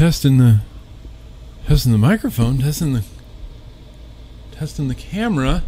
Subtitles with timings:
[0.00, 0.60] testing the
[1.66, 3.04] testing the microphone, testing the
[4.50, 5.62] testing the camera.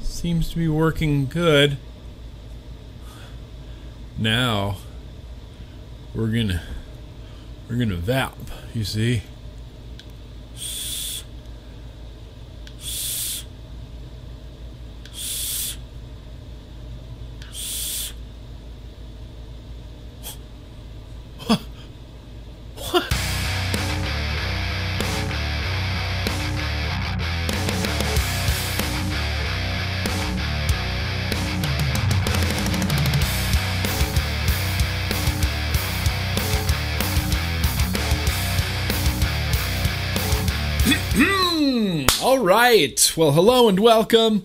[0.00, 1.76] Seems to be working good.
[4.16, 4.78] Now
[6.14, 6.62] we're gonna
[7.68, 8.32] we're gonna vap,
[8.72, 9.24] you see.
[43.16, 44.42] Well, hello and welcome.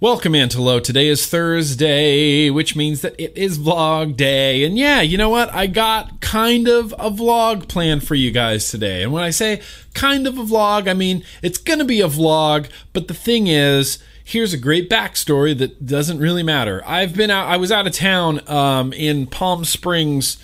[0.00, 0.82] Welcome, Antelo.
[0.82, 4.64] Today is Thursday, which means that it is vlog day.
[4.64, 5.52] And yeah, you know what?
[5.52, 9.02] I got kind of a vlog planned for you guys today.
[9.02, 9.60] And when I say
[9.92, 12.70] kind of a vlog, I mean it's going to be a vlog.
[12.94, 16.82] But the thing is, here's a great backstory that doesn't really matter.
[16.86, 20.38] I've been out, I was out of town um, in Palm Springs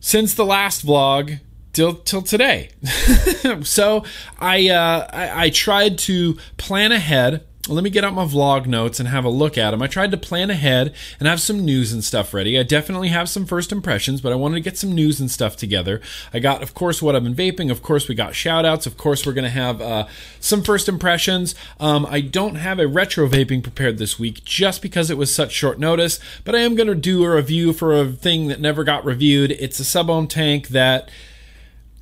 [0.00, 1.38] since the last vlog
[1.76, 2.70] till till today.
[3.62, 4.02] so
[4.38, 7.44] I, uh, I I tried to plan ahead.
[7.68, 9.82] Let me get out my vlog notes and have a look at them.
[9.82, 12.56] I tried to plan ahead and have some news and stuff ready.
[12.56, 15.56] I definitely have some first impressions, but I wanted to get some news and stuff
[15.56, 16.00] together.
[16.32, 17.68] I got, of course, what I've been vaping.
[17.68, 18.86] Of course, we got shout outs.
[18.86, 20.06] Of course, we're going to have uh,
[20.38, 21.56] some first impressions.
[21.80, 25.50] Um, I don't have a retro vaping prepared this week just because it was such
[25.50, 28.84] short notice, but I am going to do a review for a thing that never
[28.84, 29.50] got reviewed.
[29.50, 31.10] It's a sub ohm tank that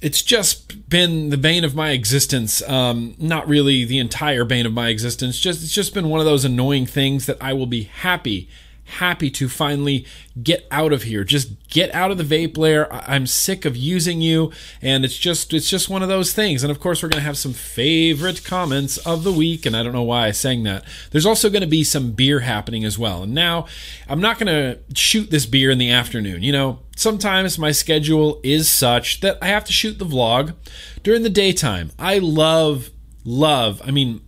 [0.01, 2.63] it's just been the bane of my existence.
[2.69, 5.39] Um, not really the entire bane of my existence.
[5.39, 8.49] Just it's just been one of those annoying things that I will be happy,
[8.85, 10.07] happy to finally
[10.43, 11.25] get out of here.
[11.25, 12.93] Just get out of the vape layer.
[12.93, 16.63] I- I'm sick of using you, and it's just it's just one of those things.
[16.63, 19.93] And of course, we're gonna have some favorite comments of the week, and I don't
[19.93, 20.85] know why I sang that.
[21.11, 23.23] There's also gonna be some beer happening as well.
[23.23, 23.67] And now
[24.09, 26.43] I'm not gonna shoot this beer in the afternoon.
[26.43, 30.55] You know, sometimes my schedule is such that I have to shoot the vlog
[31.03, 31.91] during the daytime.
[31.99, 32.91] I love
[33.25, 33.81] love.
[33.85, 34.21] I mean,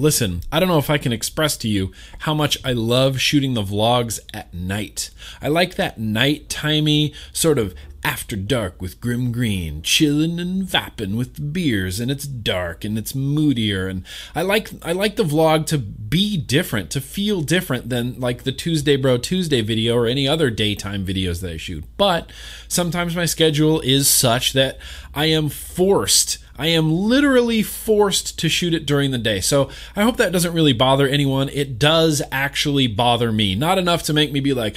[0.00, 3.52] Listen, I don't know if I can express to you how much I love shooting
[3.52, 5.10] the vlogs at night.
[5.42, 11.34] I like that night-timey sort of after dark with Grimm Green, chillin' and vappin' with
[11.34, 13.88] the beers, and it's dark and it's moodier.
[13.88, 18.44] And I like I like the vlog to be different, to feel different than like
[18.44, 21.84] the Tuesday Bro Tuesday video or any other daytime videos that I shoot.
[21.98, 22.32] But
[22.68, 24.78] sometimes my schedule is such that
[25.14, 29.40] I am forced I am literally forced to shoot it during the day.
[29.40, 31.48] So I hope that doesn't really bother anyone.
[31.48, 33.54] It does actually bother me.
[33.54, 34.76] Not enough to make me be like,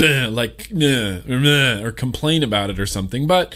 [0.00, 3.54] like, or complain about it or something, but.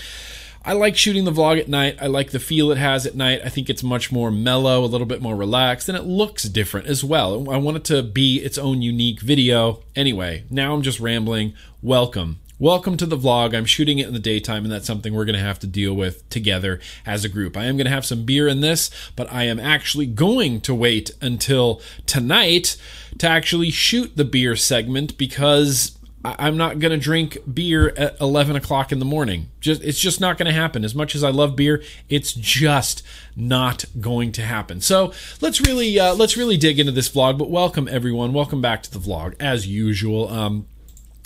[0.65, 1.99] I like shooting the vlog at night.
[2.01, 3.41] I like the feel it has at night.
[3.45, 6.87] I think it's much more mellow, a little bit more relaxed, and it looks different
[6.87, 7.51] as well.
[7.51, 9.81] I want it to be its own unique video.
[9.97, 11.55] Anyway, now I'm just rambling.
[11.83, 12.42] Welcome.
[12.63, 13.57] Welcome to the vlog.
[13.57, 15.95] I'm shooting it in the daytime, and that's something we're going to have to deal
[15.95, 17.57] with together as a group.
[17.57, 20.73] I am going to have some beer in this, but I am actually going to
[20.73, 22.77] wait until tonight
[23.19, 28.55] to actually shoot the beer segment because I'm not going to drink beer at 11
[28.55, 29.51] o'clock in the morning.
[29.61, 30.85] Just it's just not going to happen.
[30.85, 33.03] As much as I love beer, it's just
[33.35, 34.81] not going to happen.
[34.81, 37.39] So let's really uh, let's really dig into this vlog.
[37.39, 38.33] But welcome everyone.
[38.33, 40.29] Welcome back to the vlog as usual.
[40.29, 40.69] Um,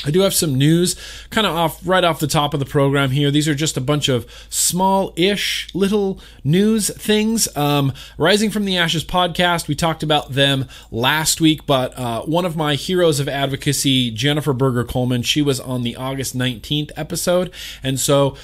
[0.05, 0.95] I do have some news
[1.31, 3.31] kind of off right off the top of the program here.
[3.31, 7.55] These are just a bunch of small ish little news things.
[7.57, 12.45] Um, Rising from the Ashes podcast, we talked about them last week, but uh, one
[12.45, 17.53] of my heroes of advocacy, Jennifer Berger Coleman, she was on the August 19th episode.
[17.83, 18.37] And so.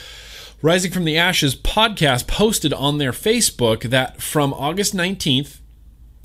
[0.64, 5.58] Rising from the Ashes podcast posted on their Facebook that from August 19th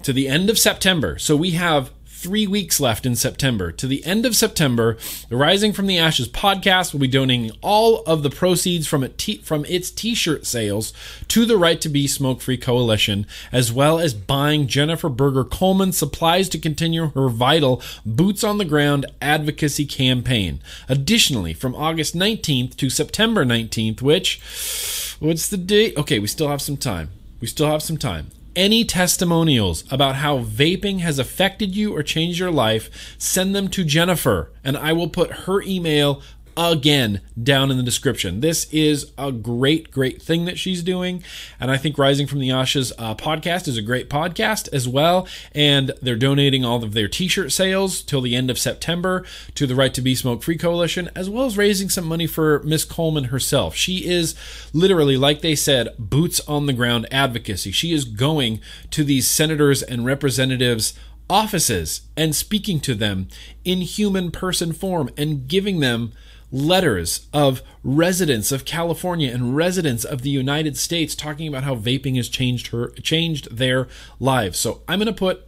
[0.03, 3.71] to the end of September, so we have three weeks left in September.
[3.71, 4.97] To the end of September,
[5.29, 9.37] the Rising from the Ashes podcast will be donating all of the proceeds from t-
[9.37, 10.93] from its t-shirt sales
[11.27, 15.91] to the Right to Be Smoke Free Coalition, as well as buying Jennifer Berger Coleman
[15.91, 20.59] supplies to continue her vital boots on the ground advocacy campaign.
[20.89, 25.95] Additionally, from August 19th to September 19th, which what's the date?
[25.95, 27.09] Okay, we still have some time.
[27.39, 32.39] We still have some time any testimonials about how vaping has affected you or changed
[32.39, 36.21] your life, send them to Jennifer, and I will put her email
[36.57, 38.41] again down in the description.
[38.41, 41.23] This is a great, great thing that she's doing.
[41.59, 45.27] And I think Rising from the Ashes uh, podcast is a great podcast as well.
[45.53, 49.23] And they're donating all of their t shirt sales till the end of September
[49.53, 52.63] to the Right to Be Smoke Free Coalition, as well as raising some money for
[52.63, 53.75] Miss Coleman herself.
[53.75, 54.33] She is
[54.73, 57.71] literally, like they said, boots on the ground advocacy.
[57.71, 58.59] She is going
[58.91, 60.93] to these senators and representatives
[61.29, 63.27] offices and speaking to them
[63.65, 66.13] in human person form and giving them
[66.51, 72.15] letters of residents of California and residents of the United States talking about how vaping
[72.15, 73.87] has changed her changed their
[74.19, 74.57] lives.
[74.57, 75.47] So I'm going to put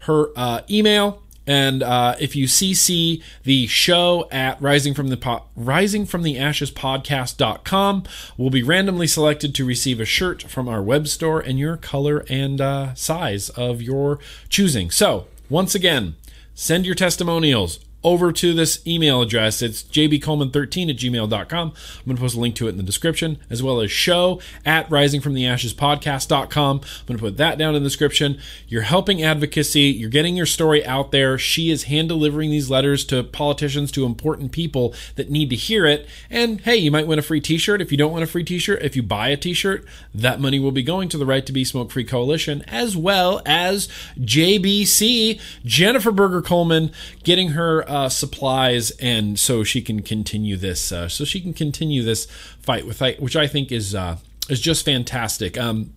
[0.00, 5.44] her uh, email and uh, if you CC the show at rising from the po-
[5.56, 8.04] rising from the ashes podcast.com,
[8.36, 12.22] will be randomly selected to receive a shirt from our web store in your color
[12.28, 14.18] and uh, size of your
[14.50, 14.90] choosing.
[14.90, 16.16] So once again,
[16.54, 19.60] send your testimonials over to this email address.
[19.60, 21.68] It's jbcoleman13 at gmail.com.
[21.68, 24.40] I'm going to post a link to it in the description, as well as show
[24.64, 26.76] at risingfromtheashespodcast.com.
[26.76, 28.38] I'm going to put that down in the description.
[28.68, 29.82] You're helping advocacy.
[29.82, 31.38] You're getting your story out there.
[31.38, 35.84] She is hand delivering these letters to politicians, to important people that need to hear
[35.86, 36.06] it.
[36.30, 37.80] And hey, you might win a free t-shirt.
[37.80, 39.84] If you don't want a free t-shirt, if you buy a t-shirt,
[40.14, 43.42] that money will be going to the Right to Be Smoke Free Coalition, as well
[43.44, 46.92] as JBC, Jennifer Berger Coleman,
[47.24, 50.92] getting her uh, supplies, and so she can continue this.
[50.92, 52.26] Uh, so she can continue this
[52.60, 54.18] fight with, which I think is uh,
[54.48, 55.58] is just fantastic.
[55.58, 55.94] Um,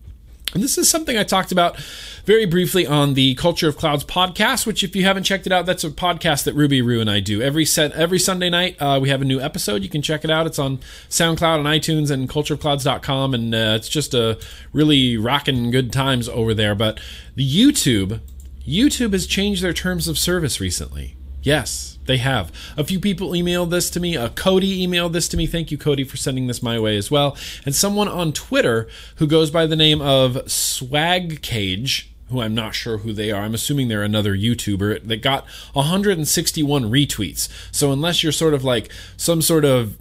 [0.53, 1.77] and this is something I talked about
[2.25, 5.65] very briefly on the Culture of Clouds podcast, which, if you haven't checked it out,
[5.65, 8.75] that's a podcast that Ruby Roo and I do every set every Sunday night.
[8.81, 9.81] Uh, we have a new episode.
[9.81, 10.47] You can check it out.
[10.47, 10.79] It's on
[11.09, 14.37] SoundCloud and iTunes and cultureofclouds.com, and uh, it's just a
[14.73, 16.75] really rocking good times over there.
[16.75, 16.99] But
[17.35, 18.19] the YouTube,
[18.67, 21.15] YouTube has changed their terms of service recently.
[21.41, 22.51] Yes, they have.
[22.77, 24.15] A few people emailed this to me.
[24.15, 25.47] Uh, Cody emailed this to me.
[25.47, 27.35] Thank you, Cody, for sending this my way as well.
[27.65, 32.73] And someone on Twitter who goes by the name of Swag Cage who I'm not
[32.73, 33.41] sure who they are.
[33.41, 37.49] I'm assuming they're another YouTuber that got 161 retweets.
[37.71, 39.97] So unless you're sort of like some sort of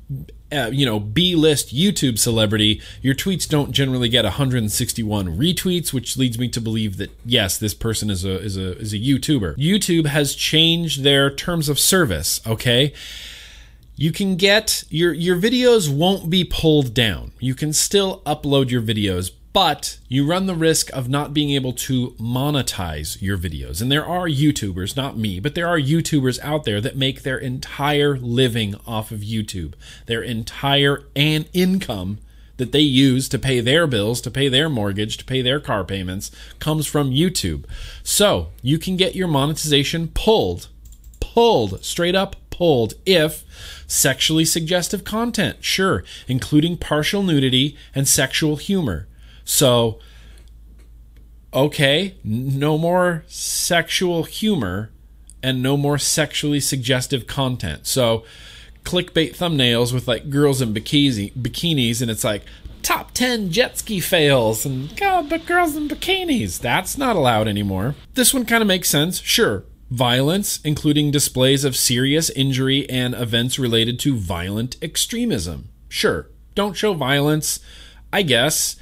[0.53, 6.17] uh, you know, B list YouTube celebrity, your tweets don't generally get 161 retweets, which
[6.17, 9.57] leads me to believe that yes, this person is a is a is a YouTuber.
[9.57, 12.41] YouTube has changed their terms of service.
[12.47, 12.93] Okay.
[13.97, 17.33] You can get your your videos won't be pulled down.
[17.39, 21.73] You can still upload your videos, but you run the risk of not being able
[21.73, 23.83] to monetize your videos.
[23.83, 27.39] And there are YouTubers, not me, but there are YouTubers out there that make their
[27.39, 29.75] entire living off of YouTube.
[30.07, 32.19] Their entire and income
[32.59, 35.83] that they use to pay their bills, to pay their mortgage, to pay their car
[35.83, 37.65] payments comes from YouTube.
[38.03, 40.69] So, you can get your monetization pulled,
[41.21, 43.43] pulled, straight up pulled if
[43.87, 49.09] sexually suggestive content, sure, including partial nudity and sexual humor
[49.51, 49.99] so,
[51.53, 54.93] okay, no more sexual humor
[55.43, 57.85] and no more sexually suggestive content.
[57.89, 58.25] So,
[58.85, 62.45] clickbait thumbnails with like girls in bikini, bikinis, and it's like
[62.83, 66.61] top 10 jet ski fails and God, but girls in bikinis.
[66.61, 67.97] That's not allowed anymore.
[68.15, 69.21] This one kind of makes sense.
[69.21, 69.65] Sure.
[69.91, 75.71] Violence, including displays of serious injury and events related to violent extremism.
[75.89, 76.29] Sure.
[76.55, 77.59] Don't show violence,
[78.13, 78.77] I guess.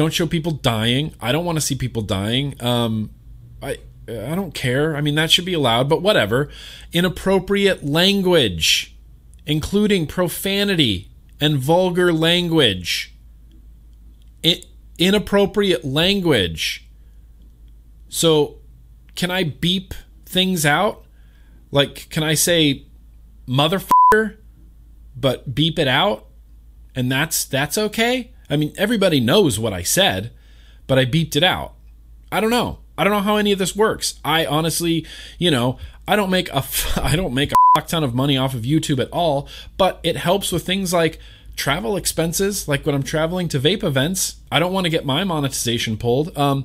[0.00, 1.12] Don't show people dying.
[1.20, 2.54] I don't want to see people dying.
[2.62, 3.10] Um,
[3.62, 3.76] I
[4.08, 4.96] I don't care.
[4.96, 6.48] I mean, that should be allowed, but whatever.
[6.90, 8.96] Inappropriate language,
[9.44, 13.14] including profanity and vulgar language.
[14.96, 16.88] Inappropriate language.
[18.08, 18.60] So,
[19.16, 19.92] can I beep
[20.24, 21.04] things out?
[21.70, 22.86] Like, can I say
[23.46, 24.38] motherfucker,
[25.14, 26.24] but beep it out?
[26.94, 28.32] And that's that's okay?
[28.50, 30.32] I mean, everybody knows what I said,
[30.86, 31.74] but I beeped it out.
[32.32, 32.78] I don't know.
[32.98, 34.20] I don't know how any of this works.
[34.24, 35.06] I honestly,
[35.38, 36.64] you know, I don't make a
[36.96, 40.16] I don't make a fuck ton of money off of YouTube at all, but it
[40.16, 41.18] helps with things like
[41.56, 44.36] travel expenses, like when I'm traveling to vape events.
[44.50, 46.36] I don't want to get my monetization pulled.
[46.36, 46.64] Um,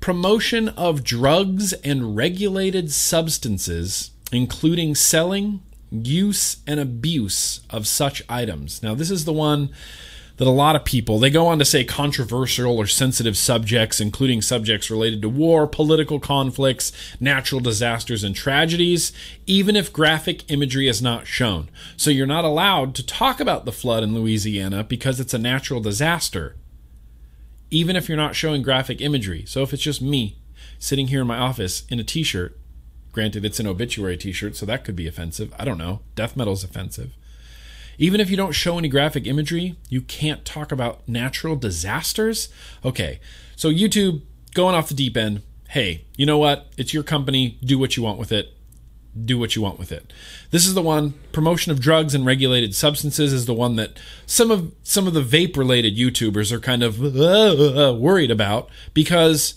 [0.00, 5.60] promotion of drugs and regulated substances, including selling,
[5.90, 8.82] use, and abuse of such items.
[8.82, 9.70] Now, this is the one
[10.38, 14.40] that a lot of people they go on to say controversial or sensitive subjects including
[14.40, 16.90] subjects related to war political conflicts
[17.20, 19.12] natural disasters and tragedies
[19.46, 21.68] even if graphic imagery is not shown.
[21.96, 25.80] So you're not allowed to talk about the flood in louisiana because it's a natural
[25.80, 26.56] disaster
[27.70, 29.44] even if you're not showing graphic imagery.
[29.46, 30.38] So if it's just me
[30.78, 32.56] sitting here in my office in a t-shirt
[33.12, 35.52] granted it's an obituary t-shirt so that could be offensive.
[35.58, 36.00] I don't know.
[36.14, 37.12] Death metal's offensive
[37.98, 42.48] Even if you don't show any graphic imagery, you can't talk about natural disasters?
[42.84, 43.18] Okay,
[43.56, 44.22] so YouTube
[44.54, 45.42] going off the deep end.
[45.70, 46.68] Hey, you know what?
[46.76, 47.58] It's your company.
[47.62, 48.54] Do what you want with it.
[49.24, 50.12] Do what you want with it.
[50.52, 51.14] This is the one.
[51.32, 55.22] Promotion of drugs and regulated substances is the one that some of some of the
[55.22, 59.54] vape related YouTubers are kind of uh, worried about because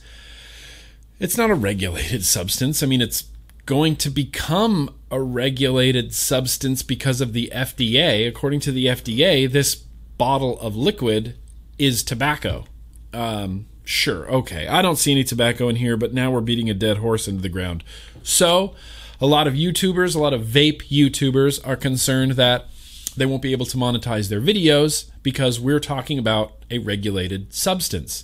[1.20, 2.82] it's not a regulated substance.
[2.82, 3.26] I mean, it's
[3.66, 8.28] going to become a regulated substance because of the FDA.
[8.28, 11.36] According to the FDA, this bottle of liquid
[11.78, 12.66] is tobacco.
[13.14, 14.68] Um, sure, okay.
[14.68, 17.42] I don't see any tobacco in here, but now we're beating a dead horse into
[17.42, 17.84] the ground.
[18.24, 18.76] So,
[19.20, 22.68] a lot of YouTubers, a lot of vape YouTubers are concerned that
[23.16, 28.24] they won't be able to monetize their videos because we're talking about a regulated substance,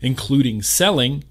[0.00, 1.24] including selling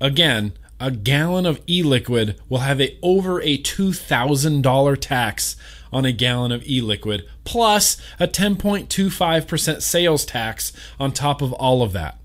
[0.02, 5.56] Again, a gallon of e-liquid will have a over a $2,000 tax
[5.92, 11.94] on a gallon of e-liquid plus a 10.25% sales tax on top of all of
[11.94, 12.20] that.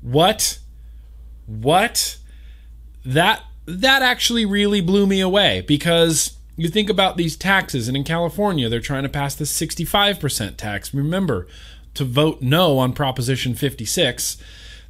[0.00, 0.60] What?
[1.46, 2.18] What?
[3.04, 8.04] That that actually really blew me away because you think about these taxes and in
[8.04, 10.94] California they're trying to pass the 65% tax.
[10.94, 11.46] Remember,
[11.98, 14.38] to vote no on Proposition 56,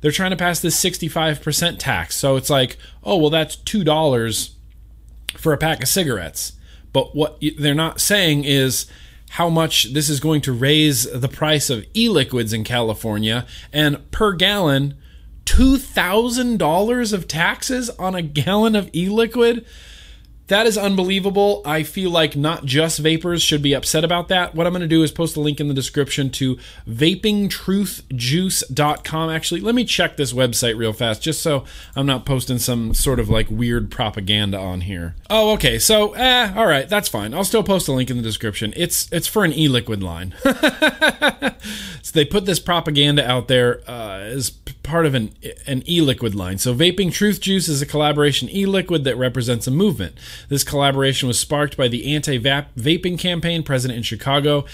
[0.00, 2.16] they're trying to pass this 65% tax.
[2.16, 4.50] So it's like, oh, well, that's $2
[5.34, 6.52] for a pack of cigarettes.
[6.92, 8.86] But what they're not saying is
[9.30, 13.46] how much this is going to raise the price of e liquids in California.
[13.72, 14.96] And per gallon,
[15.44, 19.66] $2,000 of taxes on a gallon of e liquid
[20.49, 21.62] that is unbelievable.
[21.64, 24.55] I feel like not just vapors should be upset about that.
[24.55, 29.31] What I'm going to do is post a link in the description to vapingtruthjuice.com.
[29.31, 31.64] Actually, let me check this website real fast just so
[31.95, 35.17] I'm not posting some sort of like weird propaganda on here.
[35.28, 35.78] Oh, okay.
[35.78, 37.35] So, eh, all right, that's fine.
[37.35, 38.73] I'll still post a link in the description.
[38.76, 40.35] It's it's for an e-liquid line.
[40.43, 40.55] so
[42.12, 44.52] they put this propaganda out there uh, as
[44.88, 45.31] part of an
[45.67, 46.59] an e-liquid line.
[46.59, 50.17] So Vaping Truth Juice is a collaboration e-liquid that represents a movement.
[50.49, 54.64] This collaboration was sparked by the anti-vaping campaign present in Chicago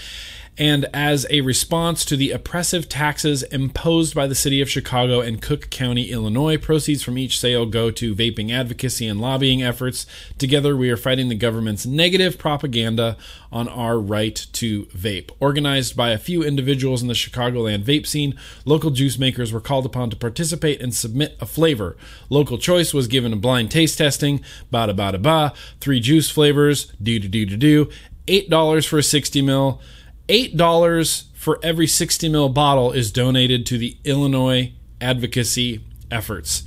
[0.57, 5.41] and as a response to the oppressive taxes imposed by the city of Chicago and
[5.41, 6.57] Cook County, Illinois.
[6.57, 10.05] Proceeds from each sale go to vaping advocacy and lobbying efforts.
[10.37, 13.17] Together, we are fighting the government's negative propaganda
[13.51, 15.29] on our right to vape.
[15.39, 19.85] Organized by a few individuals in the Chicagoland vape scene, local juice makers were called
[19.85, 21.97] upon to participate and submit a flavor.
[22.29, 24.39] Local choice was given a blind taste testing,
[24.71, 27.89] bada bada ba, three juice flavors, do do do do do,
[28.27, 29.81] $8 for a 60 mil.
[30.27, 36.63] $8 for every 60 ml bottle is donated to the Illinois advocacy efforts.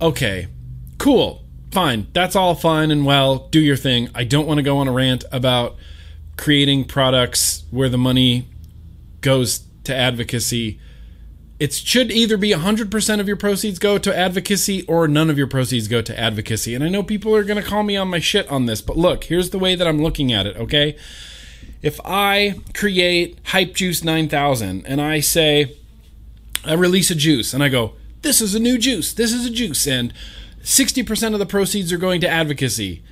[0.00, 0.48] Okay,
[0.98, 2.06] cool, fine.
[2.12, 3.48] That's all fine and well.
[3.48, 4.08] Do your thing.
[4.14, 5.76] I don't want to go on a rant about
[6.36, 8.46] creating products where the money
[9.20, 10.78] goes to advocacy.
[11.58, 15.46] It should either be 100% of your proceeds go to advocacy or none of your
[15.46, 16.74] proceeds go to advocacy.
[16.74, 18.98] And I know people are going to call me on my shit on this, but
[18.98, 20.96] look, here's the way that I'm looking at it, okay?
[21.86, 25.76] If I create Hype Juice 9000 and I say,
[26.64, 29.50] I release a juice and I go, this is a new juice, this is a
[29.50, 30.12] juice, and
[30.64, 33.04] 60% of the proceeds are going to advocacy,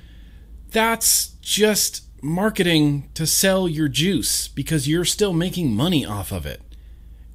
[0.71, 6.61] that's just marketing to sell your juice because you're still making money off of it.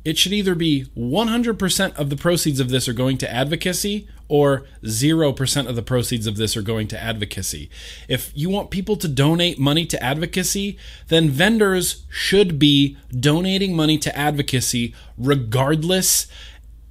[0.04, 4.64] It should either be 100% of the proceeds of this are going to advocacy or
[4.84, 7.68] 0% of the proceeds of this are going to advocacy.
[8.08, 10.78] If you want people to donate money to advocacy,
[11.08, 16.28] then vendors should be donating money to advocacy regardless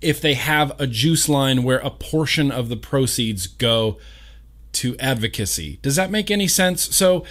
[0.01, 3.97] if they have a juice line where a portion of the proceeds go
[4.71, 5.79] to advocacy.
[5.81, 6.95] Does that make any sense?
[6.95, 7.25] So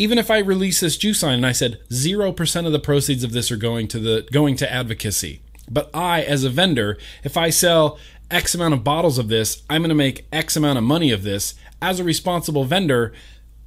[0.00, 3.32] even if I release this juice line and I said 0% of the proceeds of
[3.32, 5.42] this are going to the going to advocacy.
[5.70, 7.98] But I as a vendor, if I sell
[8.30, 11.22] X amount of bottles of this, I'm going to make X amount of money of
[11.22, 11.54] this.
[11.82, 13.12] As a responsible vendor,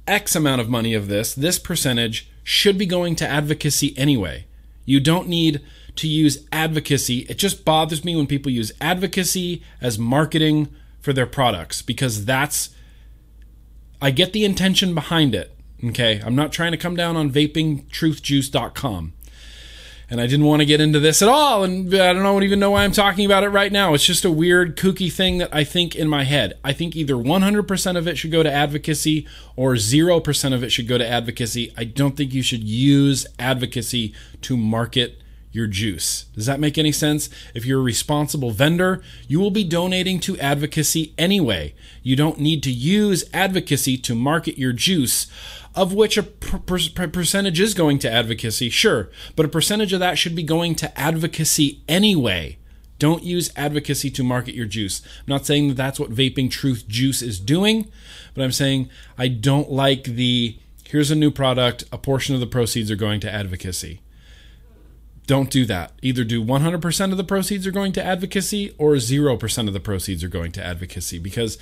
[0.08, 4.46] X amount of money of this, this percentage should be going to advocacy anyway.
[4.84, 5.60] You don't need
[5.94, 7.18] to use advocacy.
[7.28, 10.66] It just bothers me when people use advocacy as marketing
[11.00, 12.70] for their products because that's
[14.02, 15.53] I get the intention behind it.
[15.88, 19.12] Okay, I'm not trying to come down on vapingtruthjuice.com.
[20.10, 22.72] And I didn't want to get into this at all, and I don't even know
[22.72, 23.94] why I'm talking about it right now.
[23.94, 26.52] It's just a weird, kooky thing that I think in my head.
[26.62, 29.26] I think either 100% of it should go to advocacy
[29.56, 31.72] or 0% of it should go to advocacy.
[31.76, 35.22] I don't think you should use advocacy to market
[35.52, 36.24] your juice.
[36.34, 37.30] Does that make any sense?
[37.54, 41.74] If you're a responsible vendor, you will be donating to advocacy anyway.
[42.02, 45.28] You don't need to use advocacy to market your juice,
[45.74, 50.00] of which a per- per- percentage is going to advocacy, sure, but a percentage of
[50.00, 52.58] that should be going to advocacy anyway.
[52.98, 55.02] Don't use advocacy to market your juice.
[55.04, 57.90] I'm not saying that that's what Vaping Truth Juice is doing,
[58.34, 58.88] but I'm saying
[59.18, 63.20] I don't like the here's a new product, a portion of the proceeds are going
[63.20, 64.00] to advocacy
[65.26, 65.92] don't do that.
[66.02, 70.22] Either do 100% of the proceeds are going to advocacy or 0% of the proceeds
[70.22, 71.56] are going to advocacy because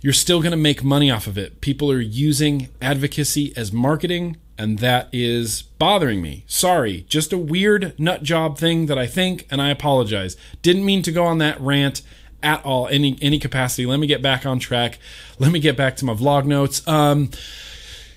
[0.00, 1.60] you're still going to make money off of it.
[1.60, 6.44] People are using advocacy as marketing, and that is bothering me.
[6.46, 10.36] Sorry, just a weird nut job thing that I think, and I apologize.
[10.62, 12.02] Didn't mean to go on that rant
[12.42, 13.86] at all, any any capacity.
[13.86, 14.98] Let me get back on track.
[15.38, 16.86] Let me get back to my vlog notes.
[16.86, 17.30] Um,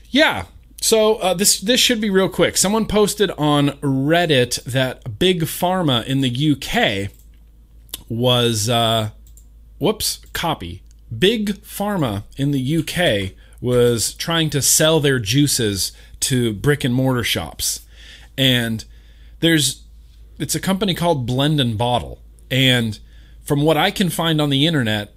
[0.09, 0.45] yeah,
[0.81, 2.57] so uh, this this should be real quick.
[2.57, 7.11] Someone posted on Reddit that Big Pharma in the UK
[8.09, 9.11] was uh,
[9.79, 10.80] whoops copy.
[11.17, 15.91] Big Pharma in the UK was trying to sell their juices
[16.21, 17.81] to brick and mortar shops,
[18.37, 18.85] and
[19.39, 19.83] there's
[20.39, 22.99] it's a company called Blend and Bottle, and
[23.43, 25.13] from what I can find on the internet,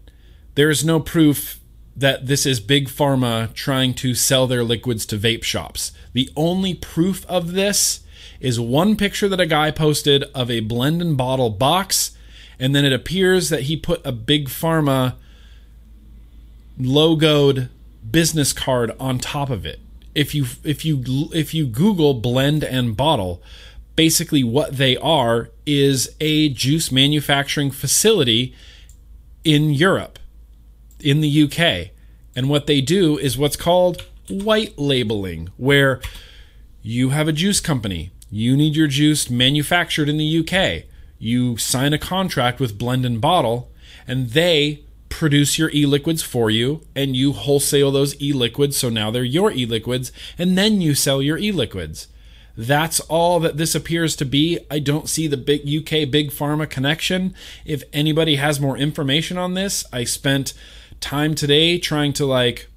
[0.54, 1.60] there is no proof
[1.96, 5.92] that this is big pharma trying to sell their liquids to vape shops.
[6.12, 8.00] The only proof of this
[8.40, 12.16] is one picture that a guy posted of a blend and bottle box,
[12.58, 15.14] and then it appears that he put a big pharma
[16.78, 17.68] logoed
[18.10, 19.80] business card on top of it.
[20.14, 23.42] If you if you if you Google blend and bottle,
[23.96, 28.54] basically what they are is a juice manufacturing facility
[29.42, 30.18] in Europe
[31.00, 31.90] in the UK.
[32.36, 36.00] And what they do is what's called white labeling, where
[36.82, 40.84] you have a juice company, you need your juice manufactured in the UK.
[41.18, 43.70] You sign a contract with Blend and Bottle,
[44.06, 44.84] and they
[45.14, 50.10] produce your e-liquids for you and you wholesale those e-liquids so now they're your e-liquids
[50.36, 52.08] and then you sell your e-liquids
[52.56, 54.60] that's all that this appears to be.
[54.70, 57.34] I don't see the big UK big pharma connection.
[57.64, 60.54] If anybody has more information on this, I spent
[61.00, 62.68] time today trying to like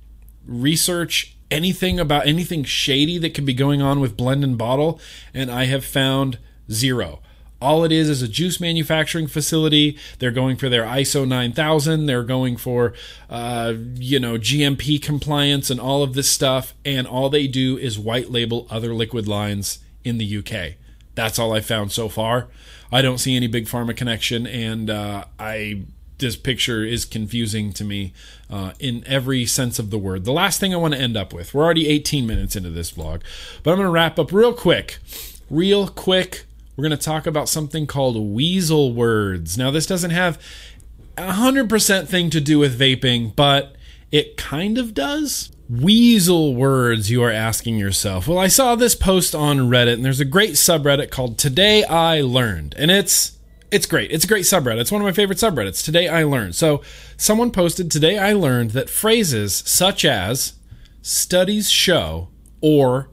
[0.48, 5.00] research anything about anything shady that could be going on with blend and bottle
[5.32, 6.40] and I have found
[6.72, 7.20] zero.
[7.62, 9.98] All it is is a juice manufacturing facility.
[10.20, 12.06] They're going for their ISO 9000.
[12.06, 12.94] They're going for,
[13.30, 16.74] uh, you know, GMP compliance and all of this stuff.
[16.86, 20.76] And all they do is white label other liquid lines in the UK.
[21.16, 22.48] That's all I found so far.
[22.92, 25.82] I don't see any big pharma connection, and uh, I
[26.20, 28.14] this picture is confusing to me
[28.50, 30.26] uh, in every sense of the word.
[30.26, 32.92] The last thing I want to end up with, we're already 18 minutes into this
[32.92, 33.22] vlog,
[33.62, 34.98] but I'm going to wrap up real quick.
[35.50, 36.46] Real quick
[36.78, 39.58] we're going to talk about something called weasel words.
[39.58, 40.40] Now, this doesn't have
[41.18, 43.76] a 100% thing to do with vaping, but
[44.12, 45.52] it kind of does.
[45.68, 48.28] Weasel words, you are asking yourself.
[48.28, 52.22] Well, I saw this post on Reddit, and there's a great subreddit called Today I
[52.22, 53.34] Learned, and it's
[53.70, 54.12] it's great.
[54.12, 54.80] It's a great subreddit.
[54.80, 55.84] It's one of my favorite subreddits.
[55.84, 56.56] Today I learned.
[56.56, 56.82] So,
[57.18, 60.54] someone posted, Today I learned that phrases such as
[61.02, 62.30] studies show
[62.62, 63.10] or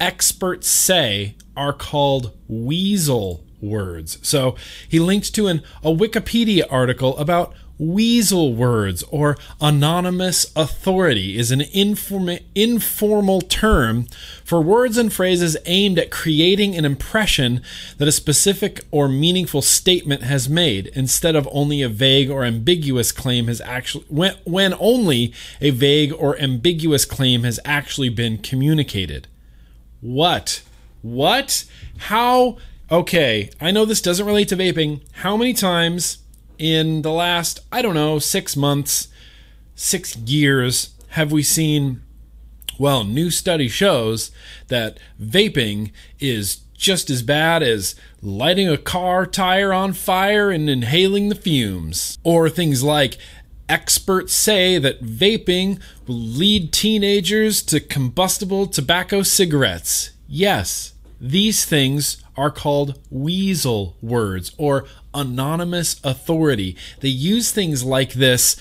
[0.00, 4.18] experts say are called weasel words.
[4.22, 4.56] So
[4.88, 11.60] he linked to an, a Wikipedia article about weasel words or anonymous authority is an
[11.72, 14.06] inform- informal term
[14.44, 17.62] for words and phrases aimed at creating an impression
[17.98, 23.12] that a specific or meaningful statement has made instead of only a vague or ambiguous
[23.12, 29.28] claim has actually when, when only a vague or ambiguous claim has actually been communicated
[30.00, 30.62] what?
[31.02, 31.64] What?
[31.98, 32.56] How
[32.90, 35.02] okay i know this doesn't relate to vaping.
[35.12, 36.18] How many times
[36.58, 39.08] in the last, I don't know, six months,
[39.74, 42.02] six years, have we seen,
[42.78, 44.30] well, new study shows
[44.68, 51.28] that vaping is just as bad as lighting a car tire on fire and inhaling
[51.28, 52.18] the fumes.
[52.22, 53.18] Or things like
[53.68, 60.10] experts say that vaping will lead teenagers to combustible tobacco cigarettes.
[60.26, 66.76] Yes, these things are called weasel words or anonymous authority.
[67.00, 68.56] They use things like this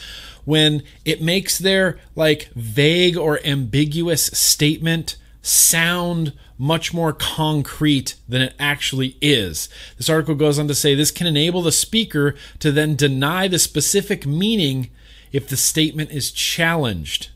[0.46, 8.56] when it makes their like vague or ambiguous statement sound much more concrete than it
[8.60, 9.70] actually is.
[9.98, 13.60] This article goes on to say this can enable the speaker to then deny the
[13.60, 14.90] specific meaning
[15.38, 17.30] if the statement is challenged.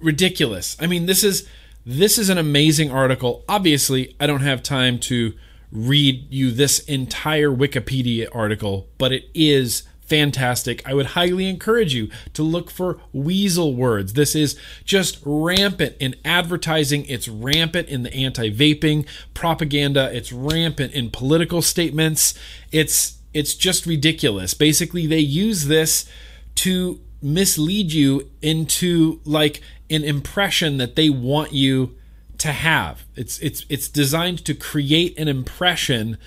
[0.00, 0.76] Ridiculous.
[0.80, 1.48] I mean, this is
[1.86, 3.44] this is an amazing article.
[3.48, 5.32] Obviously, I don't have time to
[5.70, 10.86] read you this entire Wikipedia article, but it is fantastic.
[10.88, 14.14] I would highly encourage you to look for weasel words.
[14.14, 20.94] This is just rampant in advertising, it's rampant in the anti vaping propaganda, it's rampant
[20.94, 22.34] in political statements.
[22.72, 24.52] It's it's just ridiculous.
[24.52, 26.10] Basically, they use this
[26.58, 31.96] to mislead you into like an impression that they want you
[32.38, 33.04] to have.
[33.16, 36.18] It's it's it's designed to create an impression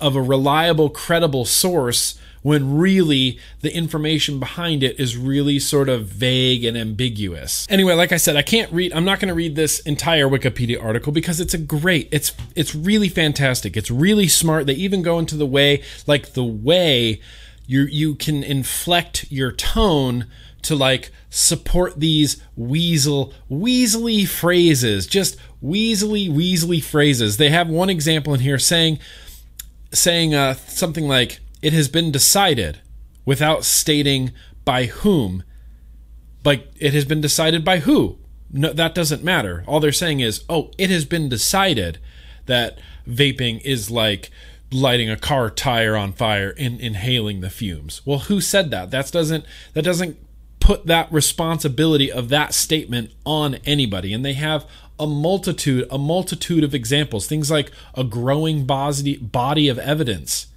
[0.00, 6.06] of a reliable, credible source when really the information behind it is really sort of
[6.06, 7.66] vague and ambiguous.
[7.70, 10.82] Anyway, like I said, I can't read I'm not going to read this entire Wikipedia
[10.82, 13.76] article because it's a great it's it's really fantastic.
[13.76, 14.66] It's really smart.
[14.66, 17.20] They even go into the way like the way
[17.66, 20.26] you you can inflect your tone
[20.62, 27.36] to like support these weasel weaselly phrases just weaselly weaselly phrases.
[27.36, 28.98] They have one example in here saying
[29.92, 32.80] saying uh, something like it has been decided
[33.24, 34.32] without stating
[34.64, 35.42] by whom.
[36.44, 38.18] Like it has been decided by who?
[38.50, 39.64] No that doesn't matter.
[39.66, 41.98] All they're saying is oh it has been decided
[42.46, 44.30] that vaping is like
[44.74, 48.02] lighting a car tire on fire and inhaling the fumes.
[48.04, 48.90] Well, who said that?
[48.90, 50.18] That doesn't that doesn't
[50.60, 54.12] put that responsibility of that statement on anybody.
[54.12, 54.66] And they have
[54.98, 60.48] a multitude a multitude of examples, things like a growing body of evidence.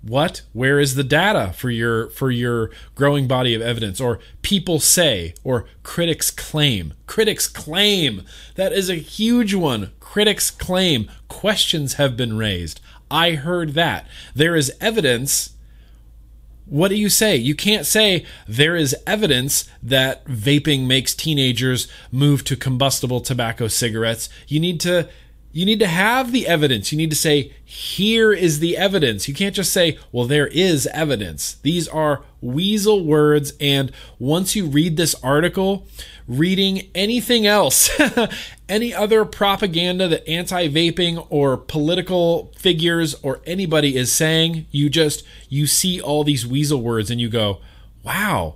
[0.00, 0.42] What?
[0.52, 5.34] Where is the data for your for your growing body of evidence or people say
[5.42, 6.94] or critics claim?
[7.06, 8.22] Critics claim.
[8.54, 9.90] That is a huge one.
[9.98, 12.80] Critics claim questions have been raised.
[13.10, 14.06] I heard that.
[14.34, 15.54] There is evidence.
[16.66, 17.36] What do you say?
[17.36, 24.28] You can't say there is evidence that vaping makes teenagers move to combustible tobacco cigarettes.
[24.46, 25.08] You need to
[25.50, 26.92] you need to have the evidence.
[26.92, 29.28] You need to say, here is the evidence.
[29.28, 31.54] You can't just say, well, there is evidence.
[31.62, 33.54] These are weasel words.
[33.58, 35.86] And once you read this article,
[36.28, 37.90] reading anything else,
[38.68, 45.24] any other propaganda that anti vaping or political figures or anybody is saying, you just,
[45.48, 47.58] you see all these weasel words and you go,
[48.04, 48.54] wow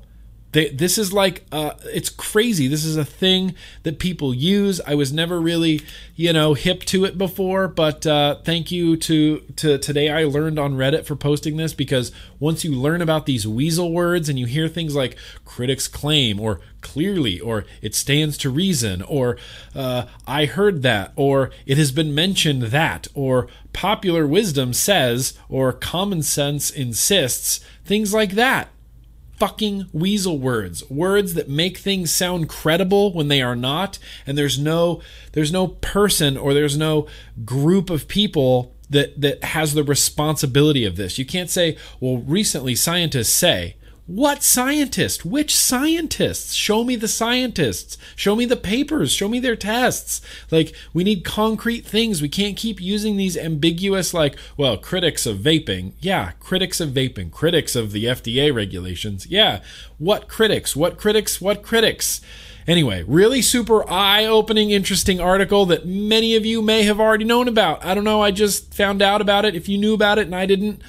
[0.53, 2.69] they, this is like uh, it's crazy.
[2.69, 4.81] This is a thing that people use.
[4.87, 5.81] I was never really,
[6.15, 10.11] you know, hip to it before, but uh, thank you to to today.
[10.11, 14.29] I learned on Reddit for posting this because once you learn about these weasel words
[14.29, 19.39] and you hear things like critics claim or clearly or it stands to reason or
[19.75, 25.73] uh, I heard that or it has been mentioned that or popular wisdom says or
[25.73, 28.69] common sense insists things like that
[29.43, 30.89] fucking weasel words.
[30.89, 35.03] Words that make things sound credible when they are not and there's no
[35.33, 37.09] there's no person or there's no
[37.45, 41.19] group of people that that has the responsibility of this.
[41.19, 43.75] You can't say well recently scientists say
[44.07, 45.25] what scientist?
[45.25, 46.55] Which scientists?
[46.55, 47.97] Show me the scientists.
[48.17, 49.13] Show me the papers.
[49.13, 50.21] Show me their tests.
[50.51, 52.21] Like, we need concrete things.
[52.21, 55.93] We can't keep using these ambiguous, like, well, critics of vaping.
[56.01, 57.31] Yeah, critics of vaping.
[57.31, 59.27] Critics of the FDA regulations.
[59.27, 59.63] Yeah.
[59.99, 60.75] What critics?
[60.75, 61.41] What critics?
[61.41, 62.21] What critics?
[62.67, 67.49] Anyway, really super eye opening, interesting article that many of you may have already known
[67.49, 67.85] about.
[67.85, 68.21] I don't know.
[68.21, 69.55] I just found out about it.
[69.55, 70.81] If you knew about it and I didn't,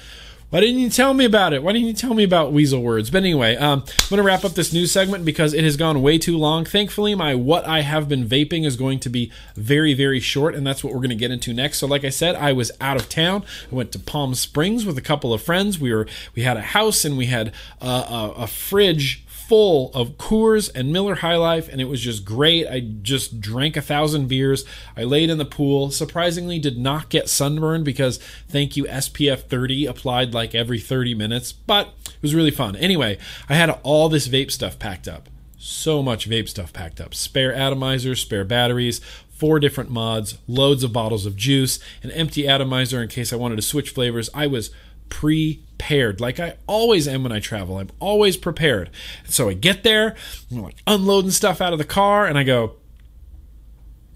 [0.54, 1.64] Why didn't you tell me about it?
[1.64, 3.10] Why didn't you tell me about weasel words?
[3.10, 6.00] But anyway, um, I'm going to wrap up this news segment because it has gone
[6.00, 6.64] way too long.
[6.64, 10.64] Thankfully, my what I have been vaping is going to be very, very short, and
[10.64, 11.78] that's what we're going to get into next.
[11.78, 13.42] So, like I said, I was out of town.
[13.72, 15.80] I went to Palm Springs with a couple of friends.
[15.80, 20.16] We were we had a house and we had uh, a, a fridge full of
[20.16, 22.66] Coors and Miller High Life, and it was just great.
[22.66, 24.64] I just drank a thousand beers.
[24.96, 25.90] I laid in the pool.
[25.90, 31.52] Surprisingly, did not get sunburned because thank you SPF 30 applied like every 30 minutes,
[31.52, 32.76] but it was really fun.
[32.76, 35.28] Anyway, I had all this vape stuff packed up.
[35.58, 37.14] So much vape stuff packed up.
[37.14, 43.02] Spare atomizers, spare batteries, four different mods, loads of bottles of juice, an empty atomizer
[43.02, 44.30] in case I wanted to switch flavors.
[44.32, 44.70] I was
[45.08, 47.78] prepared, like I always am when I travel.
[47.78, 48.90] I'm always prepared.
[49.26, 50.14] So I get there,
[50.50, 52.76] I'm like unloading stuff out of the car, and I go,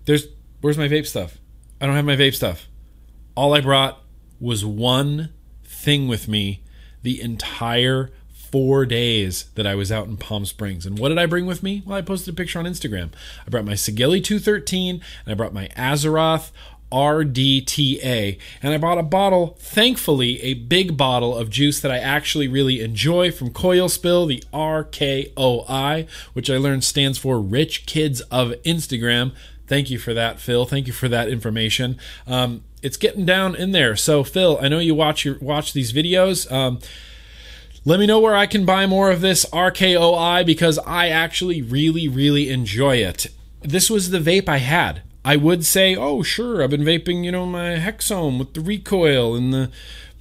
[0.05, 0.27] "There's
[0.61, 1.39] where's my vape stuff?
[1.81, 2.69] I don't have my vape stuff."
[3.35, 4.03] All I brought
[4.41, 5.33] was one
[5.65, 6.63] thing with me
[7.03, 8.11] the entire
[8.51, 10.87] four days that I was out in Palm Springs.
[10.87, 11.83] And what did I bring with me?
[11.85, 13.11] Well, I posted a picture on Instagram.
[13.47, 16.51] I brought my Sigelei 213 and I brought my Azeroth
[16.91, 18.39] RDTA.
[18.63, 22.81] And I bought a bottle, thankfully, a big bottle of juice that I actually really
[22.81, 29.33] enjoy from Coil Spill, the RKOI, which I learned stands for Rich Kids of Instagram.
[29.67, 30.65] Thank you for that, Phil.
[30.65, 31.99] Thank you for that information.
[32.27, 33.97] Um, it's getting down in there.
[33.97, 36.51] So, Phil, I know you watch your watch these videos.
[36.51, 36.79] Um,
[37.85, 42.09] let me know where I can buy more of this RKOI because I actually really,
[42.09, 43.29] really enjoy it.
[43.63, 45.03] This was the vape I had.
[45.25, 49.35] I would say, oh, sure, I've been vaping, you know, my Hexohm with the recoil
[49.35, 49.71] and the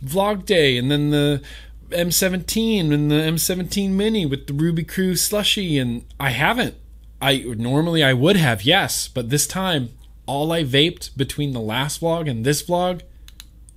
[0.03, 1.41] Vlog Day and then the
[1.89, 5.77] M17 and the M17 Mini with the Ruby Crew slushy.
[5.77, 6.75] And I haven't.
[7.21, 9.89] I normally I would have, yes, but this time
[10.27, 13.01] all I vaped between the last vlog and this vlog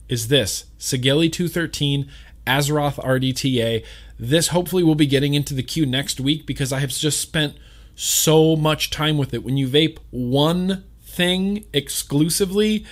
[0.08, 2.10] is this Sigelei 213
[2.46, 3.84] Azeroth RDTA.
[4.18, 7.54] This hopefully will be getting into the queue next week because I have just spent
[7.94, 9.44] so much time with it.
[9.44, 12.84] When you vape one thing exclusively,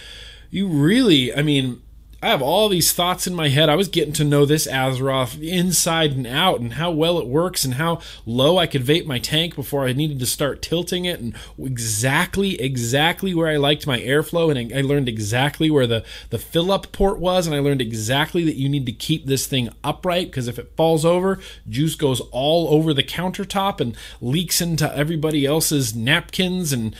[0.50, 1.82] you really, I mean,
[2.20, 3.68] I have all these thoughts in my head.
[3.68, 7.64] I was getting to know this Azeroth inside and out and how well it works
[7.64, 11.20] and how low I could vape my tank before I needed to start tilting it
[11.20, 14.50] and exactly, exactly where I liked my airflow.
[14.50, 17.46] And I learned exactly where the, the fill up port was.
[17.46, 20.72] And I learned exactly that you need to keep this thing upright because if it
[20.76, 26.96] falls over, juice goes all over the countertop and leaks into everybody else's napkins and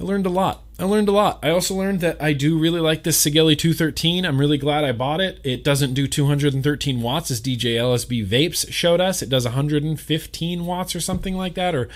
[0.00, 0.62] I learned a lot.
[0.78, 1.40] I learned a lot.
[1.42, 4.24] I also learned that I do really like this Sigelei 213.
[4.24, 5.38] I'm really glad I bought it.
[5.44, 9.20] It doesn't do 213 watts as DJ LSB Vapes showed us.
[9.20, 11.88] It does 115 watts or something like that, or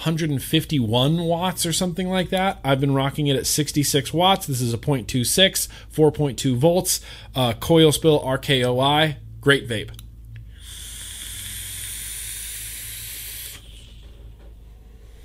[0.00, 2.58] 151 watts or something like that.
[2.62, 4.46] I've been rocking it at 66 watts.
[4.46, 7.00] This is a 0.26, 4.2 volts,
[7.34, 9.16] uh, coil spill RKOI.
[9.40, 9.92] Great vape.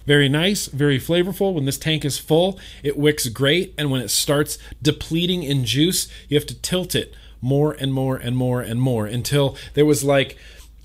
[0.06, 1.54] Very nice, very flavorful.
[1.54, 3.74] When this tank is full, it wicks great.
[3.78, 8.16] And when it starts depleting in juice, you have to tilt it more and more
[8.16, 10.38] and more and more until there was like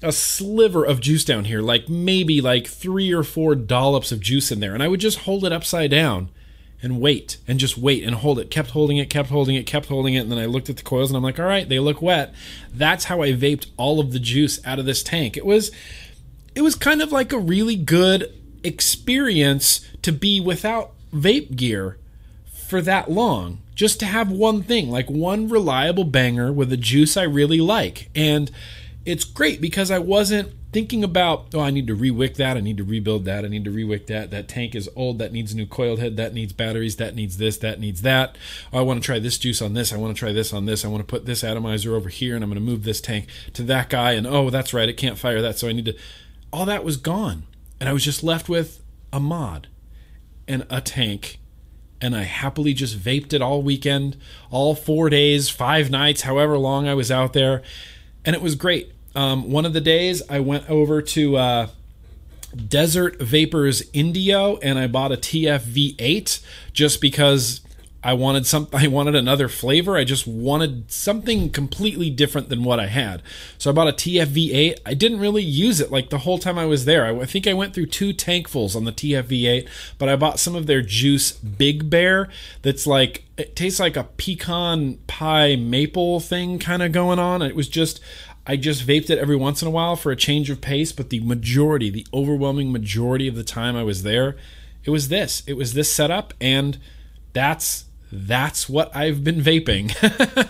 [0.03, 4.53] a sliver of juice down here, like maybe like three or four dollops of juice
[4.53, 4.75] in there.
[4.75, 6.31] And I would just hold it upside down
[6.83, 8.51] and wait and just wait and hold it.
[8.51, 10.21] Kept holding it, kept holding it, kept holding it.
[10.21, 12.35] And then I looked at the coils and I'm like, all right, they look wet.
[12.73, 15.37] That's how I vaped all of the juice out of this tank.
[15.37, 15.71] It was
[16.55, 18.33] it was kind of like a really good
[18.67, 21.99] experience to be without vape gear
[22.67, 23.59] for that long.
[23.75, 28.11] Just to have one thing, like one reliable banger with a juice I really like.
[28.15, 28.51] And
[29.05, 32.77] it's great because I wasn't thinking about, oh, I need to rewick that, I need
[32.79, 34.31] to rebuild that, I need to rewick that.
[34.31, 37.37] That tank is old, that needs a new coiled head, that needs batteries, that needs
[37.37, 38.37] this, that needs that.
[38.73, 40.67] Oh, I want to try this juice on this, I want to try this on
[40.67, 43.01] this, I want to put this atomizer over here, and I'm going to move this
[43.01, 45.87] tank to that guy, and oh, that's right, it can't fire that, so I need
[45.87, 45.97] to.
[46.53, 47.45] All that was gone
[47.81, 49.69] and I was just left with a mod
[50.49, 51.39] and a tank.
[52.01, 54.19] And I happily just vaped it all weekend,
[54.51, 57.63] all four days, five nights, however long I was out there.
[58.25, 58.93] And it was great.
[59.15, 61.69] Um, one of the days I went over to uh,
[62.55, 66.43] Desert Vapors Indio and I bought a TFV8
[66.75, 67.63] just because
[68.07, 69.97] I wanted some I wanted another flavor.
[69.97, 73.21] I just wanted something completely different than what I had.
[73.59, 74.79] So I bought a TFV8.
[74.87, 77.05] I didn't really use it like the whole time I was there.
[77.05, 80.55] I, I think I went through two tankfuls on the TFV8, but I bought some
[80.55, 82.29] of their juice Big Bear
[82.63, 87.43] that's like it tastes like a pecan pie maple thing kind of going on.
[87.43, 88.01] It was just
[88.47, 91.11] I just vaped it every once in a while for a change of pace, but
[91.11, 94.37] the majority, the overwhelming majority of the time I was there,
[94.85, 95.43] it was this.
[95.49, 96.79] It was this setup and
[97.33, 99.95] that's that's what I've been vaping.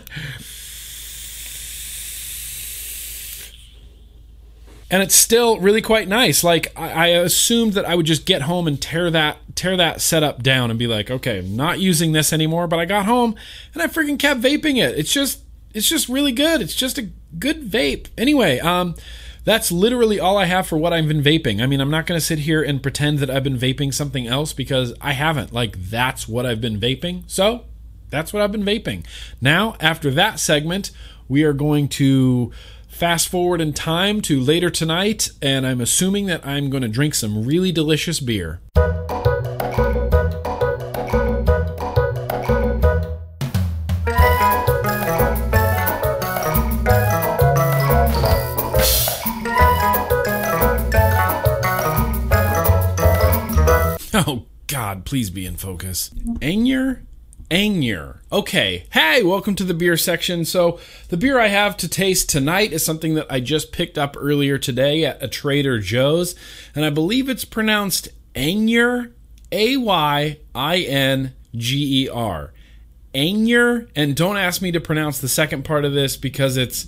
[4.91, 6.45] and it's still really quite nice.
[6.45, 10.43] Like I, assumed that I would just get home and tear that tear that setup
[10.43, 12.67] down and be like, okay, I'm not using this anymore.
[12.67, 13.35] But I got home
[13.75, 14.99] and I freaking kept vaping it.
[14.99, 15.41] It's just
[15.75, 16.61] it's just really good.
[16.61, 18.09] It's just a good vape.
[18.17, 18.95] Anyway, um,
[19.47, 21.63] that's literally all I have for what I've been vaping.
[21.63, 24.27] I mean, I'm not going to sit here and pretend that I've been vaping something
[24.27, 25.53] else because I haven't.
[25.53, 27.23] Like that's what I've been vaping.
[27.29, 27.65] So
[28.11, 29.07] that's what I've been vaping.
[29.41, 30.91] Now, after that segment,
[31.29, 32.53] we are going to
[32.89, 37.15] fast forward in time to later tonight, and I'm assuming that I'm going to drink
[37.15, 38.61] some really delicious beer.
[54.87, 56.11] God, please be in focus.
[56.41, 57.03] Angyer
[57.51, 58.21] Angyer.
[58.31, 58.87] Okay.
[58.93, 60.45] Hey, welcome to the beer section.
[60.45, 64.17] So, the beer I have to taste tonight is something that I just picked up
[64.17, 66.37] earlier today at a Trader Joe's,
[66.73, 69.13] and I believe it's pronounced Angyer,
[69.51, 72.53] A Y I N G E R.
[73.13, 76.87] Angyer, and don't ask me to pronounce the second part of this because it's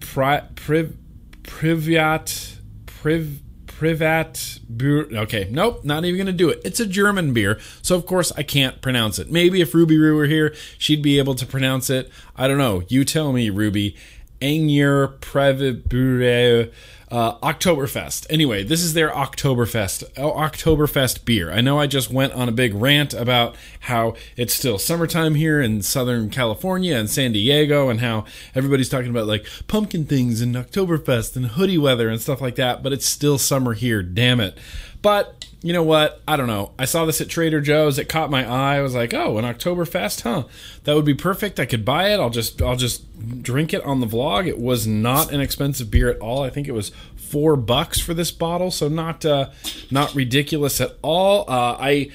[0.00, 0.96] pri- priv
[1.42, 3.43] privat priv
[3.76, 5.08] Privat Beer.
[5.12, 6.60] Okay, nope, not even going to do it.
[6.64, 9.30] It's a German beer, so of course I can't pronounce it.
[9.30, 12.10] Maybe if Ruby Roo were here, she'd be able to pronounce it.
[12.36, 12.84] I don't know.
[12.88, 13.96] You tell me, Ruby.
[14.40, 16.70] Angyer Privat Beer
[17.14, 18.26] uh, Oktoberfest.
[18.28, 21.48] Anyway, this is their Oktoberfest oh, Oktoberfest beer.
[21.48, 25.60] I know I just went on a big rant about how it's still summertime here
[25.60, 30.56] in Southern California and San Diego, and how everybody's talking about like pumpkin things and
[30.56, 32.82] Oktoberfest and hoodie weather and stuff like that.
[32.82, 34.02] But it's still summer here.
[34.02, 34.58] Damn it.
[35.00, 36.20] But you know what?
[36.28, 36.72] I don't know.
[36.78, 37.98] I saw this at Trader Joe's.
[37.98, 38.76] It caught my eye.
[38.76, 40.44] I was like, "Oh, an Oktoberfest, huh?
[40.84, 41.58] That would be perfect.
[41.58, 42.20] I could buy it.
[42.20, 46.10] I'll just I'll just drink it on the vlog." It was not an expensive beer
[46.10, 46.42] at all.
[46.42, 49.48] I think it was four bucks for this bottle, so not uh,
[49.90, 51.46] not ridiculous at all.
[51.48, 52.10] Uh, I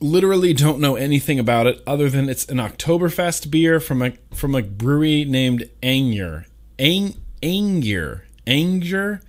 [0.00, 4.54] literally don't know anything about it other than it's an Oktoberfest beer from a from
[4.54, 6.46] a brewery named Angyer.
[6.78, 8.22] Ang Angyer.
[8.46, 9.20] Angyer.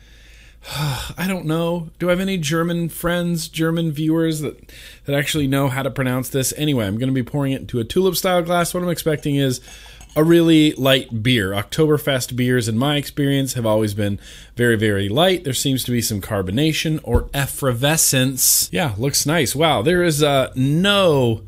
[0.71, 1.89] I don't know.
[1.99, 4.71] Do I have any German friends, German viewers that
[5.05, 6.53] that actually know how to pronounce this?
[6.55, 8.73] Anyway, I'm going to be pouring it into a tulip style glass.
[8.73, 9.59] What I'm expecting is
[10.15, 11.51] a really light beer.
[11.51, 14.19] Oktoberfest beers, in my experience, have always been
[14.55, 15.43] very, very light.
[15.43, 18.69] There seems to be some carbonation or effervescence.
[18.71, 19.55] Yeah, looks nice.
[19.55, 21.41] Wow, there is uh, no.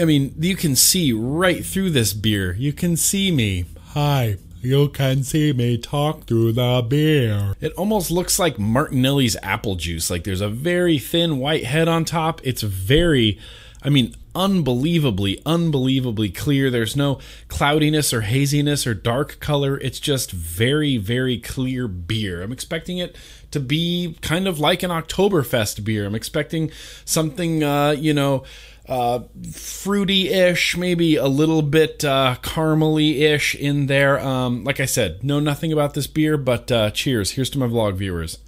[0.00, 2.54] I mean, you can see right through this beer.
[2.54, 3.64] You can see me.
[3.90, 7.54] Hi, you can see me talk through the beer.
[7.60, 10.10] It almost looks like Martinelli's apple juice.
[10.10, 12.40] Like there's a very thin white head on top.
[12.44, 13.38] It's very,
[13.82, 16.70] I mean, unbelievably, unbelievably clear.
[16.70, 19.78] There's no cloudiness or haziness or dark color.
[19.78, 22.42] It's just very, very clear beer.
[22.42, 23.16] I'm expecting it
[23.50, 26.06] to be kind of like an Oktoberfest beer.
[26.06, 26.70] I'm expecting
[27.04, 28.44] something, uh, you know,
[28.88, 29.20] uh,
[29.52, 34.18] fruity-ish, maybe a little bit uh, caramely-ish in there.
[34.20, 37.32] Um, like I said, know nothing about this beer, but uh, cheers.
[37.32, 38.38] Here's to my vlog viewers.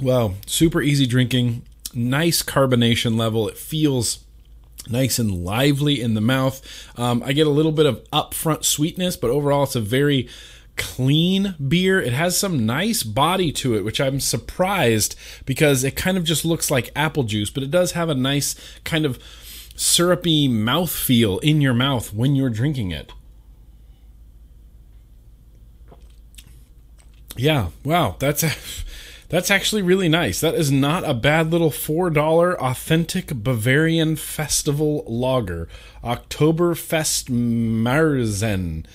[0.00, 1.62] Wow, super easy drinking,
[1.94, 3.48] nice carbonation level.
[3.48, 4.24] It feels
[4.88, 6.60] nice and lively in the mouth.
[6.98, 10.28] Um, I get a little bit of upfront sweetness, but overall, it's a very
[10.76, 12.00] clean beer.
[12.00, 16.44] It has some nice body to it, which I'm surprised because it kind of just
[16.44, 19.18] looks like apple juice, but it does have a nice kind of
[19.76, 23.12] syrupy mouth feel in your mouth when you're drinking it.
[27.36, 28.52] Yeah, wow, that's a,
[29.28, 30.40] that's actually really nice.
[30.40, 35.68] That is not a bad little $4 authentic Bavarian festival lager.
[36.04, 38.86] Oktoberfest Marzen.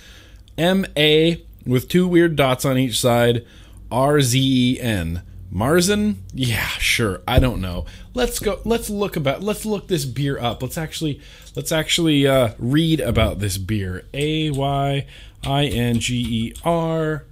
[0.57, 3.45] M A with two weird dots on each side.
[3.91, 5.23] R Z E N.
[5.51, 6.17] Marzen?
[6.33, 7.21] Yeah, sure.
[7.27, 7.85] I don't know.
[8.13, 8.59] Let's go.
[8.65, 9.41] Let's look about.
[9.41, 10.61] Let's look this beer up.
[10.61, 11.21] Let's actually.
[11.55, 14.05] Let's actually uh, read about this beer.
[14.13, 15.07] A Y
[15.43, 17.25] I N G E R.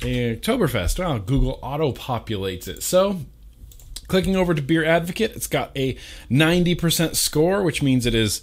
[0.00, 0.98] Oktoberfest.
[0.98, 2.82] Wow, Google auto populates it.
[2.82, 3.20] So,
[4.08, 5.96] clicking over to Beer Advocate, it's got a
[6.30, 8.42] 90% score, which means it is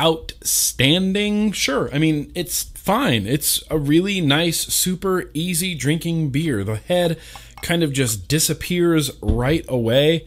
[0.00, 1.52] outstanding.
[1.52, 1.88] Sure.
[1.94, 3.26] I mean, it's fine.
[3.26, 6.64] It's a really nice, super easy drinking beer.
[6.64, 7.18] The head
[7.62, 10.26] kind of just disappears right away.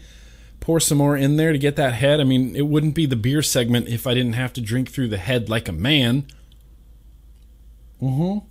[0.59, 2.19] Pour some more in there to get that head.
[2.19, 5.07] I mean, it wouldn't be the beer segment if I didn't have to drink through
[5.07, 6.27] the head like a man.
[8.01, 8.45] Mm hmm.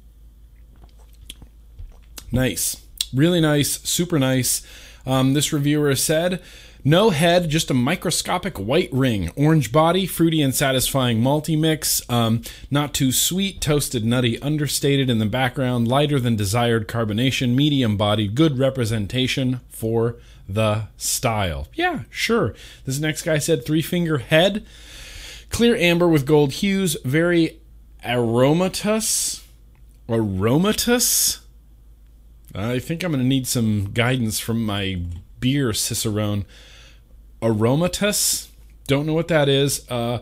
[2.31, 2.85] Nice.
[3.12, 3.81] Really nice.
[3.83, 4.66] Super nice.
[5.07, 6.43] Um, this reviewer said
[6.85, 9.31] No head, just a microscopic white ring.
[9.37, 12.09] Orange body, fruity and satisfying malty mix.
[12.09, 17.97] Um, not too sweet, toasted, nutty, understated in the background, lighter than desired carbonation, medium
[17.97, 20.16] body, good representation for
[20.49, 21.68] the style.
[21.74, 22.55] Yeah, sure.
[22.87, 24.64] This next guy said three finger head,
[25.51, 27.59] clear amber with gold hues, very
[28.05, 29.43] aromatous.
[30.09, 31.41] Aromatous?
[32.55, 35.03] I think I'm going to need some guidance from my
[35.39, 36.47] beer cicerone
[37.41, 38.49] aromatous.
[38.86, 39.89] Don't know what that is.
[39.91, 40.20] Uh,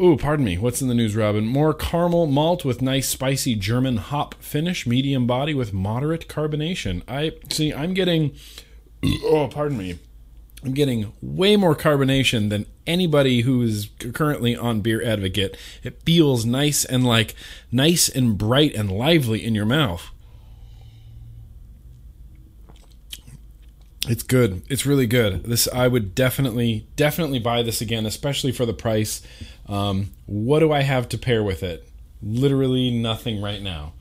[0.00, 0.58] oh, pardon me.
[0.58, 1.46] What's in the news, Robin?
[1.46, 7.02] More caramel malt with nice spicy German hop finish, medium body with moderate carbonation.
[7.08, 7.72] I see.
[7.72, 8.34] I'm getting.
[9.24, 9.98] Oh, pardon me.
[10.64, 15.56] I'm getting way more carbonation than anybody who is currently on Beer Advocate.
[15.84, 17.34] It feels nice and like
[17.70, 20.10] nice and bright and lively in your mouth.
[24.08, 24.62] It's good.
[24.70, 25.44] It's really good.
[25.44, 29.22] This I would definitely definitely buy this again, especially for the price.
[29.68, 31.86] Um, what do I have to pair with it?
[32.22, 33.92] Literally nothing right now.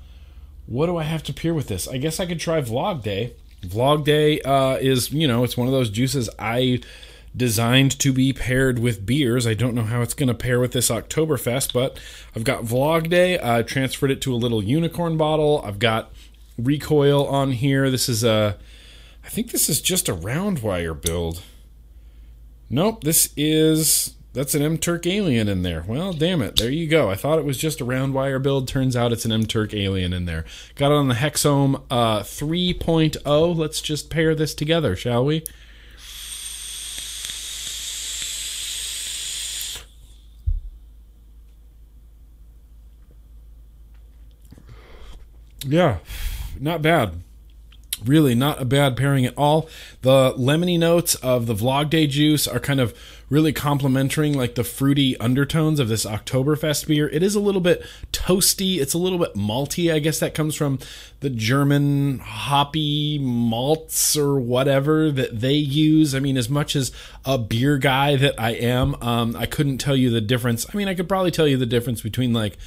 [0.66, 1.88] What do I have to pair with this?
[1.88, 3.34] I guess I could try Vlog Day.
[3.62, 6.80] Vlog Day uh, is you know it's one of those juices I
[7.36, 9.46] designed to be paired with beers.
[9.46, 12.00] I don't know how it's going to pair with this Oktoberfest, but
[12.34, 13.40] I've got Vlog Day.
[13.42, 15.62] I transferred it to a little unicorn bottle.
[15.66, 16.14] I've got
[16.58, 17.92] recoil on here.
[17.92, 18.58] This is a
[19.28, 21.44] I think this is just a round wire build.
[22.70, 25.84] Nope, this is that's an M Turk alien in there.
[25.86, 26.56] Well, damn it.
[26.56, 27.10] There you go.
[27.10, 28.70] I thought it was just a round wire build.
[28.70, 30.46] Turns out it's an M Turk alien in there.
[30.76, 33.58] Got it on the Hexohm uh, 3.0.
[33.58, 35.44] Let's just pair this together, shall we?
[45.66, 45.98] Yeah,
[46.62, 47.24] not bad
[48.06, 49.70] really not a bad pairing at all.
[50.02, 52.98] The lemony notes of the Vlog Day juice are kind of
[53.30, 57.10] really complementing like the fruity undertones of this Oktoberfest beer.
[57.10, 57.84] It is a little bit
[58.14, 59.94] toasty, it's a little bit malty.
[59.94, 60.80] I guess that comes from
[61.20, 66.16] the German hoppy malts or whatever that they use.
[66.16, 66.92] I mean, as much as
[67.26, 70.66] a beer guy that I am, um, I couldn't tell you the difference.
[70.72, 72.58] I mean, I could probably tell you the difference between like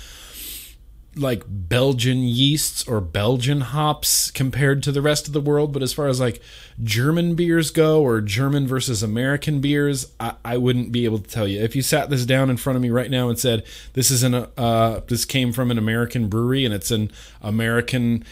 [1.16, 5.92] like Belgian yeasts or Belgian hops compared to the rest of the world, but as
[5.92, 6.40] far as like
[6.82, 11.48] German beers go or German versus American beers, I, I wouldn't be able to tell
[11.48, 11.60] you.
[11.60, 14.22] If you sat this down in front of me right now and said this is
[14.22, 17.10] an uh, this came from an American brewery and it's an
[17.42, 18.24] American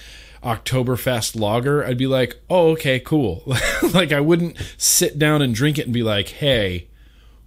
[0.45, 3.43] Oktoberfest lager, I'd be like, oh okay, cool.
[3.93, 6.87] like I wouldn't sit down and drink it and be like, hey,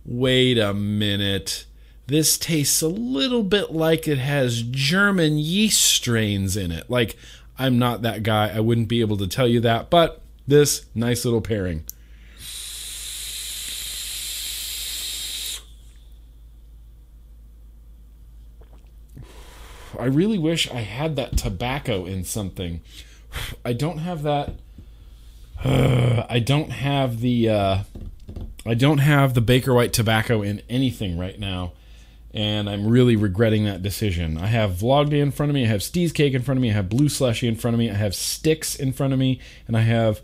[0.04, 1.66] wait a minute
[2.12, 6.90] this tastes a little bit like it has German yeast strains in it.
[6.90, 7.16] Like,
[7.58, 8.50] I'm not that guy.
[8.54, 11.86] I wouldn't be able to tell you that, but this nice little pairing.
[19.98, 22.82] I really wish I had that tobacco in something.
[23.66, 24.56] I don't have that.
[25.64, 27.48] Uh, I don't have the.
[27.48, 27.78] Uh,
[28.66, 31.72] I don't have the Baker White tobacco in anything right now
[32.34, 34.38] and I'm really regretting that decision.
[34.38, 36.62] I have Vlog Day in front of me, I have Steve's Cake in front of
[36.62, 39.20] me, I have Blue Slushy in front of me, I have Sticks in front of
[39.20, 40.22] me, and I have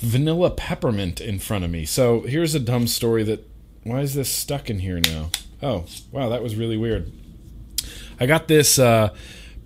[0.00, 1.84] Vanilla Peppermint in front of me.
[1.84, 3.46] So here's a dumb story that.
[3.82, 5.30] Why is this stuck in here now?
[5.62, 7.10] Oh, wow, that was really weird.
[8.18, 8.78] I got this.
[8.78, 9.14] Uh,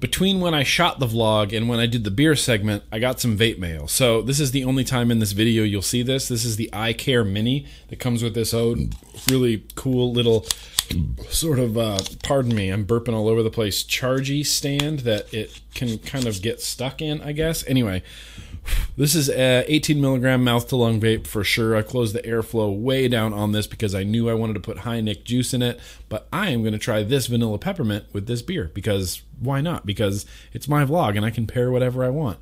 [0.04, 3.20] between when I shot the vlog and when I did the beer segment, I got
[3.20, 3.88] some vape mail.
[3.88, 6.28] So this is the only time in this video you'll see this.
[6.28, 8.76] This is the iCare Mini that comes with this oh,
[9.30, 10.44] really cool little
[11.30, 15.62] sort of uh, pardon me i'm burping all over the place chargy stand that it
[15.74, 18.02] can kind of get stuck in i guess anyway
[18.96, 21.76] this is a 18 milligram mouth to lung vape for sure.
[21.76, 24.78] I closed the airflow way down on this because i knew i wanted to put
[24.78, 28.26] high nic juice in it but i am going to try this vanilla peppermint with
[28.26, 29.84] this beer because why not?
[29.84, 32.38] Because it's my vlog and i can pair whatever i want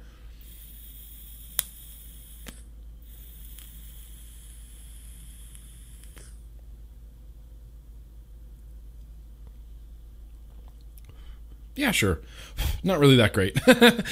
[11.82, 12.20] yeah, sure.
[12.84, 13.58] Not really that great.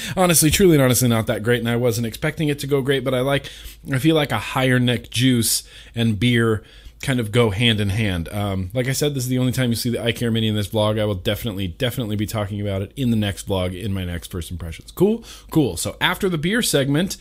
[0.17, 1.59] honestly, truly and honestly, not that great.
[1.59, 3.49] And I wasn't expecting it to go great, but I like,
[3.91, 5.63] I feel like a higher nic juice
[5.95, 6.63] and beer
[7.01, 8.29] kind of go hand in hand.
[8.29, 10.55] Um, like I said, this is the only time you see the iCare Mini in
[10.55, 10.99] this vlog.
[10.99, 14.31] I will definitely, definitely be talking about it in the next vlog in my next
[14.31, 14.91] first impressions.
[14.91, 15.77] Cool, cool.
[15.77, 17.17] So after the beer segment,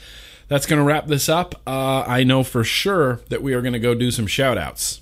[0.49, 1.55] that's going to wrap this up.
[1.67, 5.01] Uh, I know for sure that we are going to go do some shout outs.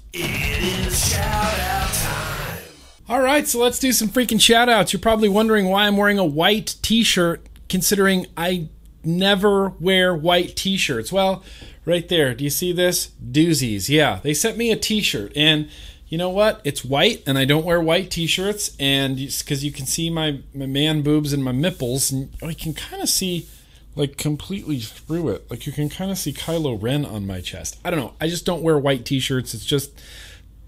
[3.09, 4.92] All right, so let's do some freaking shout outs.
[4.92, 8.68] You're probably wondering why I'm wearing a white t shirt, considering I
[9.02, 11.11] never wear white t-shirts.
[11.11, 11.42] Well,
[11.86, 13.12] right there, do you see this?
[13.24, 13.88] Doozies.
[13.88, 15.70] Yeah, they sent me a t-shirt and
[16.09, 16.61] you know what?
[16.64, 20.64] It's white, and I don't wear white T-shirts, and because you can see my, my
[20.64, 23.46] man boobs and my nipples, and I can kind of see
[23.94, 25.50] like completely through it.
[25.50, 27.78] Like you can kind of see Kylo Ren on my chest.
[27.84, 28.14] I don't know.
[28.20, 29.52] I just don't wear white T-shirts.
[29.52, 29.90] It's just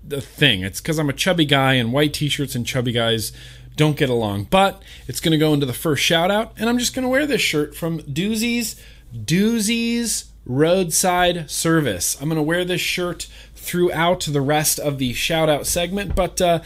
[0.07, 0.62] the thing.
[0.62, 3.32] It's because I'm a chubby guy, and white T-shirts and chubby guys
[3.76, 4.44] don't get along.
[4.44, 7.09] But it's going to go into the first shout out, and I'm just going to
[7.09, 8.80] wear this shirt from Doozies.
[9.14, 12.20] Doozies roadside service.
[12.20, 16.14] I'm going to wear this shirt throughout the rest of the shout out segment.
[16.14, 16.61] But uh,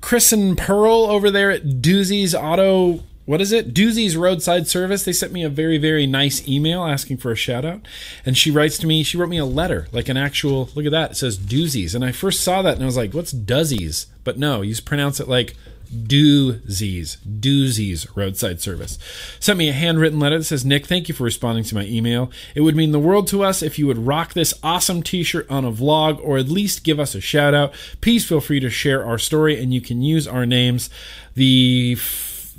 [0.00, 3.04] Chris and Pearl over there at Doozy's Auto.
[3.30, 3.72] What is it?
[3.72, 5.04] Doozy's Roadside Service.
[5.04, 7.80] They sent me a very, very nice email asking for a shout out.
[8.26, 10.90] And she writes to me, she wrote me a letter, like an actual, look at
[10.90, 11.12] that.
[11.12, 11.94] It says Doozy's.
[11.94, 14.08] And I first saw that and I was like, what's Duzzies?
[14.24, 15.54] But no, you pronounce it like
[15.94, 18.98] Doozies, Doozies roadside service.
[19.38, 22.32] Sent me a handwritten letter that says, Nick, thank you for responding to my email.
[22.56, 25.48] It would mean the world to us if you would rock this awesome t shirt
[25.48, 27.74] on a vlog or at least give us a shout out.
[28.00, 30.90] Please feel free to share our story and you can use our names.
[31.34, 31.96] The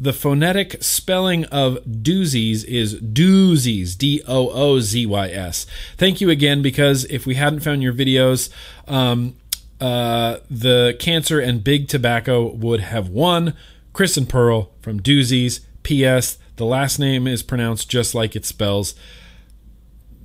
[0.02, 5.68] the phonetic spelling of doozies is doozies, D O O Z Y S.
[5.96, 8.50] Thank you again because if we hadn't found your videos,
[8.88, 9.36] um,
[9.80, 13.54] uh, the cancer and big tobacco would have won.
[13.94, 15.60] Chris and Pearl from Doozies.
[15.84, 16.40] P.S.
[16.56, 18.96] The last name is pronounced just like it spells.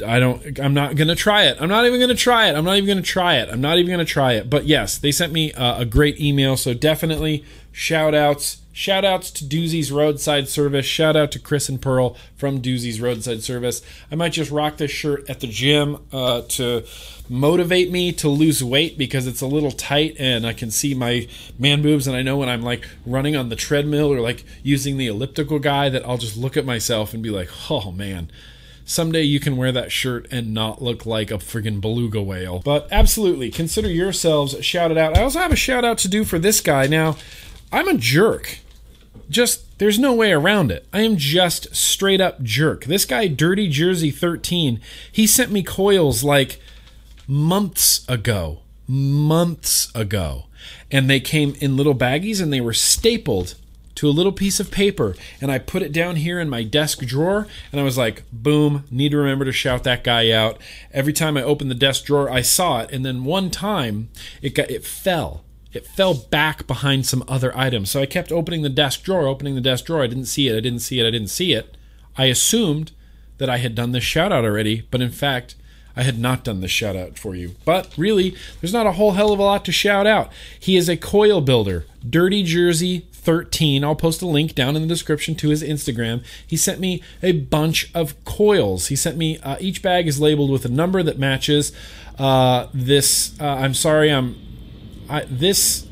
[0.07, 0.59] I don't.
[0.59, 1.59] I'm not gonna try it.
[1.61, 2.57] I'm not even gonna try it.
[2.57, 3.51] I'm not even gonna try it.
[3.51, 4.49] I'm not even gonna try it.
[4.49, 6.57] But yes, they sent me uh, a great email.
[6.57, 10.85] So definitely shout outs Shout outs to Doozy's Roadside Service.
[10.85, 13.81] Shout out to Chris and Pearl from Doozy's Roadside Service.
[14.13, 16.85] I might just rock this shirt at the gym uh, to
[17.27, 21.27] motivate me to lose weight because it's a little tight and I can see my
[21.59, 22.07] man boobs.
[22.07, 25.59] And I know when I'm like running on the treadmill or like using the elliptical
[25.59, 28.31] guy that I'll just look at myself and be like, oh man
[28.89, 32.61] someday you can wear that shirt and not look like a friggin' beluga whale.
[32.61, 35.17] But absolutely, consider yourselves shouted out.
[35.17, 36.87] I also have a shout out to do for this guy.
[36.87, 37.17] Now,
[37.73, 38.61] I'm a jerk
[39.29, 40.87] just there's no way around it.
[40.93, 42.85] I am just straight up jerk.
[42.85, 46.61] This guy, Dirty Jersey 13, he sent me coils like
[47.27, 48.61] months ago.
[48.87, 50.45] Months ago.
[50.91, 53.55] And they came in little baggies and they were stapled
[53.97, 55.17] to a little piece of paper.
[55.41, 57.47] And I put it down here in my desk drawer.
[57.73, 60.61] And I was like, boom, need to remember to shout that guy out.
[60.93, 62.93] Every time I opened the desk drawer, I saw it.
[62.93, 64.09] And then one time
[64.43, 65.43] it got it fell
[65.77, 67.91] it fell back behind some other items.
[67.91, 70.03] So I kept opening the desk drawer, opening the desk drawer.
[70.03, 70.57] I didn't see it.
[70.57, 71.07] I didn't see it.
[71.07, 71.77] I didn't see it.
[72.17, 72.93] I assumed
[73.39, 75.55] that I had done this shout out already, but in fact,
[75.97, 77.55] I had not done this shout out for you.
[77.65, 80.31] But really, there's not a whole hell of a lot to shout out.
[80.59, 83.83] He is a coil builder, Dirty Jersey 13.
[83.83, 86.25] I'll post a link down in the description to his Instagram.
[86.47, 88.89] He sent me a bunch of coils.
[88.89, 91.73] He sent me uh, each bag is labeled with a number that matches.
[92.19, 94.37] Uh, this, uh, I'm sorry, I'm
[95.09, 95.87] I, this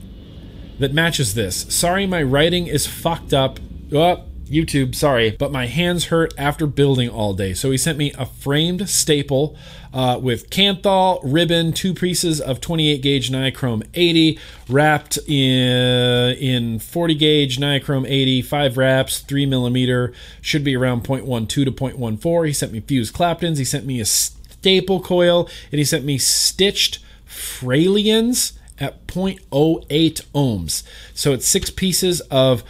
[0.78, 1.66] that matches this.
[1.68, 3.60] Sorry, my writing is fucked up.
[3.92, 7.54] Oh, YouTube, sorry, but my hands hurt after building all day.
[7.54, 9.56] So he sent me a framed staple
[9.92, 14.38] uh, with Kanthal ribbon, two pieces of 28 gauge Nichrome 80,
[14.68, 21.48] wrapped in in 40 gauge Nichrome 80, five wraps, three millimeter, should be around 0.12
[21.48, 22.46] to 0.14.
[22.46, 23.58] He sent me fused Claptons.
[23.58, 30.82] He sent me a staple coil, and he sent me stitched Fraliens at 0.08 ohms.
[31.14, 32.64] So it's six pieces of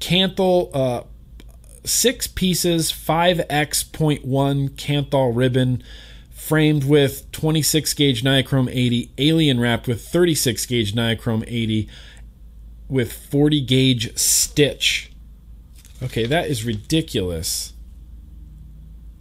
[0.00, 1.02] Kanthal, uh,
[1.84, 4.22] six pieces 5x.1
[4.70, 5.82] Kanthal ribbon
[6.30, 11.88] framed with 26 gauge Nichrome 80, alien wrapped with 36 gauge Nichrome 80
[12.88, 15.12] with 40 gauge stitch.
[16.02, 17.74] Okay, that is ridiculous.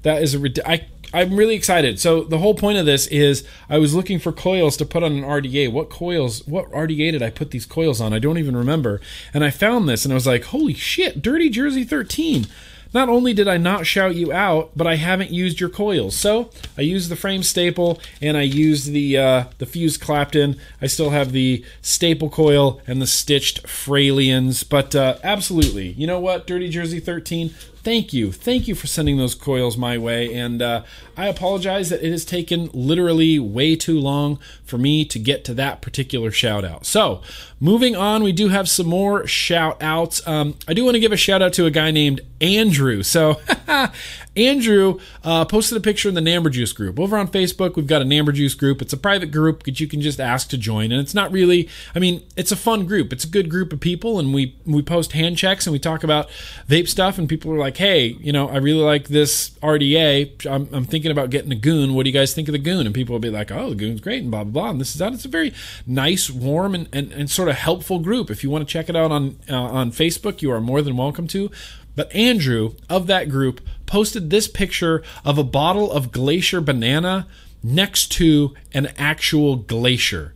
[0.04, 2.00] That is a I I'm really excited.
[2.00, 5.14] So the whole point of this is I was looking for coils to put on
[5.14, 5.72] an RDA.
[5.72, 6.46] What coils?
[6.48, 8.14] What RDA did I put these coils on?
[8.14, 9.02] I don't even remember.
[9.34, 12.48] And I found this and I was like, "Holy shit, Dirty Jersey 13."
[12.92, 16.16] Not only did I not shout you out, but I haven't used your coils.
[16.16, 20.60] So I used the frame staple and I used the uh, the fused Clapton.
[20.82, 24.68] I still have the staple coil and the stitched Fraliens.
[24.68, 27.54] But uh, absolutely, you know what, Dirty Jersey 13,
[27.90, 28.32] thank you.
[28.32, 30.32] Thank you for sending those coils my way.
[30.32, 30.84] And uh,
[31.18, 35.56] I apologize that it has taken literally way too long for me to get to
[35.56, 36.86] that particular shout out.
[36.86, 37.24] So,
[37.60, 40.26] moving on, we do have some more shout outs.
[40.28, 43.02] Um, I do want to give a shout out to a guy named Andrew.
[43.02, 43.42] So,
[44.48, 47.00] Andrew uh, posted a picture in the Namber Juice group.
[47.00, 48.82] Over on Facebook, we've got a Namber Juice group.
[48.82, 50.92] It's a private group that you can just ask to join.
[50.92, 53.12] And it's not really, I mean, it's a fun group.
[53.12, 54.20] It's a good group of people.
[54.20, 56.30] And we, we post hand checks and we talk about
[56.68, 57.18] vape stuff.
[57.18, 60.46] And people are like, hey, you know, I really like this RDA.
[60.50, 61.94] I'm, I'm thinking about getting a goon.
[61.94, 62.86] What do you guys think of the goon?
[62.86, 64.70] And people will be like, oh, the goon's great and blah, blah, blah.
[64.72, 65.14] And this is that.
[65.14, 65.54] It's a very
[65.86, 68.30] nice, warm, and, and, and sort of helpful group.
[68.30, 70.96] If you want to check it out on, uh, on Facebook, you are more than
[70.96, 71.52] welcome to.
[72.00, 77.28] But Andrew of that group posted this picture of a bottle of Glacier banana
[77.62, 80.34] next to an actual glacier.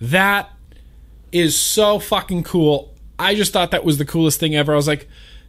[0.00, 0.48] That
[1.30, 2.94] is so fucking cool.
[3.18, 4.72] I just thought that was the coolest thing ever.
[4.72, 5.06] I was like,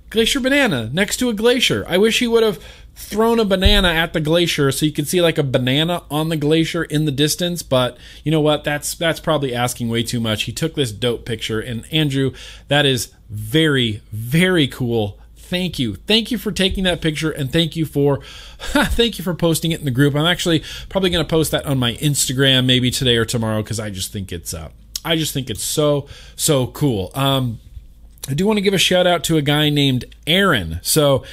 [0.09, 1.86] Glacier banana next to a glacier.
[1.88, 2.61] I wish he would have
[2.93, 6.38] thrown a banana at the glacier so you could see like a banana on the
[6.38, 10.43] glacier in the distance but you know what that's that's probably asking way too much
[10.43, 12.32] he took this dope picture and andrew
[12.68, 15.95] that is very very cool thank you.
[15.95, 18.21] Thank you for taking that picture and thank you for
[18.57, 20.15] thank you for posting it in the group.
[20.15, 23.79] I'm actually probably going to post that on my Instagram maybe today or tomorrow cuz
[23.79, 24.69] I just think it's uh
[25.05, 27.11] I just think it's so so cool.
[27.13, 27.59] Um
[28.29, 30.79] I do want to give a shout out to a guy named Aaron.
[30.81, 31.23] So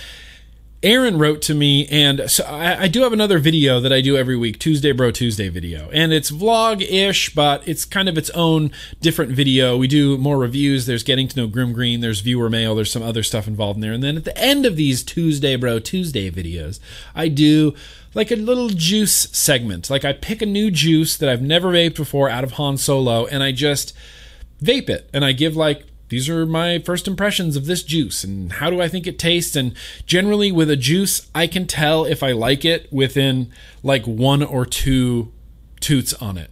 [0.83, 4.17] Aaron wrote to me, and so I, I, do have another video that I do
[4.17, 8.31] every week, Tuesday Bro Tuesday video, and it's vlog ish, but it's kind of its
[8.31, 8.71] own
[9.03, 9.77] different video.
[9.77, 10.87] We do more reviews.
[10.87, 12.01] There's getting to know Grimm Green.
[12.01, 12.75] There's viewer mail.
[12.75, 15.55] There's some other stuff involved in there, and then at the end of these Tuesday
[15.55, 16.81] Bro Tuesday videos,
[17.15, 17.75] I do
[18.15, 19.91] like a little juice segment.
[19.91, 23.27] Like I pick a new juice that I've never vaped before out of Han Solo,
[23.27, 23.95] and I just
[24.63, 28.53] vape it, and I give like these are my first impressions of this juice and
[28.55, 29.55] how do I think it tastes.
[29.55, 29.75] And
[30.07, 33.51] generally, with a juice, I can tell if I like it within
[33.85, 35.33] like one or two
[35.79, 36.51] toots on it.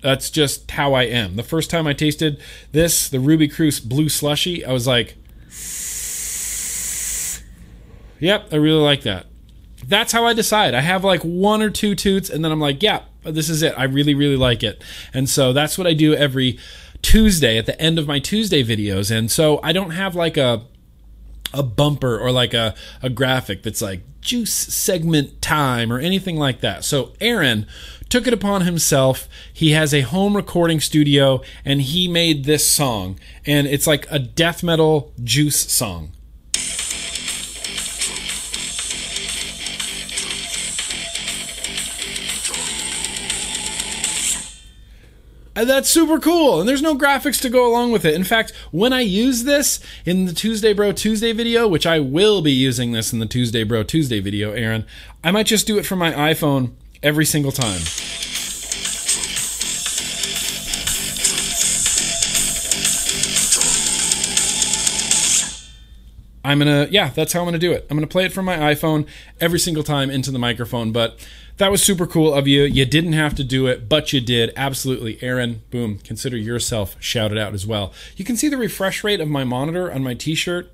[0.00, 1.34] That's just how I am.
[1.34, 2.40] The first time I tasted
[2.70, 5.16] this, the Ruby Cruise Blue Slushy, I was like,
[8.20, 9.26] yep, I really like that.
[9.84, 10.72] That's how I decide.
[10.72, 13.74] I have like one or two toots, and then I'm like, yeah, this is it.
[13.76, 14.82] I really, really like it.
[15.12, 16.60] And so that's what I do every
[17.02, 19.10] Tuesday at the end of my Tuesday videos.
[19.10, 20.64] And so I don't have like a
[21.52, 26.60] a bumper or like a, a graphic that's like juice segment time or anything like
[26.60, 26.84] that.
[26.84, 27.66] So Aaron
[28.08, 29.28] took it upon himself.
[29.52, 33.18] He has a home recording studio and he made this song.
[33.46, 36.12] And it's like a death metal juice song.
[45.54, 46.60] That's super cool.
[46.60, 48.14] And there's no graphics to go along with it.
[48.14, 52.40] In fact, when I use this in the Tuesday Bro Tuesday video, which I will
[52.40, 54.86] be using this in the Tuesday Bro Tuesday video, Aaron,
[55.24, 56.72] I might just do it from my iPhone
[57.02, 57.80] every single time.
[66.42, 67.86] I'm gonna, yeah, that's how I'm gonna do it.
[67.90, 69.06] I'm gonna play it from my iPhone
[69.40, 70.90] every single time into the microphone.
[70.90, 71.24] But
[71.60, 72.62] that was super cool of you.
[72.62, 74.52] You didn't have to do it, but you did.
[74.56, 75.22] Absolutely.
[75.22, 77.92] Aaron, boom, consider yourself shouted out as well.
[78.16, 80.72] You can see the refresh rate of my monitor on my t shirt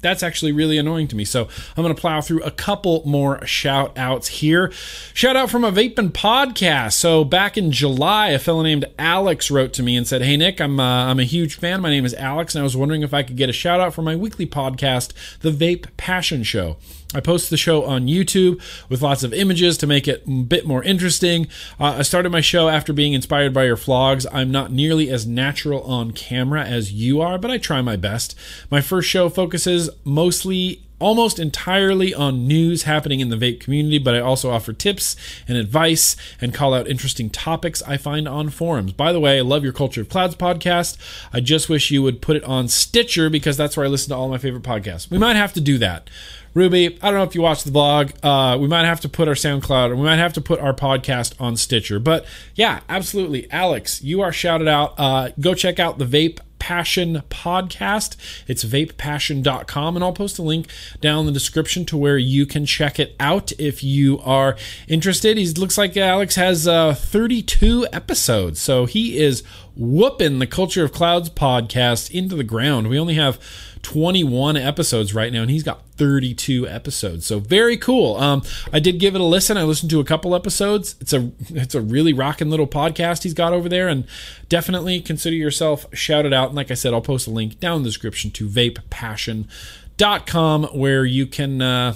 [0.00, 1.24] that's actually really annoying to me.
[1.24, 4.70] So I'm going to plow through a couple more shout outs here.
[5.12, 6.92] Shout out from a Vaping podcast.
[6.92, 10.60] So back in July, a fellow named Alex wrote to me and said, Hey, Nick,
[10.60, 11.80] I'm, uh, I'm a huge fan.
[11.80, 13.92] My name is Alex, and I was wondering if I could get a shout out
[13.92, 16.76] for my weekly podcast, The Vape Passion Show.
[17.14, 20.66] I post the show on YouTube with lots of images to make it a bit
[20.66, 21.46] more interesting.
[21.80, 24.26] Uh, I started my show after being inspired by your vlogs.
[24.30, 28.38] I'm not nearly as natural on camera as you are, but I try my best.
[28.70, 34.14] My first show focuses mostly almost entirely on news happening in the vape community, but
[34.14, 38.92] I also offer tips and advice and call out interesting topics I find on forums.
[38.92, 40.96] By the way, I love your Culture of Clouds podcast.
[41.32, 44.16] I just wish you would put it on Stitcher because that's where I listen to
[44.16, 45.10] all my favorite podcasts.
[45.10, 46.10] We might have to do that.
[46.54, 48.12] Ruby, I don't know if you watched the vlog.
[48.22, 50.74] Uh, we might have to put our SoundCloud or we might have to put our
[50.74, 51.98] podcast on Stitcher.
[51.98, 53.50] But yeah, absolutely.
[53.50, 54.94] Alex, you are shouted out.
[54.98, 58.16] Uh, go check out the Vape Passion podcast.
[58.46, 60.68] It's vapepassion.com, and I'll post a link
[61.00, 64.56] down in the description to where you can check it out if you are
[64.88, 65.36] interested.
[65.36, 69.42] He looks like Alex has uh, 32 episodes, so he is
[69.76, 72.88] whooping the Culture of Clouds podcast into the ground.
[72.88, 73.38] We only have
[73.82, 77.26] 21 episodes right now, and he's got 32 episodes.
[77.26, 78.16] So very cool.
[78.16, 79.56] Um, I did give it a listen.
[79.56, 80.96] I listened to a couple episodes.
[81.00, 84.04] It's a it's a really rocking little podcast he's got over there, and
[84.48, 86.48] definitely consider yourself shouted out.
[86.48, 91.04] And like I said, I'll post a link down in the description to vapepassion.com where
[91.04, 91.62] you can.
[91.62, 91.94] Uh,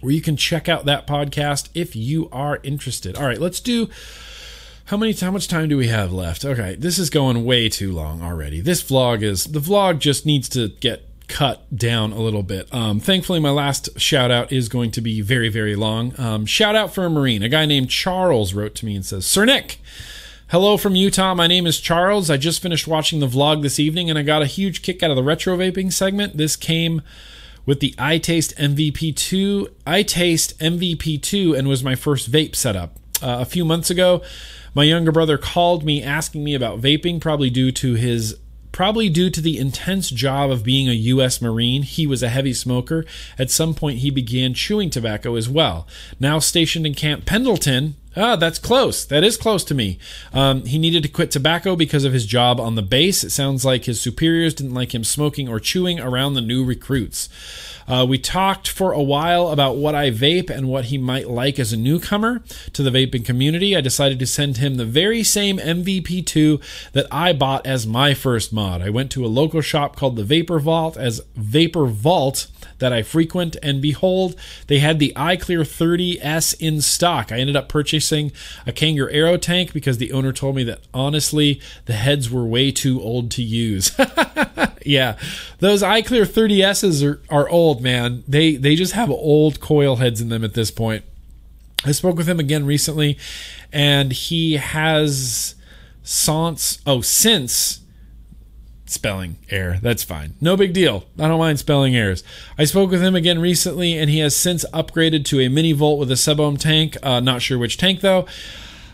[0.00, 3.16] where you can check out that podcast if you are interested.
[3.16, 3.88] All right, let's do
[4.88, 6.46] how many how much time do we have left?
[6.46, 8.62] Okay, this is going way too long already.
[8.62, 12.72] This vlog is the vlog just needs to get cut down a little bit.
[12.72, 16.18] Um, thankfully, my last shout out is going to be very, very long.
[16.18, 17.42] Um, shout out for a Marine.
[17.42, 19.78] A guy named Charles wrote to me and says, Sir Nick,
[20.48, 21.34] Hello from Utah.
[21.34, 22.30] My name is Charles.
[22.30, 25.10] I just finished watching the vlog this evening and I got a huge kick out
[25.10, 26.38] of the retro vaping segment.
[26.38, 27.02] This came
[27.66, 32.98] with the iTaste MVP2, iTaste MVP2 and was my first vape setup.
[33.22, 34.22] Uh, a few months ago,
[34.74, 38.36] my younger brother called me asking me about vaping, probably due to his
[38.70, 41.40] Probably due to the intense job of being a U.S.
[41.42, 43.04] Marine, he was a heavy smoker.
[43.36, 45.88] At some point, he began chewing tobacco as well.
[46.20, 49.04] Now stationed in Camp Pendleton, Ah, that's close.
[49.04, 49.98] That is close to me.
[50.32, 53.22] Um, he needed to quit tobacco because of his job on the base.
[53.22, 57.28] It sounds like his superiors didn't like him smoking or chewing around the new recruits.
[57.88, 61.58] Uh, we talked for a while about what I vape and what he might like
[61.58, 62.42] as a newcomer
[62.74, 63.74] to the vaping community.
[63.74, 68.52] I decided to send him the very same MVP2 that I bought as my first
[68.52, 68.82] mod.
[68.82, 73.02] I went to a local shop called the Vapor Vault as Vapor Vault that I
[73.02, 74.36] frequent, and behold,
[74.66, 77.32] they had the iClear 30S in stock.
[77.32, 78.32] I ended up purchasing
[78.66, 82.70] a Kanger Aero tank because the owner told me that honestly, the heads were way
[82.70, 83.96] too old to use.
[84.84, 85.16] yeah,
[85.58, 88.24] those iClear 30Ss are, are old, man.
[88.26, 91.04] They they just have old coil heads in them at this point.
[91.84, 93.18] I spoke with him again recently,
[93.72, 95.54] and he has
[96.02, 97.80] since oh since
[98.86, 99.78] spelling error.
[99.82, 100.34] That's fine.
[100.40, 101.04] No big deal.
[101.18, 102.24] I don't mind spelling errors.
[102.56, 105.98] I spoke with him again recently, and he has since upgraded to a mini volt
[105.98, 106.96] with a sub-ohm tank.
[107.02, 108.26] Uh, not sure which tank though.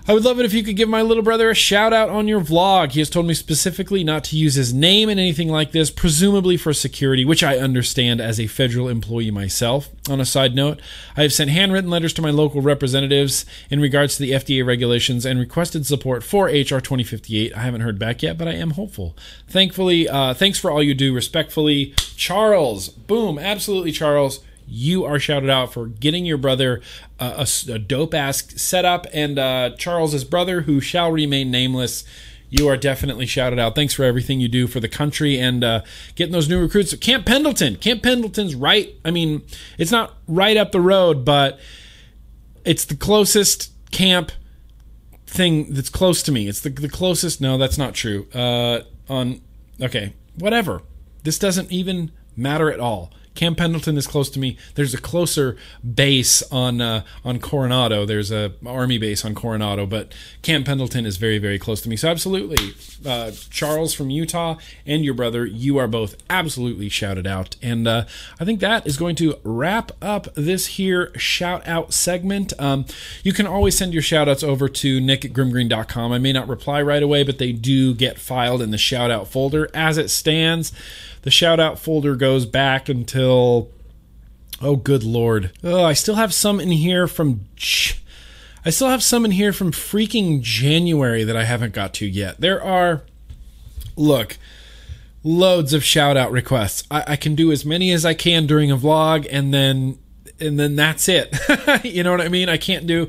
[0.07, 2.29] I would love it if you could give my little brother a shout out on
[2.29, 2.93] your vlog.
[2.93, 6.59] He has told me specifically not to use his name in anything like this, presumably
[6.59, 9.89] for security, which I understand as a federal employee myself.
[10.11, 10.79] On a side note,
[11.17, 15.25] I have sent handwritten letters to my local representatives in regards to the FDA regulations
[15.25, 17.57] and requested support for HR 2058.
[17.57, 19.17] I haven't heard back yet, but I am hopeful.
[19.49, 21.15] Thankfully, uh, thanks for all you do.
[21.15, 22.91] Respectfully, Charles.
[22.91, 26.81] Boom, absolutely, Charles you are shouted out for getting your brother
[27.19, 29.07] uh, a, a dope ass setup.
[29.13, 32.05] And uh, Charles's brother, who shall remain nameless,
[32.51, 33.75] you are definitely shouted out.
[33.75, 35.83] Thanks for everything you do for the country and uh,
[36.15, 36.95] getting those new recruits.
[36.97, 37.77] Camp Pendleton.
[37.77, 38.95] Camp Pendleton's right.
[39.05, 39.43] I mean,
[39.79, 41.59] it's not right up the road, but
[42.65, 44.31] it's the closest camp
[45.27, 46.47] thing that's close to me.
[46.47, 47.41] It's the, the closest.
[47.41, 48.29] No, that's not true.
[48.33, 49.41] Uh, on
[49.81, 50.83] okay, whatever.
[51.25, 53.13] This doesn't even matter at all.
[53.35, 54.57] Camp Pendleton is close to me.
[54.75, 58.07] There's a closer base on uh, on Coronado.
[58.07, 60.13] There's a army base on Coronado, but
[60.43, 61.97] Camp Pendleton is very very close to me.
[61.97, 62.75] So absolutely,
[63.05, 64.57] uh, Charles from Utah
[64.87, 67.57] and your brother, you are both absolutely shouted out.
[67.63, 68.05] And uh,
[68.39, 72.53] I think that is going to wrap up this here shout out segment.
[72.59, 72.87] Um,
[73.23, 76.13] you can always send your shout outs over to nick at grimmgreen.com.
[76.13, 79.29] I may not reply right away, but they do get filed in the shout out
[79.29, 80.73] folder as it stands.
[81.25, 83.71] The shout out folder goes back until
[84.61, 85.53] oh good lord.
[85.65, 87.47] Oh, I still have some in here from
[88.63, 92.43] I still have some in here from freaking January that I haven't got to yet.
[92.43, 93.05] There are
[93.97, 94.37] look,
[95.23, 96.85] loads of shout out requests.
[96.91, 99.99] I, I can do as many as I can during a vlog and then
[100.39, 101.35] and then that's it.
[101.85, 102.51] you know what I mean?
[102.51, 103.09] I can't do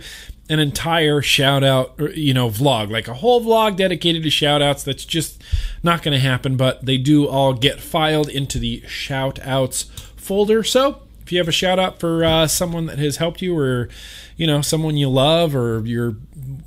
[0.49, 4.83] an entire shout out, you know, vlog, like a whole vlog dedicated to shout outs.
[4.83, 5.43] That's just
[5.81, 9.83] not going to happen, but they do all get filed into the shout outs
[10.15, 10.63] folder.
[10.63, 13.89] So if you have a shout out for uh, someone that has helped you or,
[14.37, 16.17] you know, someone you love or your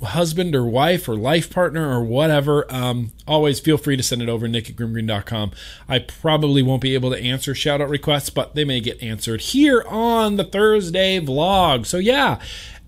[0.03, 4.27] husband or wife or life partner or whatever, um, always feel free to send it
[4.27, 5.51] over nick at grimmgreen.com.
[5.87, 9.39] I probably won't be able to answer shout out requests, but they may get answered
[9.39, 11.85] here on the Thursday vlog.
[11.85, 12.41] So yeah,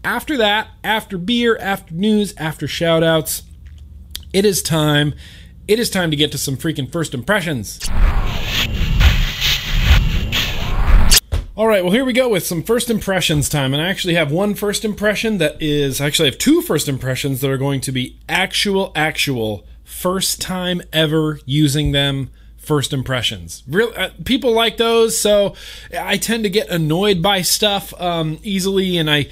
[0.03, 3.43] after that, after beer, after news, after shoutouts,
[4.33, 5.13] it is time.
[5.67, 7.79] It is time to get to some freaking first impressions.
[11.55, 13.73] All right, well, here we go with some first impressions time.
[13.73, 16.87] And I actually have one first impression that is, I actually, I have two first
[16.87, 23.63] impressions that are going to be actual, actual first time ever using them first impressions.
[23.67, 25.55] Real uh, people like those, so
[25.97, 29.27] I tend to get annoyed by stuff um, easily, and I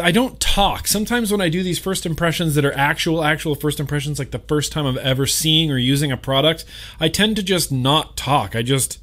[0.00, 0.86] I don't talk.
[0.86, 4.38] Sometimes when I do these first impressions that are actual actual first impressions, like the
[4.38, 6.64] first time I've ever seeing or using a product,
[6.98, 8.56] I tend to just not talk.
[8.56, 8.98] I just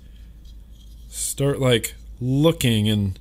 [1.09, 3.19] start like looking and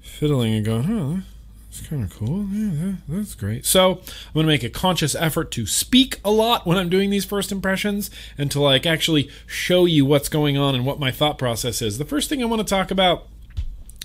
[0.00, 1.22] fiddling and going, oh,
[1.64, 2.46] that's kind of cool.
[2.52, 3.66] Yeah, that, that's great.
[3.66, 7.10] So I'm going to make a conscious effort to speak a lot when I'm doing
[7.10, 11.10] these first impressions and to like actually show you what's going on and what my
[11.10, 11.98] thought process is.
[11.98, 13.26] The first thing I want to talk about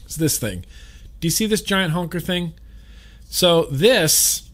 [0.08, 0.66] is this thing.
[1.20, 2.54] Do you see this giant honker thing?
[3.30, 4.50] So this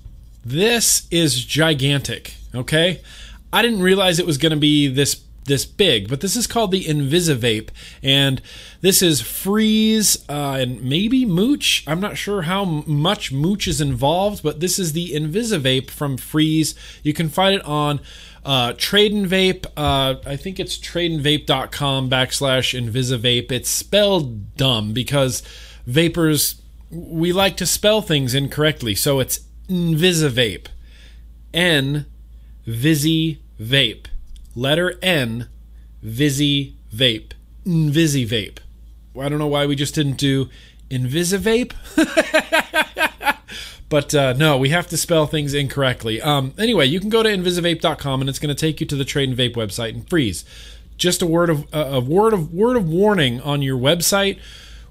[0.46, 3.02] this is gigantic, okay?
[3.52, 6.72] I didn't realize it was going to be this this big, but this is called
[6.72, 7.70] the Invisivape,
[8.04, 8.42] and
[8.82, 11.84] this is Freeze uh, and maybe Mooch.
[11.88, 16.76] I'm not sure how much Mooch is involved, but this is the Invisivape from Freeze.
[17.04, 18.02] You can find it on
[18.44, 19.68] uh, Trade and Vape.
[19.78, 23.52] Uh, I think it's tradeandvape.com backslash Invisivape.
[23.52, 25.44] It's spelled dumb because
[25.86, 26.56] vapors
[26.90, 30.68] we like to spell things incorrectly, so it's Invisivape.
[31.54, 32.06] N
[32.66, 34.08] Visi Vape.
[34.56, 35.48] Letter N
[36.02, 37.32] Visi Vape.
[37.66, 38.60] Invisi Vape.
[39.20, 40.50] I don't know why we just didn't do
[40.90, 41.74] Invisivape.
[43.90, 46.22] but uh, no, we have to spell things incorrectly.
[46.22, 49.06] Um, anyway, you can go to invisivape.com and it's going to take you to the
[49.06, 50.46] Trade and Vape website and freeze.
[50.98, 54.40] Just a word of uh, a word of word of warning on your website.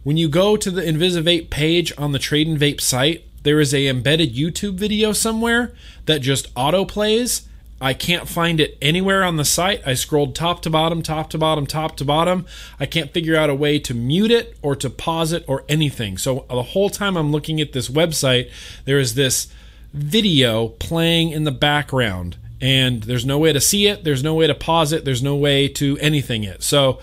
[0.05, 3.73] When you go to the Invisivape page on the Trade and Vape site, there is
[3.73, 5.73] a embedded YouTube video somewhere
[6.05, 7.49] that just auto plays.
[7.81, 9.81] I can't find it anywhere on the site.
[9.87, 12.45] I scrolled top to bottom, top to bottom, top to bottom.
[12.79, 16.19] I can't figure out a way to mute it or to pause it or anything.
[16.19, 18.51] So the whole time I'm looking at this website,
[18.85, 19.49] there is this
[19.95, 24.47] video playing in the background and there's no way to see it, there's no way
[24.49, 26.63] to pause it, there's no way to anything it.
[26.63, 27.01] So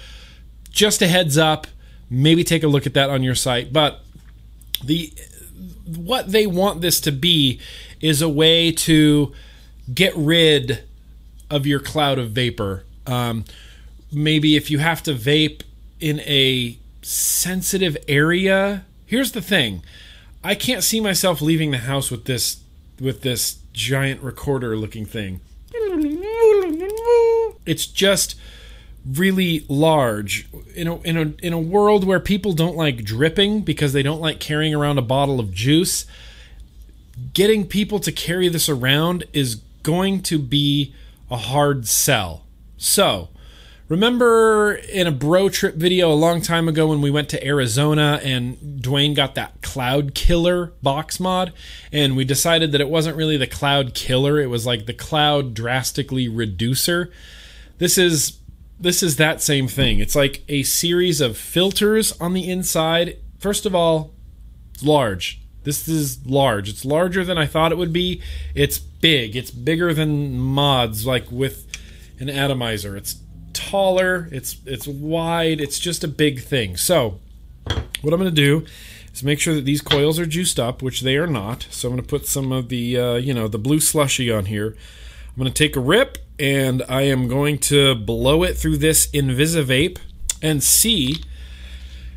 [0.70, 1.66] just a heads up,
[2.12, 3.74] maybe take a look at that on your site.
[3.74, 4.02] But
[4.84, 5.12] the
[5.86, 7.60] what they want this to be
[8.02, 9.34] is a way to
[9.92, 10.84] get rid
[11.50, 12.86] of your cloud of vapor.
[13.08, 13.46] Um,
[14.12, 15.62] maybe if you have to vape
[16.00, 18.86] in a sensitive area.
[19.06, 19.84] Here's the thing:
[20.44, 22.62] I can't see myself leaving the house with this
[23.00, 25.40] with this giant recorder looking thing.
[27.66, 28.36] It's just
[29.06, 33.94] really large in a, in a in a world where people don't like dripping because
[33.94, 36.06] they don't like carrying around a bottle of juice
[37.34, 40.94] getting people to carry this around is going to be
[41.30, 42.46] a hard sell.
[42.78, 43.30] So
[43.88, 48.22] remember in a bro trip video a long time ago when we went to arizona
[48.24, 51.52] and dwayne got that cloud killer box mod
[51.92, 55.54] and we decided that it wasn't really the cloud killer it was like the cloud
[55.54, 57.12] drastically reducer?
[57.78, 58.38] This is
[58.82, 60.00] this is that same thing.
[60.00, 63.18] It's like a series of filters on the inside.
[63.40, 64.14] First of all,
[64.74, 65.40] it's large.
[65.64, 66.68] This is large.
[66.68, 68.22] It's larger than I thought it would be.
[68.56, 69.36] It's big.
[69.36, 71.68] It's bigger than mods, like with
[72.20, 72.98] an atomizer.
[72.98, 73.18] It's
[73.54, 74.28] taller.
[74.32, 75.62] It's it's wide.
[75.62, 76.78] It's just a big thing.
[76.78, 77.20] So,
[77.66, 78.66] what I'm going to do
[79.14, 81.68] is make sure that these coils are juiced up, which they are not.
[81.70, 84.46] So I'm going to put some of the uh, you know the blue slushy on
[84.46, 84.76] here.
[85.32, 89.08] I'm going to take a rip and I am going to blow it through this
[89.08, 89.98] Invisivape
[90.42, 91.24] and see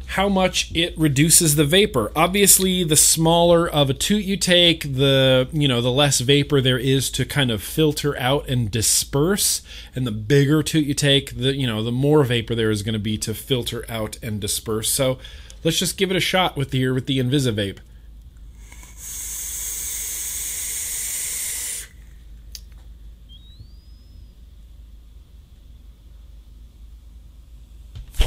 [0.07, 2.11] how much it reduces the vapor.
[2.17, 6.79] Obviously, the smaller of a toot you take, the you know the less vapor there
[6.79, 9.62] is to kind of filter out and disperse,
[9.95, 12.93] and the bigger toot you take, the you know the more vapor there is going
[12.93, 14.91] to be to filter out and disperse.
[14.91, 15.19] So,
[15.65, 17.79] let's just give it a shot with the here with the Invisivape.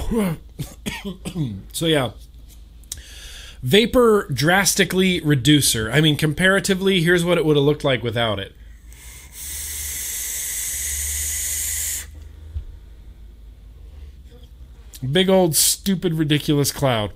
[1.73, 2.11] so yeah.
[3.61, 5.91] Vapor drastically reducer.
[5.91, 8.53] I mean comparatively here's what it would have looked like without it.
[15.11, 17.11] Big old stupid ridiculous cloud.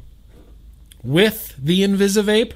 [1.04, 2.54] With the invisivape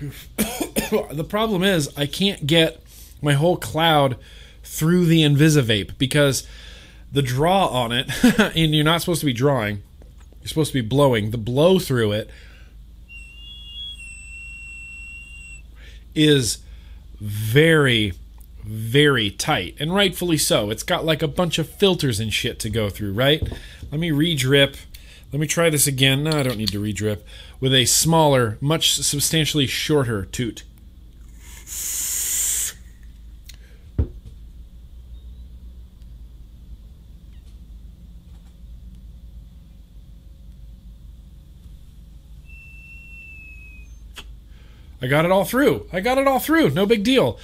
[1.12, 2.82] the problem is I can't get
[3.20, 4.16] my whole cloud
[4.62, 6.46] through the Invisivape because
[7.12, 8.10] the draw on it,
[8.56, 9.82] and you're not supposed to be drawing,
[10.40, 11.30] you're supposed to be blowing.
[11.32, 12.30] The blow through it
[16.14, 16.58] is
[17.20, 18.14] very,
[18.64, 20.70] very tight, and rightfully so.
[20.70, 23.42] It's got like a bunch of filters and shit to go through, right?
[23.90, 24.76] Let me re drip.
[25.32, 26.24] Let me try this again.
[26.24, 27.26] No, I don't need to re drip.
[27.60, 30.64] With a smaller, much substantially shorter toot.
[45.02, 45.86] I got it all through.
[45.92, 46.70] I got it all through.
[46.70, 47.38] No big deal.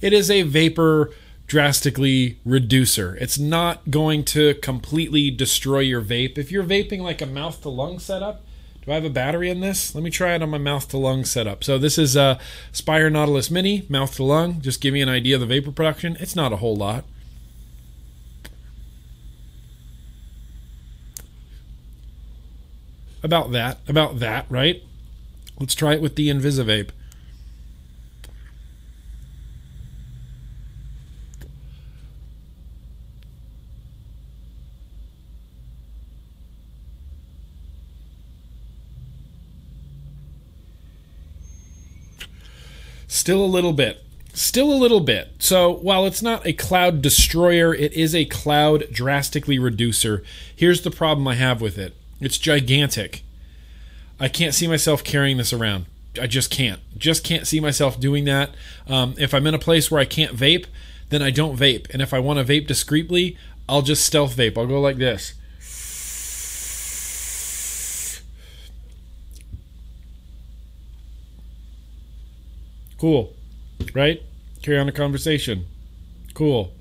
[0.00, 1.10] It is a vapor
[1.46, 3.16] drastically reducer.
[3.20, 6.38] It's not going to completely destroy your vape.
[6.38, 8.44] If you're vaping like a mouth to lung setup,
[8.84, 9.94] do I have a battery in this?
[9.94, 11.62] Let me try it on my mouth to lung setup.
[11.64, 12.38] So this is a
[12.72, 14.60] Spire Nautilus Mini, mouth to lung.
[14.60, 16.16] Just give me an idea of the vapor production.
[16.20, 17.04] It's not a whole lot.
[23.22, 24.82] about that, about that, right?
[25.58, 26.90] Let's try it with the Invisivape.
[43.22, 44.02] Still a little bit.
[44.34, 45.30] Still a little bit.
[45.38, 50.24] So while it's not a cloud destroyer, it is a cloud drastically reducer.
[50.56, 53.22] Here's the problem I have with it it's gigantic.
[54.18, 55.86] I can't see myself carrying this around.
[56.20, 56.80] I just can't.
[56.98, 58.56] Just can't see myself doing that.
[58.88, 60.66] Um, if I'm in a place where I can't vape,
[61.10, 61.88] then I don't vape.
[61.90, 63.36] And if I want to vape discreetly,
[63.68, 64.58] I'll just stealth vape.
[64.58, 65.34] I'll go like this.
[73.02, 73.34] Cool.
[73.94, 74.22] Right?
[74.62, 75.66] Carry on the conversation.
[76.34, 76.72] Cool.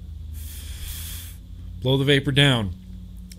[1.82, 2.76] Blow the vapor down.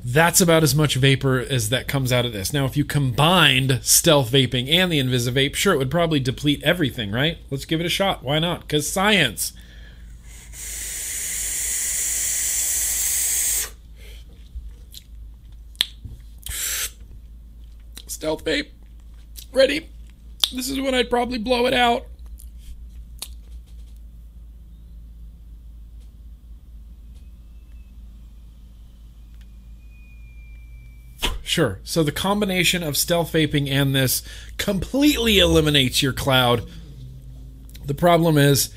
[0.04, 2.52] That's about as much vapor as that comes out of this.
[2.52, 7.12] Now, if you combined stealth vaping and the Invisivape, sure, it would probably deplete everything,
[7.12, 7.38] right?
[7.52, 8.24] Let's give it a shot.
[8.24, 8.62] Why not?
[8.62, 9.52] Because science.
[18.08, 18.70] Stealth vape.
[19.52, 19.88] Ready?
[20.52, 22.06] This is when I'd probably blow it out.
[31.52, 31.80] Sure.
[31.84, 34.22] So the combination of stealth vaping and this
[34.56, 36.66] completely eliminates your cloud.
[37.84, 38.72] The problem is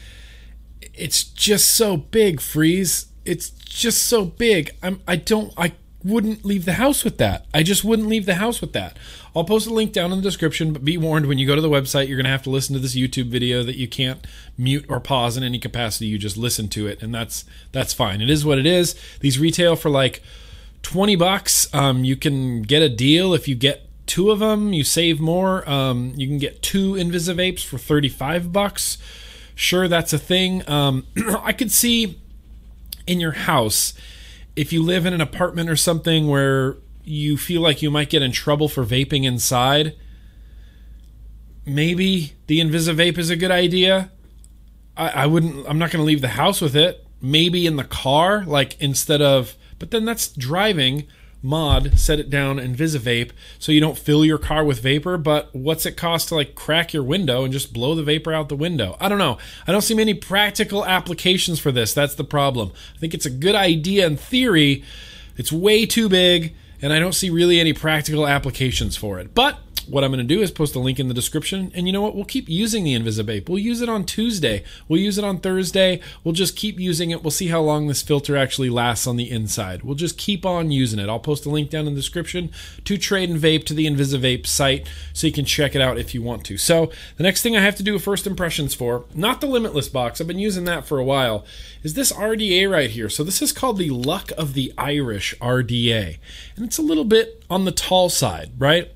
[0.93, 3.05] it's just so big, Freeze.
[3.23, 4.71] It's just so big.
[4.83, 5.71] I'm I don't I
[6.03, 7.45] wouldn't leave the house with that.
[7.53, 8.97] I just wouldn't leave the house with that.
[9.33, 11.61] I'll post a link down in the description, but be warned when you go to
[11.61, 14.27] the website, you're going to have to listen to this YouTube video that you can't
[14.57, 16.07] mute or pause in any capacity.
[16.07, 18.19] You just listen to it, and that's that's fine.
[18.19, 18.95] It is what it is.
[19.21, 20.21] These retail for like
[20.85, 21.67] 20 bucks.
[21.73, 24.71] Um, you can get a deal if you get two of them.
[24.71, 25.67] You save more.
[25.67, 28.99] Um, you can get two Invisivapes for 35 bucks.
[29.55, 30.67] Sure, that's a thing.
[30.69, 31.07] Um,
[31.41, 32.19] I could see
[33.07, 33.95] in your house
[34.55, 38.21] if you live in an apartment or something where you feel like you might get
[38.21, 39.95] in trouble for vaping inside.
[41.65, 44.11] Maybe the Invisivape is a good idea.
[44.95, 45.67] I, I wouldn't.
[45.67, 47.03] I'm not going to leave the house with it.
[47.23, 49.55] Maybe in the car, like instead of
[49.85, 51.05] but then that's driving
[51.43, 53.29] mod set it down Invisivape
[53.59, 56.91] so you don't fill your car with vapor but what's it cost to like crack
[56.91, 58.97] your window and just blow the vapor out the window?
[58.99, 59.37] I don't know.
[59.67, 61.93] I don't see many practical applications for this.
[61.93, 62.71] That's the problem.
[62.95, 64.83] I think it's a good idea in theory.
[65.37, 69.35] It's way too big and i don't see really any practical applications for it.
[69.35, 71.71] But what I'm going to do is post a link in the description.
[71.75, 72.15] And you know what?
[72.15, 73.49] We'll keep using the Invisivape.
[73.49, 74.63] We'll use it on Tuesday.
[74.87, 76.01] We'll use it on Thursday.
[76.23, 77.23] We'll just keep using it.
[77.23, 79.83] We'll see how long this filter actually lasts on the inside.
[79.83, 81.09] We'll just keep on using it.
[81.09, 82.51] I'll post a link down in the description
[82.83, 86.13] to Trade and Vape to the Invisivape site so you can check it out if
[86.13, 86.57] you want to.
[86.57, 90.21] So the next thing I have to do first impressions for, not the Limitless box,
[90.21, 91.45] I've been using that for a while,
[91.83, 93.09] is this RDA right here.
[93.09, 96.17] So this is called the Luck of the Irish RDA.
[96.55, 98.91] And it's a little bit on the tall side, right?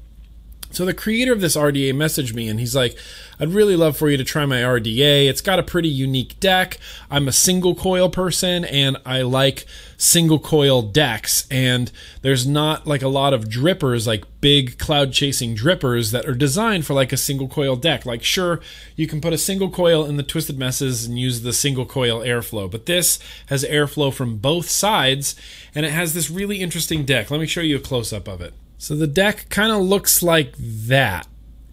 [0.71, 2.95] So the creator of this RDA messaged me and he's like,
[3.39, 5.27] I'd really love for you to try my RDA.
[5.27, 6.77] It's got a pretty unique deck.
[7.09, 9.65] I'm a single coil person and I like
[9.97, 11.47] single coil decks.
[11.49, 11.91] And
[12.21, 16.85] there's not like a lot of drippers, like big cloud chasing drippers that are designed
[16.85, 18.05] for like a single coil deck.
[18.05, 18.61] Like, sure,
[18.95, 22.19] you can put a single coil in the Twisted Messes and use the single coil
[22.19, 23.17] airflow, but this
[23.47, 25.35] has airflow from both sides
[25.73, 27.31] and it has this really interesting deck.
[27.31, 28.53] Let me show you a close up of it.
[28.81, 31.27] So the deck kind of looks like that.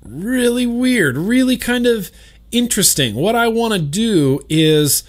[0.04, 2.10] Really weird, really kind of
[2.50, 3.14] interesting.
[3.14, 5.04] What I want to do is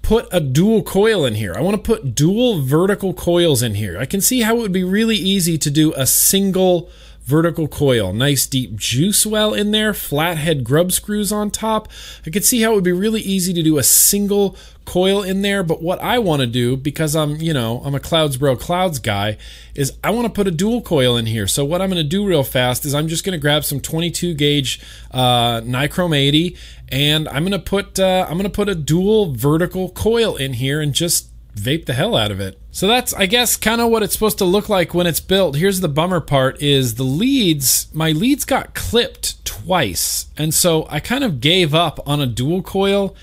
[0.00, 1.52] put a dual coil in here.
[1.56, 3.98] I want to put dual vertical coils in here.
[3.98, 6.88] I can see how it would be really easy to do a single
[7.24, 8.12] vertical coil.
[8.12, 11.88] Nice deep juice well in there, flathead grub screws on top.
[12.24, 15.42] I could see how it would be really easy to do a single coil in
[15.42, 18.56] there, but what I want to do because I'm, you know, I'm a Clouds Bro
[18.56, 19.36] Clouds guy
[19.74, 21.46] is I want to put a dual coil in here.
[21.46, 23.80] So what I'm going to do real fast is I'm just going to grab some
[23.80, 24.80] 22 gauge
[25.10, 26.56] uh, Nichrome 80
[26.88, 30.54] and I'm going to put uh, I'm going to put a dual vertical coil in
[30.54, 32.58] here and just vape the hell out of it.
[32.70, 35.56] So that's I guess kind of what it's supposed to look like when it's built.
[35.56, 40.26] Here's the bummer part is the leads, my leads got clipped twice.
[40.36, 43.14] And so I kind of gave up on a dual coil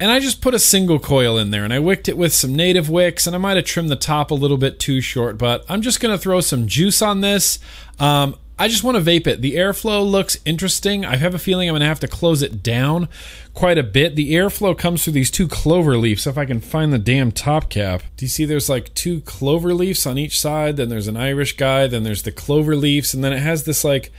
[0.00, 2.54] and I just put a single coil in there and I wicked it with some
[2.56, 5.64] native wicks and I might have trimmed the top a little bit too short, but
[5.68, 7.58] I'm just going to throw some juice on this.
[7.98, 9.40] Um, I just want to vape it.
[9.40, 11.04] The airflow looks interesting.
[11.04, 13.08] I have a feeling I'm going to have to close it down
[13.54, 14.16] quite a bit.
[14.16, 16.26] The airflow comes through these two clover leaves.
[16.26, 18.02] If I can find the damn top cap.
[18.18, 20.76] Do you see there's like two clover leaves on each side?
[20.76, 21.86] Then there's an Irish guy.
[21.86, 23.14] Then there's the clover leaves.
[23.14, 24.12] And then it has this like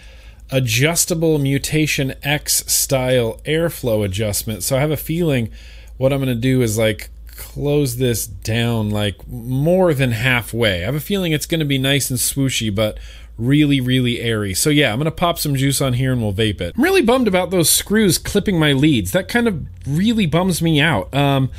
[0.52, 4.64] adjustable mutation X style airflow adjustment.
[4.64, 5.49] So I have a feeling
[5.97, 10.84] what I'm going to do is like close this down like more than halfway.
[10.84, 12.99] I have a feeling it's going to be nice and swooshy, but
[13.38, 14.54] really, really airy.
[14.54, 16.74] So yeah, I'm going to pop some juice on here and we'll vape it.
[16.76, 19.12] I'm really bummed about those screws clipping my leads.
[19.12, 21.14] That kind of really bums me out.
[21.14, 21.52] Um,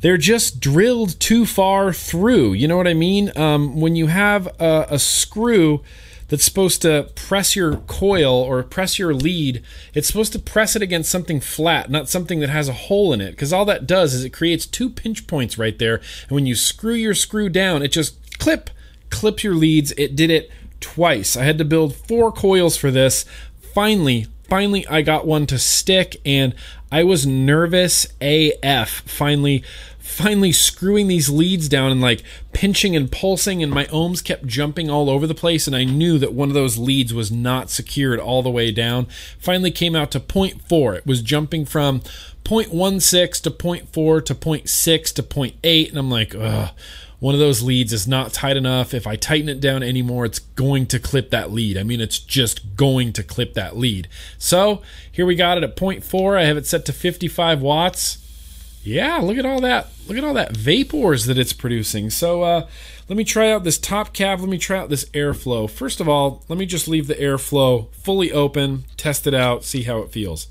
[0.00, 2.52] they're just drilled too far through.
[2.52, 3.36] You know what I mean?
[3.36, 5.82] Um, when you have a, a screw
[6.28, 9.62] that's supposed to press your coil or press your lead,
[9.94, 13.20] it's supposed to press it against something flat, not something that has a hole in
[13.20, 13.32] it.
[13.32, 15.96] Because all that does is it creates two pinch points right there.
[16.28, 18.70] And when you screw your screw down, it just clip,
[19.10, 19.92] clips your leads.
[19.92, 20.50] It did it
[20.80, 21.36] twice.
[21.36, 23.24] I had to build four coils for this.
[23.74, 26.54] Finally, finally, I got one to stick, and
[26.90, 28.88] I was nervous AF.
[29.06, 29.62] Finally,
[30.18, 34.90] finally screwing these leads down and like pinching and pulsing, and my ohms kept jumping
[34.90, 35.66] all over the place.
[35.66, 39.06] And I knew that one of those leads was not secured all the way down.
[39.38, 40.96] Finally, came out to 0.4.
[40.96, 42.00] It was jumping from
[42.44, 46.70] 0.16 to 0.4 to 0.6 to 0.8, and I'm like, ugh
[47.20, 48.94] one of those leads is not tight enough.
[48.94, 51.76] If I tighten it down anymore, it's going to clip that lead.
[51.76, 54.08] I mean, it's just going to clip that lead.
[54.38, 56.38] So here we got it at 0.4.
[56.38, 58.27] I have it set to 55 watts.
[58.88, 59.88] Yeah, look at all that.
[60.06, 62.08] Look at all that vapors that it's producing.
[62.08, 62.66] So uh,
[63.06, 64.40] let me try out this top cap.
[64.40, 65.68] Let me try out this airflow.
[65.68, 69.82] First of all, let me just leave the airflow fully open, test it out, see
[69.82, 70.48] how it feels.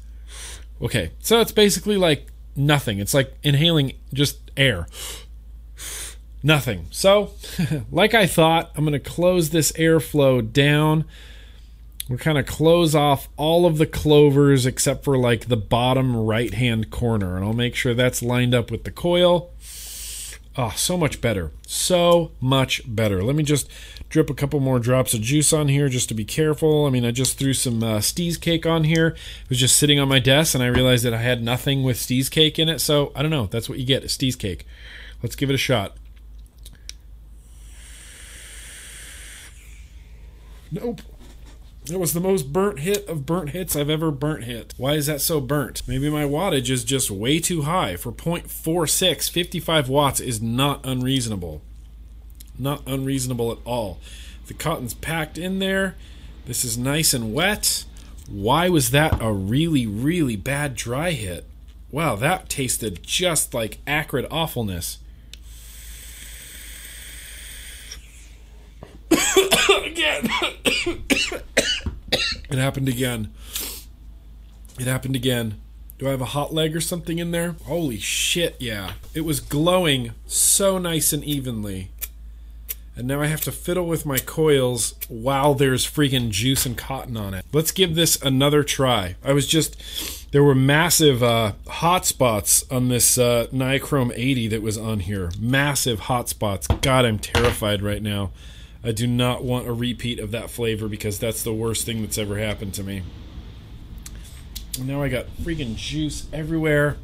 [0.79, 2.99] Okay, so it's basically like nothing.
[2.99, 4.87] It's like inhaling just air.
[6.43, 6.85] Nothing.
[6.91, 7.31] So,
[7.91, 11.05] like I thought, I'm going to close this airflow down.
[12.09, 16.53] We'll kind of close off all of the clovers except for like the bottom right
[16.53, 17.35] hand corner.
[17.35, 19.51] And I'll make sure that's lined up with the coil.
[20.59, 21.51] Oh, so much better.
[21.67, 23.21] So much better.
[23.23, 23.69] Let me just
[24.09, 26.85] drip a couple more drops of juice on here just to be careful.
[26.85, 29.07] I mean, I just threw some uh, Steez cake on here.
[29.09, 31.97] It was just sitting on my desk and I realized that I had nothing with
[31.97, 32.79] Steez cake in it.
[32.79, 33.47] So I don't know.
[33.47, 34.65] That's what you get, a Steez cake.
[35.21, 35.97] Let's give it a shot.
[40.71, 41.01] Nope.
[41.89, 44.73] It was the most burnt hit of burnt hits I've ever burnt hit.
[44.77, 45.83] Why is that so burnt?
[45.87, 47.95] Maybe my wattage is just way too high.
[47.95, 51.61] For 0.46, 55 watts is not unreasonable.
[52.59, 53.99] Not unreasonable at all.
[54.47, 55.95] The cotton's packed in there.
[56.45, 57.85] This is nice and wet.
[58.29, 61.45] Why was that a really, really bad dry hit?
[61.91, 64.99] Wow, that tasted just like acrid awfulness.
[69.85, 70.29] again.
[72.11, 73.33] It happened again.
[74.79, 75.59] It happened again.
[75.97, 77.55] Do I have a hot leg or something in there?
[77.65, 78.93] Holy shit, yeah.
[79.15, 81.89] It was glowing so nice and evenly.
[82.95, 87.15] And now I have to fiddle with my coils while there's freaking juice and cotton
[87.15, 87.45] on it.
[87.53, 89.15] Let's give this another try.
[89.23, 94.61] I was just there were massive uh, hot spots on this uh, Nichrome 80 that
[94.61, 95.31] was on here.
[95.39, 96.67] Massive hot spots.
[96.81, 98.31] God, I'm terrified right now.
[98.87, 102.17] I do not want a repeat of that flavor because that's the worst thing that's
[102.17, 103.03] ever happened to me.
[104.81, 106.95] Now I got freaking juice everywhere.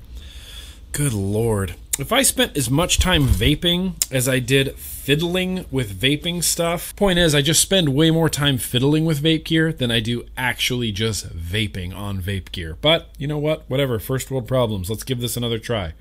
[0.93, 1.75] Good lord.
[1.99, 7.19] If I spent as much time vaping as I did fiddling with vaping stuff, point
[7.19, 10.93] is, I just spend way more time fiddling with vape gear than I do actually
[10.93, 12.77] just vaping on vape gear.
[12.79, 13.69] But you know what?
[13.69, 13.99] Whatever.
[13.99, 14.89] First world problems.
[14.89, 15.95] Let's give this another try.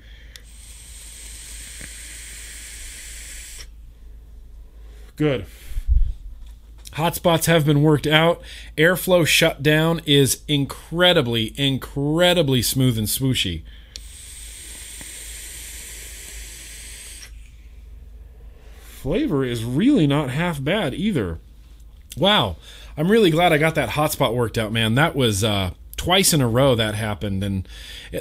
[5.17, 5.45] Good.
[6.93, 8.41] Hotspots have been worked out.
[8.77, 13.63] Airflow shutdown is incredibly, incredibly smooth and swooshy.
[18.81, 21.39] Flavor is really not half bad either.
[22.15, 22.55] Wow.
[22.95, 24.95] I'm really glad I got that hotspot worked out, man.
[24.95, 25.71] That was uh,
[26.03, 27.43] twice in a row that happened.
[27.43, 27.67] And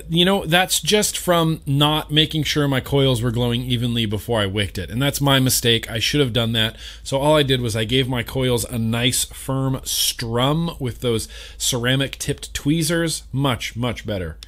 [0.09, 4.47] you know that's just from not making sure my coils were glowing evenly before I
[4.47, 4.91] wicked it.
[4.91, 5.91] And that's my mistake.
[5.91, 6.77] I should have done that.
[7.03, 11.27] So all I did was I gave my coils a nice firm strum with those
[11.59, 13.25] ceramic tipped tweezers.
[13.33, 14.39] Much much better.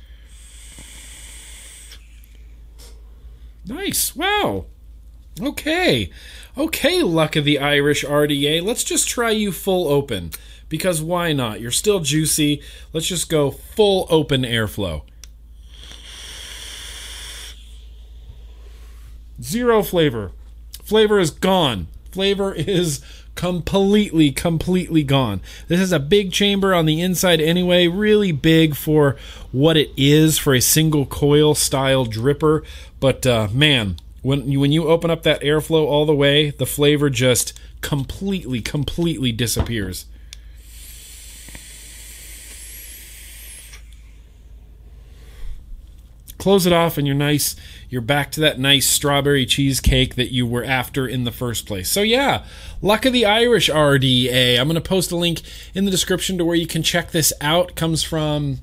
[3.66, 4.14] Nice.
[4.14, 4.66] Wow.
[5.40, 6.10] Okay.
[6.56, 10.30] Okay luck of the Irish RDA let's just try you full open
[10.74, 11.60] because why not?
[11.60, 12.60] You're still juicy.
[12.92, 15.02] Let's just go full open airflow.
[19.40, 20.32] Zero flavor.
[20.82, 21.86] Flavor is gone.
[22.10, 23.00] flavor is
[23.36, 25.42] completely, completely gone.
[25.68, 29.14] This is a big chamber on the inside anyway, really big for
[29.52, 32.64] what it is for a single coil style dripper.
[32.98, 36.66] But uh, man, when you, when you open up that airflow all the way, the
[36.66, 40.06] flavor just completely, completely disappears.
[46.44, 47.56] Close it off, and you're nice.
[47.88, 51.88] You're back to that nice strawberry cheesecake that you were after in the first place.
[51.88, 52.44] So yeah,
[52.82, 54.60] Luck of the Irish RDA.
[54.60, 55.40] I'm going to post a link
[55.72, 57.76] in the description to where you can check this out.
[57.76, 58.58] comes from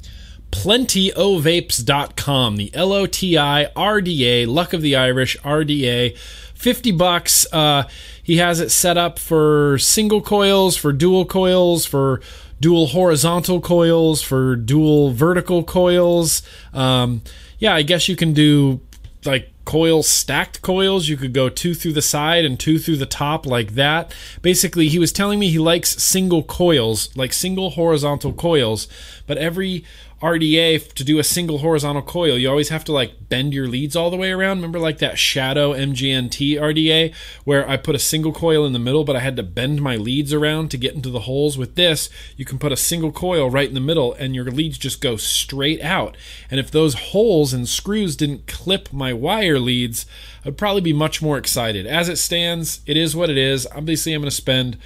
[0.51, 2.57] plentyovapes.com.
[2.57, 6.15] The L O T I R D A, Luck of the Irish RDA.
[6.53, 7.51] 50 bucks.
[7.51, 7.85] Uh,
[8.21, 12.21] he has it set up for single coils, for dual coils, for
[12.59, 16.43] dual horizontal coils, for dual vertical coils.
[16.75, 17.23] Um,
[17.61, 18.81] yeah, I guess you can do
[19.23, 21.07] like coils stacked coils.
[21.07, 24.13] You could go two through the side and two through the top like that.
[24.41, 28.88] Basically he was telling me he likes single coils like single horizontal coils
[29.27, 29.85] but every
[30.22, 33.95] RDA to do a single horizontal coil, you always have to like bend your leads
[33.95, 34.57] all the way around.
[34.57, 39.03] Remember like that Shadow MGNT RDA where I put a single coil in the middle,
[39.03, 41.57] but I had to bend my leads around to get into the holes.
[41.57, 44.77] With this, you can put a single coil right in the middle and your leads
[44.77, 46.15] just go straight out.
[46.52, 50.06] And if those holes and screws didn't clip my wire leads,
[50.45, 51.88] I'd probably be much more excited.
[51.88, 53.68] As it stands, it is what it is.
[53.76, 54.77] Obviously, I'm going to spend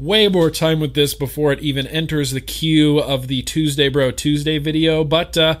[0.00, 4.12] way more time with this before it even enters the queue of the Tuesday Bro
[4.12, 5.04] Tuesday video.
[5.04, 5.60] But uh,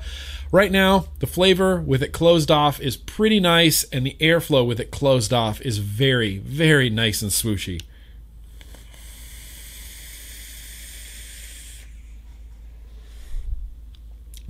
[0.50, 4.80] right now, the flavor with it closed off is pretty nice, and the airflow with
[4.80, 7.82] it closed off is very, very nice and swooshy.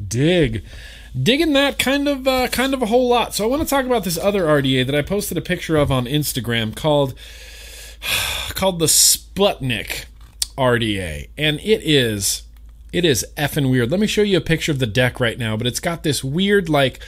[0.06, 0.62] Dig
[1.20, 3.34] digging that kind of uh, kind of a whole lot.
[3.34, 5.90] So I want to talk about this other RDA that I posted a picture of
[5.90, 7.14] on Instagram called
[8.54, 10.06] called the Sputnik
[10.56, 12.42] RDA, and it is
[12.92, 13.90] it is effing weird.
[13.90, 16.24] Let me show you a picture of the deck right now, but it's got this
[16.24, 16.98] weird like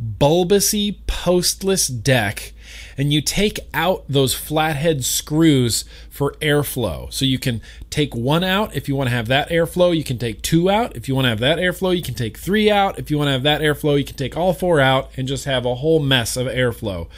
[0.00, 2.52] bulbousy postless deck
[2.96, 7.12] and you take out those flathead screws for airflow.
[7.12, 10.18] So you can take one out if you want to have that airflow, you can
[10.18, 10.96] take two out.
[10.96, 12.98] If you want to have that airflow, you can take three out.
[12.98, 15.44] If you want to have that airflow, you can take all four out and just
[15.44, 17.08] have a whole mess of airflow.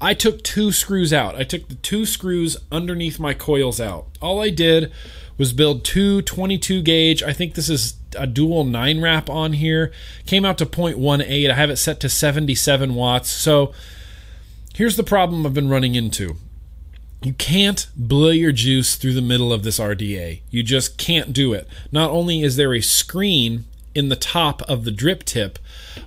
[0.00, 1.36] I took two screws out.
[1.36, 4.06] I took the two screws underneath my coils out.
[4.20, 4.92] All I did
[5.38, 7.22] was build two 22 gauge.
[7.22, 9.92] I think this is a dual 9 wrap on here.
[10.26, 11.50] Came out to 0.18.
[11.50, 13.30] I have it set to 77 watts.
[13.30, 13.72] So
[14.74, 16.36] here's the problem I've been running into.
[17.22, 20.40] You can't blow your juice through the middle of this RDA.
[20.50, 21.66] You just can't do it.
[21.90, 23.64] Not only is there a screen
[23.94, 25.58] in the top of the drip tip,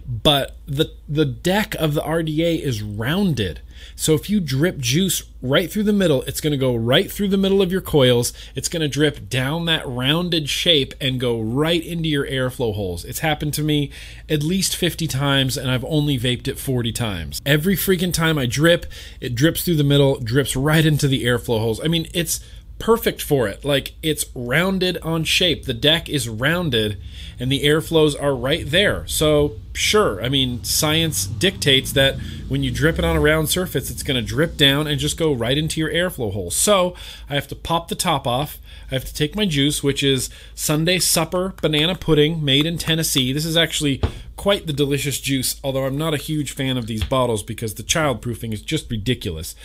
[0.08, 3.62] but the the deck of the RDA is rounded.
[3.96, 7.30] So if you drip juice right through the middle, it's going to go right through
[7.30, 8.34] the middle of your coils.
[8.56, 13.06] It's going to drip down that rounded shape and go right into your airflow holes.
[13.06, 13.92] It's happened to me
[14.28, 17.42] at least 50 times and I've only vaped it 40 times.
[17.46, 18.86] Every freaking time I drip,
[19.20, 21.84] it drips through the middle, drips right into the airflow holes.
[21.84, 22.42] I mean, it's
[22.80, 23.64] perfect for it.
[23.64, 25.66] Like it's rounded on shape.
[25.66, 26.98] The deck is rounded
[27.38, 29.06] and the airflows are right there.
[29.08, 33.92] So, sure, I mean, science dictates that when you drip it on a round surface,
[33.92, 36.52] it's going to drip down and just go right into your airflow hole.
[36.52, 36.96] So,
[37.30, 38.58] I have to pop the top off.
[38.92, 43.32] I have to take my juice, which is Sunday Supper banana pudding made in Tennessee.
[43.32, 44.02] This is actually
[44.36, 47.84] quite the delicious juice, although I'm not a huge fan of these bottles because the
[47.84, 49.56] childproofing is just ridiculous.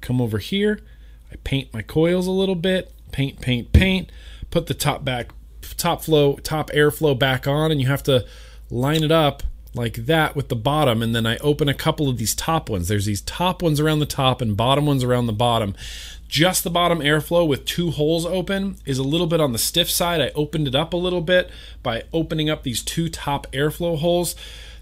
[0.00, 0.80] Come over here
[1.30, 4.10] I paint my coils a little bit, paint, paint, paint,
[4.50, 5.30] put the top back,
[5.76, 8.26] top flow, top airflow back on, and you have to
[8.70, 9.42] line it up
[9.74, 11.02] like that with the bottom.
[11.02, 12.88] And then I open a couple of these top ones.
[12.88, 15.74] There's these top ones around the top and bottom ones around the bottom.
[16.28, 19.90] Just the bottom airflow with two holes open is a little bit on the stiff
[19.90, 20.20] side.
[20.20, 21.50] I opened it up a little bit
[21.82, 24.36] by opening up these two top airflow holes.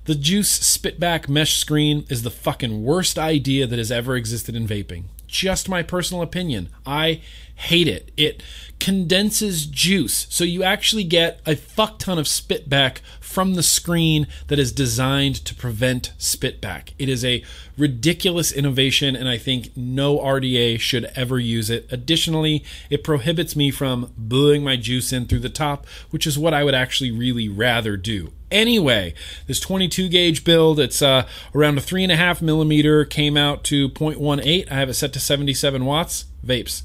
[0.05, 4.67] The Juice Spitback mesh screen is the fucking worst idea that has ever existed in
[4.67, 6.71] vaping just my personal opinion.
[6.85, 7.21] I
[7.55, 8.11] hate it.
[8.17, 8.43] It
[8.81, 10.27] condenses juice.
[10.31, 15.37] So you actually get a fuck ton of spitback from the screen that is designed
[15.45, 16.93] to prevent spitback.
[16.99, 17.45] It is a
[17.77, 21.87] ridiculous innovation, and I think no RDA should ever use it.
[21.91, 26.55] Additionally, it prohibits me from blowing my juice in through the top, which is what
[26.55, 28.33] I would actually really rather do.
[28.51, 29.13] Anyway,
[29.47, 34.71] this 22 gauge build, it's uh, around a 3.5 millimeter, came out to 0.18.
[34.71, 36.25] I have it set to 77 watts.
[36.45, 36.83] Vapes.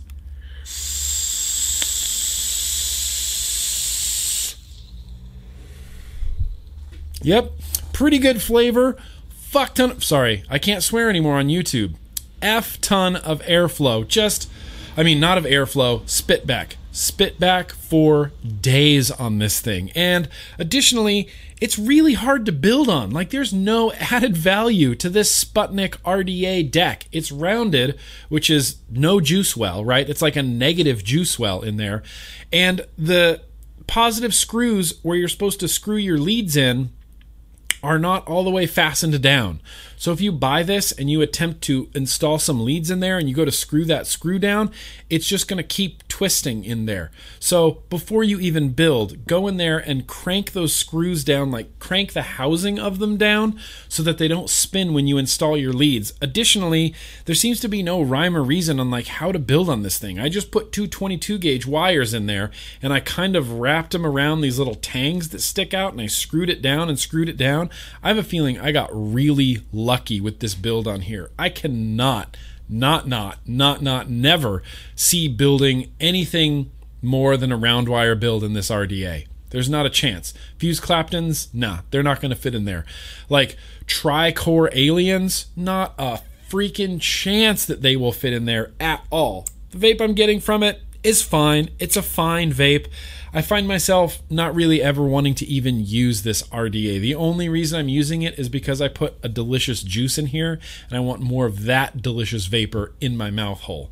[7.22, 7.52] Yep,
[7.94, 8.98] pretty good flavor.
[9.30, 9.92] Fuck ton.
[9.92, 11.96] Of, sorry, I can't swear anymore on YouTube.
[12.42, 14.06] F ton of airflow.
[14.06, 14.50] Just
[14.98, 16.78] I mean, not of airflow, spit back.
[16.96, 19.90] Spit back for days on this thing.
[19.96, 20.30] And
[20.60, 21.28] additionally,
[21.60, 23.10] it's really hard to build on.
[23.10, 27.08] Like, there's no added value to this Sputnik RDA deck.
[27.12, 27.98] It's rounded,
[28.30, 30.08] which is no juice well, right?
[30.08, 32.04] It's like a negative juice well in there.
[32.52, 33.42] And the
[33.88, 36.92] positive screws where you're supposed to screw your leads in
[37.82, 39.62] are not all the way fastened down.
[40.04, 43.30] So if you buy this and you attempt to install some leads in there and
[43.30, 44.70] you go to screw that screw down,
[45.10, 47.10] it's just going to keep twisting in there.
[47.40, 52.12] So before you even build, go in there and crank those screws down, like crank
[52.12, 53.58] the housing of them down
[53.88, 56.12] so that they don't spin when you install your leads.
[56.22, 56.94] Additionally,
[57.24, 60.00] there seems to be no rhyme or reason on like how to build on this
[60.00, 60.20] thing.
[60.20, 62.52] I just put two 22 gauge wires in there
[62.82, 66.08] and I kind of wrapped them around these little tangs that stick out and I
[66.08, 67.70] screwed it down and screwed it down.
[68.04, 71.30] I have a feeling I got really lucky with this build on here.
[71.38, 72.36] I cannot
[72.70, 74.64] not not not not never
[74.96, 76.72] see building anything
[77.02, 79.28] more than a round wire build in this RDA.
[79.50, 80.34] There's not a chance.
[80.58, 82.86] Fuse Claptons, nah, they're not going to fit in there.
[83.30, 83.56] Like
[83.86, 89.46] tri-core aliens, not a freaking chance that they will fit in there at all.
[89.70, 91.70] The vape I'm getting from it is fine.
[91.80, 92.88] It's a fine vape.
[93.34, 97.02] I find myself not really ever wanting to even use this RDA.
[97.02, 100.60] The only reason I'm using it is because I put a delicious juice in here
[100.88, 103.90] and I want more of that delicious vapor in my mouth hole.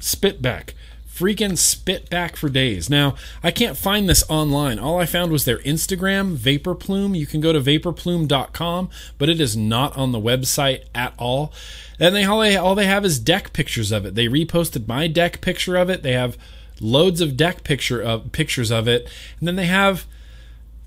[0.00, 0.74] Spit back
[1.14, 2.90] freaking spit back for days.
[2.90, 4.78] Now, I can't find this online.
[4.78, 7.16] All I found was their Instagram, Vaporplume.
[7.16, 11.52] You can go to vaporplume.com, but it is not on the website at all.
[12.00, 14.16] And they all they all they have is deck pictures of it.
[14.16, 16.02] They reposted my deck picture of it.
[16.02, 16.36] They have
[16.80, 19.08] loads of deck picture of pictures of it.
[19.38, 20.06] And then they have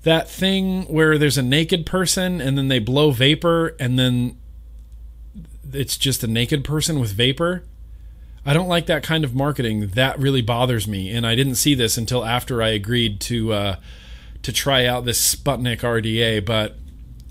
[0.02, 4.36] that thing where there's a naked person and then they blow vapor and then
[5.72, 7.64] it's just a naked person with vapor
[8.46, 9.88] I don't like that kind of marketing.
[9.88, 13.76] That really bothers me, and I didn't see this until after I agreed to uh,
[14.42, 16.44] to try out this Sputnik RDA.
[16.44, 16.76] But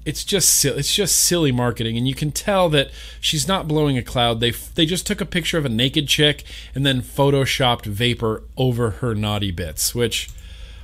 [0.07, 4.03] it's just it's just silly marketing, and you can tell that she's not blowing a
[4.03, 4.39] cloud.
[4.39, 8.91] They they just took a picture of a naked chick and then photoshopped vapor over
[8.91, 10.29] her naughty bits, which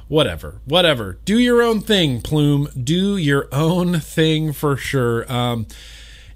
[0.10, 1.20] whatever, whatever.
[1.26, 2.68] Do your own thing, Plume.
[2.82, 5.32] Do your own thing for sure.
[5.32, 5.68] Um,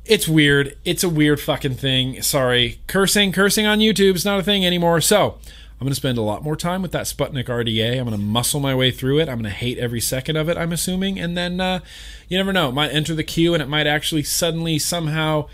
[0.07, 0.77] it's weird.
[0.85, 2.21] It's a weird fucking thing.
[2.21, 2.79] Sorry.
[2.87, 5.01] Cursing, cursing on YouTube is not a thing anymore.
[5.01, 5.37] So
[5.79, 7.99] I'm going to spend a lot more time with that Sputnik RDA.
[7.99, 9.29] I'm going to muscle my way through it.
[9.29, 11.19] I'm going to hate every second of it, I'm assuming.
[11.19, 11.81] And then uh,
[12.27, 12.69] you never know.
[12.69, 15.47] It might enter the queue and it might actually suddenly somehow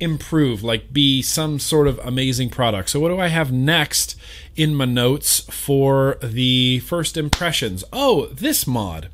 [0.00, 2.88] improve, like be some sort of amazing product.
[2.88, 4.16] So, what do I have next
[4.54, 7.84] in my notes for the first impressions?
[7.92, 9.10] Oh, this mod.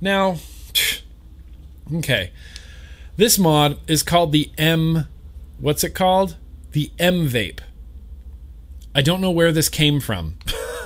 [0.00, 0.38] Now,
[1.94, 2.32] okay.
[3.20, 5.06] This mod is called the M.
[5.58, 6.38] What's it called?
[6.72, 7.60] The M Vape.
[8.94, 10.38] I don't know where this came from.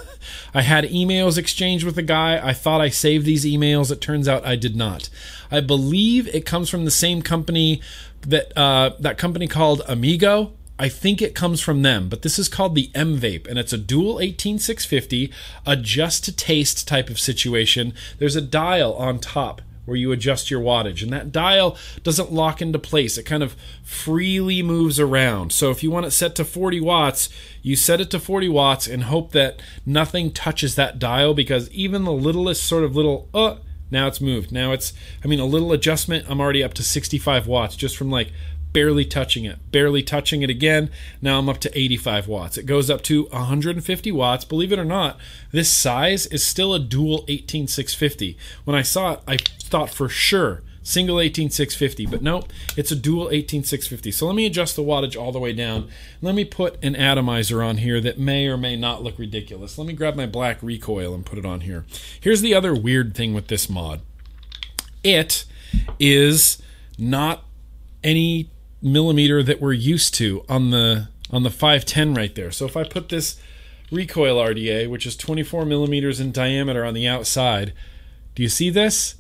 [0.53, 2.45] I had emails exchanged with a guy.
[2.45, 3.93] I thought I saved these emails.
[3.93, 5.11] It turns out I did not.
[5.49, 7.81] I believe it comes from the same company
[8.23, 10.55] that uh, that company called Amigo.
[10.77, 13.73] I think it comes from them, but this is called the M Vape, and it's
[13.73, 15.33] a dual 18650,
[15.65, 17.95] adjust to taste type of situation.
[18.19, 21.03] There's a dial on top where you adjust your wattage.
[21.03, 25.53] And that dial doesn't lock into place, it kind of freely moves around.
[25.53, 27.29] So if you want it set to 40 watts,
[27.63, 32.05] you set it to 40 watts and hope that nothing touches that dial because even
[32.05, 33.57] the littlest sort of little, uh,
[33.91, 34.51] now it's moved.
[34.51, 34.93] Now it's,
[35.23, 38.33] I mean, a little adjustment, I'm already up to 65 watts just from like
[38.75, 40.91] barely touching it, barely touching it again.
[41.23, 42.59] Now I'm up to 85 watts.
[42.59, 44.45] It goes up to 150 watts.
[44.45, 45.19] Believe it or not,
[45.53, 48.37] this size is still a dual 18650.
[48.65, 53.31] When I saw it, I thought for sure single 18650 but nope it's a dual
[53.31, 55.89] 18650 so let me adjust the wattage all the way down
[56.21, 59.87] let me put an atomizer on here that may or may not look ridiculous let
[59.87, 61.87] me grab my black recoil and put it on here
[62.21, 64.03] here's the other weird thing with this mod
[65.03, 65.47] it
[65.99, 66.63] is
[66.99, 67.45] not
[68.03, 68.51] any
[68.85, 72.53] millimeter that we're used to on the on the 510 right there.
[72.53, 73.41] So if I put this
[73.91, 77.73] recoil RDA, which is 24 millimeters in diameter on the outside,
[78.35, 79.17] do you see this?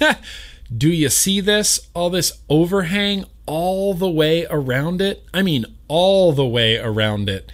[0.76, 1.88] do you see this?
[1.94, 5.24] All this overhang all the way around it?
[5.32, 7.50] I mean, all the way around it.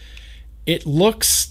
[0.65, 1.51] It looks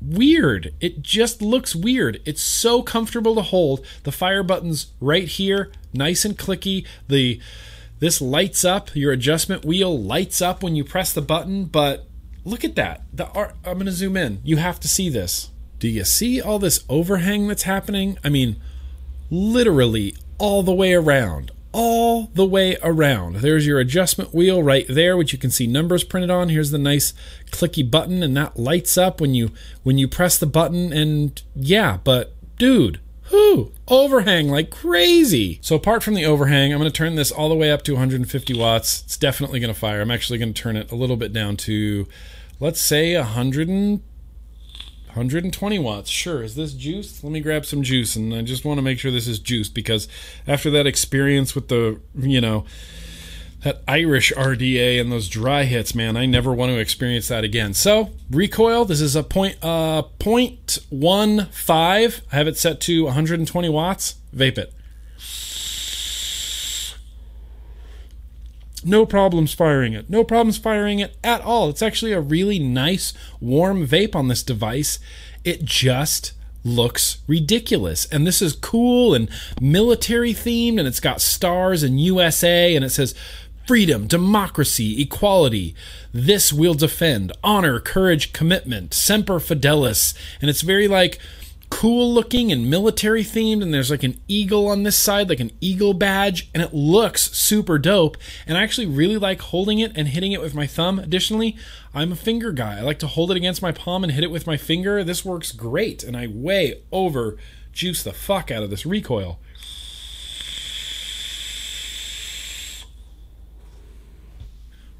[0.00, 0.74] weird.
[0.80, 2.20] It just looks weird.
[2.24, 3.84] It's so comfortable to hold.
[4.04, 6.86] The fire button's right here, nice and clicky.
[7.08, 7.40] The
[8.02, 12.08] this lights up, your adjustment wheel lights up when you press the button, but
[12.44, 13.02] look at that.
[13.12, 14.40] The art, I'm going to zoom in.
[14.42, 15.50] You have to see this.
[15.78, 18.18] Do you see all this overhang that's happening?
[18.24, 18.56] I mean,
[19.30, 21.52] literally all the way around.
[21.72, 23.36] all the way around.
[23.36, 26.50] There's your adjustment wheel right there, which you can see numbers printed on.
[26.50, 27.14] Here's the nice
[27.50, 29.50] clicky button, and that lights up when you
[29.82, 30.92] when you press the button.
[30.92, 33.00] And yeah, but dude,
[33.32, 35.58] whoo, overhang like crazy.
[35.62, 37.92] So apart from the overhang, I'm going to turn this all the way up to
[37.92, 39.02] 150 watts.
[39.02, 40.00] It's definitely going to fire.
[40.00, 42.06] I'm actually going to turn it a little bit down to,
[42.60, 44.02] let's say, 100 and
[45.06, 46.10] 120 watts.
[46.10, 46.42] Sure.
[46.42, 47.22] Is this juice?
[47.24, 48.16] Let me grab some juice.
[48.16, 50.08] And I just want to make sure this is juice because
[50.46, 52.64] after that experience with the, you know,
[53.62, 57.74] that Irish RDA and those dry hits, man, I never want to experience that again.
[57.74, 62.20] So recoil, this is a point, uh, 0.15.
[62.32, 64.16] I have it set to 120 watts.
[64.34, 64.74] Vape it.
[68.84, 70.10] No problems firing it.
[70.10, 71.68] No problems firing it at all.
[71.68, 74.98] It's actually a really nice warm vape on this device.
[75.44, 76.32] It just
[76.64, 78.06] looks ridiculous.
[78.06, 79.28] And this is cool and
[79.60, 83.14] military themed, and it's got stars and USA, and it says
[83.66, 85.74] freedom, democracy, equality.
[86.12, 87.32] This we'll defend.
[87.42, 88.94] Honor, courage, commitment.
[88.94, 90.14] Semper Fidelis.
[90.40, 91.18] And it's very like
[91.70, 95.50] cool looking and military themed and there's like an eagle on this side like an
[95.58, 100.08] eagle badge and it looks super dope and i actually really like holding it and
[100.08, 101.56] hitting it with my thumb additionally
[101.94, 104.30] i'm a finger guy i like to hold it against my palm and hit it
[104.30, 107.38] with my finger this works great and i way over
[107.72, 109.40] juice the fuck out of this recoil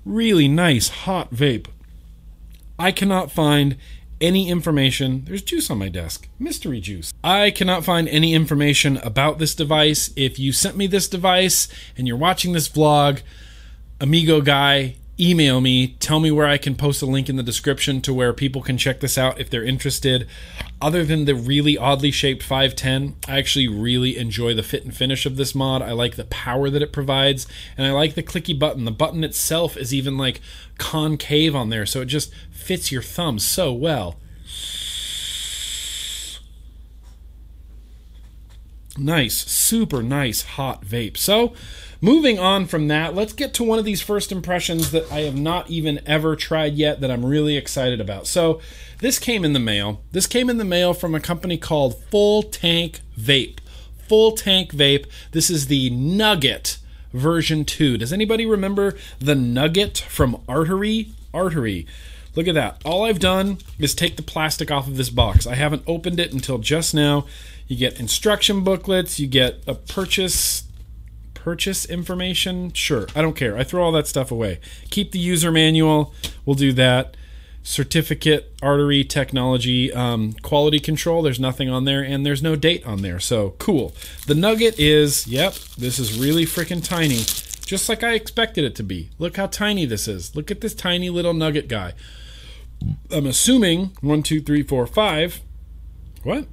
[0.04, 1.66] really nice hot vape
[2.78, 3.76] i cannot find
[4.22, 5.24] any information.
[5.24, 6.28] There's juice on my desk.
[6.38, 7.12] Mystery juice.
[7.24, 10.10] I cannot find any information about this device.
[10.16, 11.66] If you sent me this device
[11.98, 13.20] and you're watching this vlog,
[14.00, 15.88] amigo guy, email me.
[16.00, 18.78] Tell me where I can post a link in the description to where people can
[18.78, 20.26] check this out if they're interested.
[20.80, 25.26] Other than the really oddly shaped 510, I actually really enjoy the fit and finish
[25.26, 25.82] of this mod.
[25.82, 28.84] I like the power that it provides, and I like the clicky button.
[28.84, 30.40] The button itself is even like
[30.78, 34.18] concave on there, so it just fits your thumb so well.
[38.98, 41.16] Nice, super nice hot vape.
[41.16, 41.54] So,
[42.02, 45.38] moving on from that, let's get to one of these first impressions that I have
[45.38, 48.26] not even ever tried yet that I'm really excited about.
[48.26, 48.60] So,
[48.98, 50.02] this came in the mail.
[50.12, 53.58] This came in the mail from a company called Full Tank Vape.
[54.08, 55.06] Full Tank Vape.
[55.30, 56.78] This is the Nugget
[57.12, 57.98] version 2.
[57.98, 61.10] Does anybody remember the Nugget from Artery?
[61.32, 61.86] Artery.
[62.34, 62.80] Look at that.
[62.84, 65.46] All I've done is take the plastic off of this box.
[65.46, 67.26] I haven't opened it until just now.
[67.68, 70.61] You get instruction booklets, you get a purchase
[71.42, 72.72] purchase information.
[72.72, 73.58] Sure, I don't care.
[73.58, 74.60] I throw all that stuff away.
[74.90, 76.14] Keep the user manual.
[76.46, 77.16] We'll do that.
[77.64, 81.20] Certificate, artery technology, um, quality control.
[81.20, 83.18] There's nothing on there, and there's no date on there.
[83.18, 83.92] So cool.
[84.28, 87.22] The nugget is, yep, this is really freaking tiny,
[87.66, 89.10] just like I expected it to be.
[89.18, 90.36] Look how tiny this is.
[90.36, 91.94] Look at this tiny little nugget guy.
[93.10, 95.40] I'm assuming one, two, three, four, five.
[96.22, 96.46] What?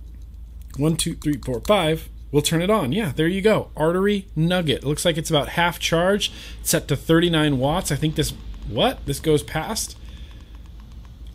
[0.78, 2.10] One, two, three, four, five.
[2.32, 2.92] We'll turn it on.
[2.92, 3.70] Yeah, there you go.
[3.76, 4.84] Artery Nugget.
[4.84, 6.32] It looks like it's about half charged.
[6.62, 7.92] It's set to 39 watts.
[7.92, 8.34] I think this.
[8.68, 9.06] What?
[9.06, 9.98] This goes past?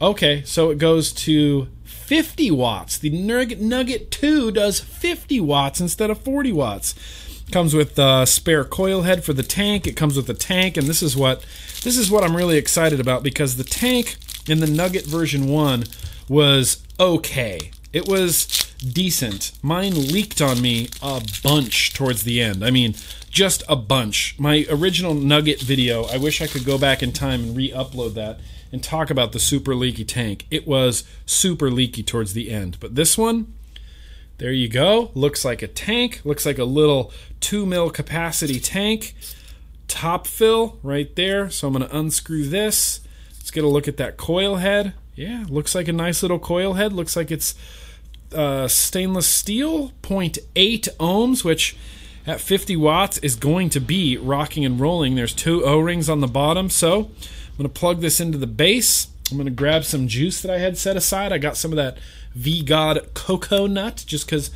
[0.01, 2.99] Okay, so it goes to 50 watts.
[2.99, 6.95] The Nugget, Nugget 2 does 50 watts instead of 40 watts.
[7.51, 9.87] Comes with a spare coil head for the tank.
[9.87, 11.45] It comes with a tank, and this is what
[11.83, 14.17] this is what I'm really excited about because the tank
[14.49, 15.85] in the Nugget version 1
[16.29, 17.71] was okay.
[17.95, 18.47] It was
[18.77, 19.53] decent.
[19.63, 22.65] Mine leaked on me a bunch towards the end.
[22.65, 22.97] I mean,
[23.31, 24.35] just a bunch.
[24.37, 28.15] My original Nugget video, I wish I could go back in time and re upload
[28.15, 28.41] that
[28.73, 30.45] and talk about the super leaky tank.
[30.51, 32.79] It was super leaky towards the end.
[32.81, 33.55] But this one,
[34.39, 35.13] there you go.
[35.15, 36.21] Looks like a tank.
[36.25, 39.15] Looks like a little 2 mil capacity tank.
[39.87, 41.49] Top fill right there.
[41.49, 43.03] So I'm going to unscrew this.
[43.35, 44.95] Let's get a look at that coil head.
[45.15, 46.93] Yeah, looks like a nice little coil head.
[46.93, 47.55] Looks like it's
[48.35, 51.77] uh, stainless steel, 0.8 ohms, which
[52.27, 55.15] at 50 watts is going to be rocking and rolling.
[55.15, 56.71] There's two O rings on the bottom.
[56.71, 59.09] So I'm going to plug this into the base.
[59.31, 61.33] I'm going to grab some juice that I had set aside.
[61.33, 61.99] I got some of that
[62.35, 64.51] V God cocoa nut just because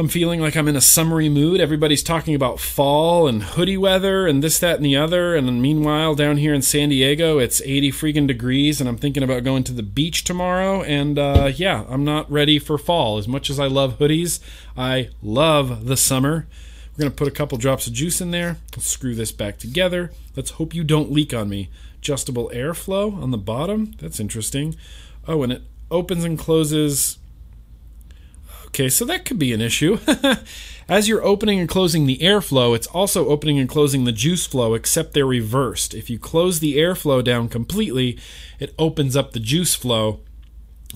[0.00, 1.60] I'm feeling like I'm in a summery mood.
[1.60, 5.36] Everybody's talking about fall and hoodie weather and this, that, and the other.
[5.36, 9.44] And meanwhile, down here in San Diego, it's 80 freaking degrees, and I'm thinking about
[9.44, 10.82] going to the beach tomorrow.
[10.82, 13.18] And uh, yeah, I'm not ready for fall.
[13.18, 14.40] As much as I love hoodies,
[14.74, 16.46] I love the summer.
[16.92, 18.56] We're going to put a couple drops of juice in there.
[18.74, 20.12] Let's screw this back together.
[20.34, 21.68] Let's hope you don't leak on me.
[21.98, 23.92] Adjustable airflow on the bottom.
[23.98, 24.76] That's interesting.
[25.28, 27.18] Oh, and it opens and closes
[28.70, 29.98] Okay, so that could be an issue.
[30.88, 34.74] As you're opening and closing the airflow, it's also opening and closing the juice flow,
[34.74, 35.94] except they're reversed.
[35.94, 38.18] If you close the airflow down completely,
[38.58, 40.20] it opens up the juice flow.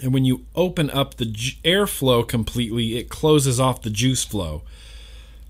[0.02, 4.62] And when you open up the ju- airflow completely, it closes off the juice flow.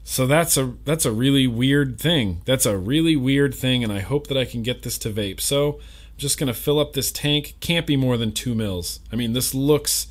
[0.03, 2.43] So that's a that's a really weird thing.
[2.45, 5.41] That's a really weird thing, and I hope that I can get this to vape.
[5.41, 7.57] So I'm just gonna fill up this tank.
[7.61, 9.01] Can't be more than two mils.
[9.11, 10.09] I mean, this looks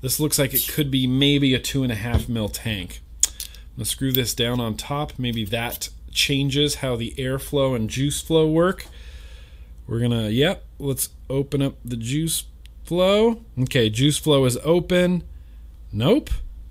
[0.00, 3.00] this looks like it could be maybe a two and a half mil tank.
[3.24, 3.30] I'm
[3.78, 5.12] gonna screw this down on top.
[5.18, 8.86] Maybe that changes how the airflow and juice flow work.
[9.86, 12.44] We're gonna, yep, let's open up the juice
[12.84, 13.42] flow.
[13.58, 15.24] Okay, juice flow is open.
[15.92, 16.30] Nope.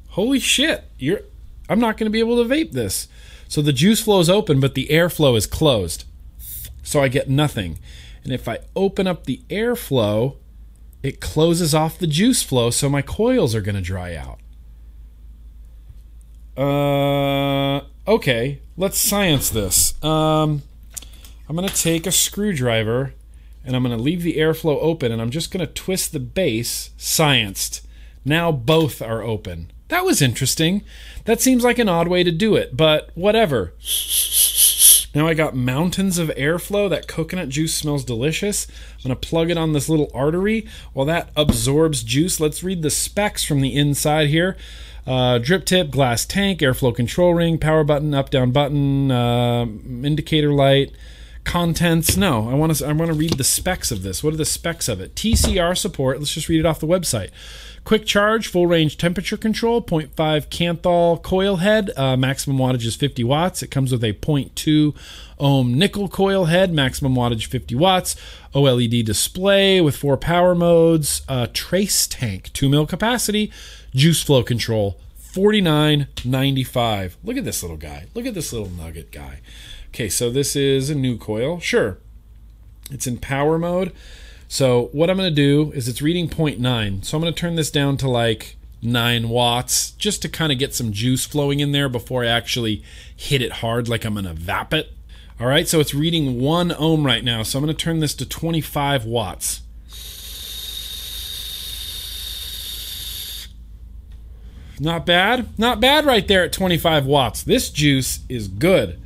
[0.09, 0.85] Holy shit.
[0.97, 1.21] You're
[1.69, 3.07] I'm not gonna be able to vape this.
[3.47, 6.05] So the juice flow is open, but the airflow is closed.
[6.83, 7.79] So I get nothing.
[8.23, 10.35] And if I open up the airflow,
[11.07, 14.39] it closes off the juice flow, so my coils are gonna dry out.
[16.57, 20.01] Uh, okay, let's science this.
[20.03, 20.63] Um,
[21.47, 23.13] I'm going to take a screwdriver
[23.63, 26.19] and I'm going to leave the airflow open and I'm just going to twist the
[26.19, 26.89] base.
[26.97, 27.81] Scienced.
[28.25, 29.71] Now both are open.
[29.89, 30.83] That was interesting.
[31.25, 33.73] That seems like an odd way to do it, but whatever.
[35.17, 36.87] Now I got mountains of airflow.
[36.91, 38.67] That coconut juice smells delicious.
[38.99, 42.39] I'm going to plug it on this little artery while that absorbs juice.
[42.39, 44.55] Let's read the specs from the inside here.
[45.07, 49.65] Uh, drip tip, glass tank, airflow control ring, power button, up down button, uh,
[50.03, 50.91] indicator light,
[51.43, 52.15] contents.
[52.15, 52.85] No, I want to.
[52.85, 54.23] I want to read the specs of this.
[54.23, 55.15] What are the specs of it?
[55.15, 56.19] TCR support.
[56.19, 57.31] Let's just read it off the website.
[57.87, 60.09] Quick charge, full range temperature control, 0.5
[60.49, 63.63] Kanthal coil head, uh, maximum wattage is 50 watts.
[63.63, 64.93] It comes with a 0.2
[65.39, 68.17] ohm nickel coil head, maximum wattage 50 watts,
[68.53, 73.53] OLED display with four power modes, uh, trace tank, 2 mil capacity,
[73.95, 74.99] juice flow control,
[75.31, 77.13] 49.95.
[77.23, 78.07] Look at this little guy.
[78.13, 79.39] Look at this little nugget guy.
[79.91, 81.61] Okay, so this is a new coil.
[81.61, 81.99] Sure.
[82.91, 83.93] It's in power mode.
[84.47, 87.03] So what I'm going to do is it's reading 0.9.
[87.03, 90.57] So I'm going to turn this down to like 9 watts just to kind of
[90.57, 92.83] get some juice flowing in there before I actually
[93.15, 94.93] hit it hard like I'm going to vap it.
[95.39, 97.43] All right, so it's reading 1 ohm right now.
[97.43, 99.61] So I'm going to turn this to 25 watts.
[104.79, 105.47] Not bad.
[105.57, 107.43] Not bad right there at 25 watts.
[107.43, 108.99] This juice is good.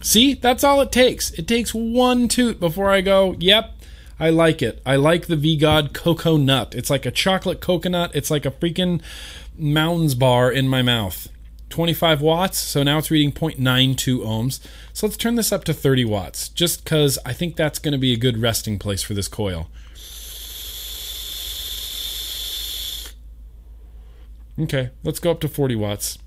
[0.00, 1.30] See, that's all it takes.
[1.32, 3.72] It takes one toot before I go, yep,
[4.18, 4.80] I like it.
[4.86, 6.74] I like the V-God Cocoa Nut.
[6.74, 8.12] It's like a chocolate coconut.
[8.14, 9.02] It's like a freaking
[9.56, 11.28] Mounds bar in my mouth.
[11.68, 14.60] 25 watts, so now it's reading 0.92 ohms.
[14.92, 17.98] So let's turn this up to 30 watts, just because I think that's going to
[17.98, 19.68] be a good resting place for this coil.
[24.58, 26.18] Okay, let's go up to 40 watts.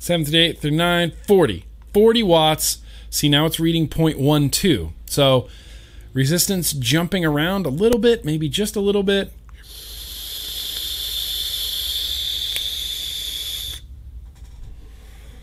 [0.00, 1.66] 7th, 8th, 39, 40.
[1.92, 2.78] 40 watts.
[3.10, 4.92] See, now it's reading 0.12.
[5.06, 5.48] So
[6.12, 9.32] resistance jumping around a little bit, maybe just a little bit.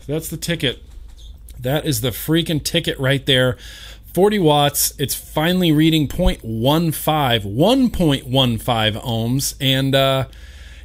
[0.06, 0.82] That's the ticket.
[1.58, 3.56] That is the freaking ticket right there.
[4.14, 4.94] 40 watts.
[4.98, 9.54] It's finally reading 0.15, 1.15 ohms.
[9.60, 10.28] And uh,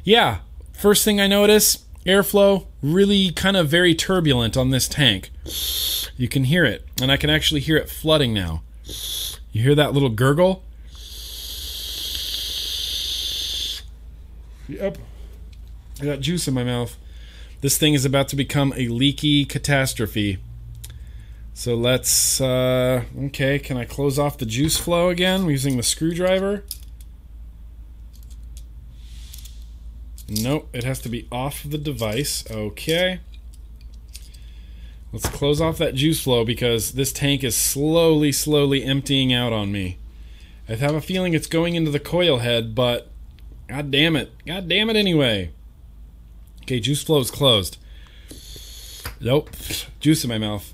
[0.04, 0.38] yeah,
[0.72, 5.30] first thing I notice airflow really kind of very turbulent on this tank.
[6.16, 8.62] You can hear it, and I can actually hear it flooding now.
[9.52, 10.64] You hear that little gurgle?
[14.68, 14.98] Yep.
[16.00, 16.96] I got juice in my mouth.
[17.60, 20.38] This thing is about to become a leaky catastrophe.
[21.54, 26.64] So let's, uh, okay, can I close off the juice flow again using the screwdriver?
[30.28, 32.42] Nope, it has to be off the device.
[32.50, 33.20] Okay.
[35.12, 39.70] Let's close off that juice flow because this tank is slowly, slowly emptying out on
[39.70, 39.98] me.
[40.68, 43.10] I have a feeling it's going into the coil head, but
[43.68, 44.32] god damn it.
[44.46, 45.50] God damn it anyway.
[46.62, 47.76] Okay, juice flow is closed.
[49.20, 49.50] Nope.
[50.00, 50.72] Juice in my mouth.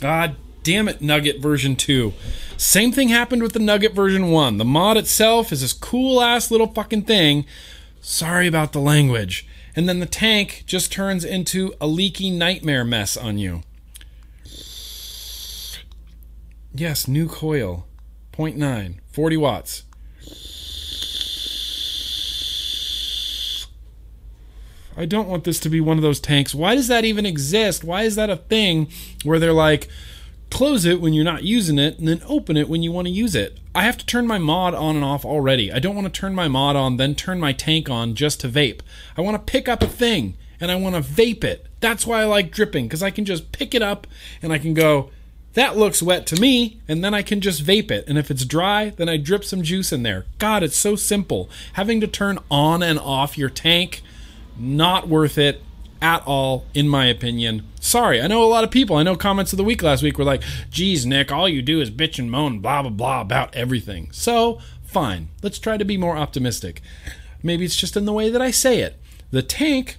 [0.00, 2.12] God damn it, Nugget version 2.
[2.56, 4.58] Same thing happened with the Nugget version 1.
[4.58, 7.44] The mod itself is this cool ass little fucking thing.
[8.00, 9.44] Sorry about the language.
[9.74, 13.62] And then the tank just turns into a leaky nightmare mess on you.
[16.74, 17.86] Yes, new coil.
[18.32, 19.84] 0.9, 40 watts.
[24.96, 26.54] I don't want this to be one of those tanks.
[26.54, 27.84] Why does that even exist?
[27.84, 28.88] Why is that a thing
[29.22, 29.88] where they're like,
[30.50, 33.12] close it when you're not using it and then open it when you want to
[33.12, 33.58] use it?
[33.74, 35.72] I have to turn my mod on and off already.
[35.72, 38.48] I don't want to turn my mod on, then turn my tank on just to
[38.48, 38.80] vape.
[39.16, 41.66] I want to pick up a thing and I want to vape it.
[41.80, 44.06] That's why I like dripping because I can just pick it up
[44.42, 45.10] and I can go,
[45.54, 48.06] that looks wet to me, and then I can just vape it.
[48.08, 50.24] And if it's dry, then I drip some juice in there.
[50.38, 51.50] God, it's so simple.
[51.74, 54.02] Having to turn on and off your tank,
[54.58, 55.62] not worth it
[56.00, 57.66] at all, in my opinion.
[57.80, 58.96] Sorry, I know a lot of people.
[58.96, 61.80] I know comments of the week last week were like, geez, Nick, all you do
[61.80, 64.10] is bitch and moan, blah, blah, blah, about everything.
[64.10, 65.28] So, fine.
[65.42, 66.80] Let's try to be more optimistic.
[67.42, 68.98] Maybe it's just in the way that I say it.
[69.30, 69.96] The tank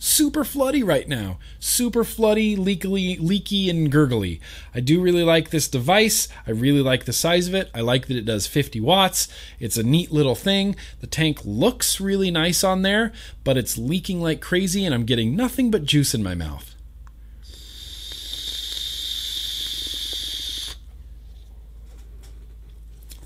[0.00, 1.38] super floody right now.
[1.60, 4.40] Super floody, leaky, leaky, and gurgly.
[4.74, 6.26] I do really like this device.
[6.46, 7.70] I really like the size of it.
[7.72, 9.28] I like that it does 50 watts.
[9.60, 10.74] It's a neat little thing.
[11.00, 13.12] The tank looks really nice on there,
[13.44, 16.74] but it's leaking like crazy, and I'm getting nothing but juice in my mouth.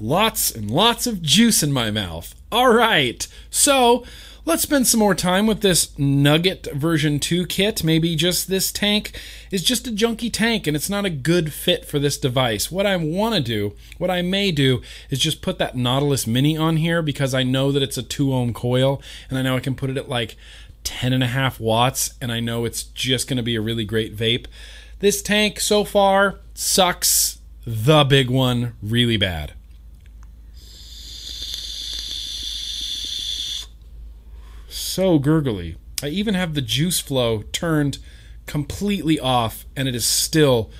[0.01, 2.35] Lots and lots of juice in my mouth.
[2.51, 3.27] All right.
[3.49, 4.05] So,
[4.47, 7.83] let's spend some more time with this Nugget version 2 kit.
[7.83, 9.19] Maybe just this tank
[9.51, 12.71] is just a junky tank and it's not a good fit for this device.
[12.71, 16.57] What I want to do, what I may do, is just put that Nautilus Mini
[16.57, 19.01] on here because I know that it's a 2 ohm coil
[19.31, 20.37] and I know I can put it at like
[20.85, 23.85] 10 and a half watts and I know it's just going to be a really
[23.85, 24.47] great vape.
[25.01, 29.55] This tank so far sucks the big one really bad.
[34.95, 35.75] So gurgly.
[36.05, 37.99] I even have the juice flow turned
[38.47, 40.71] completely off, and it is still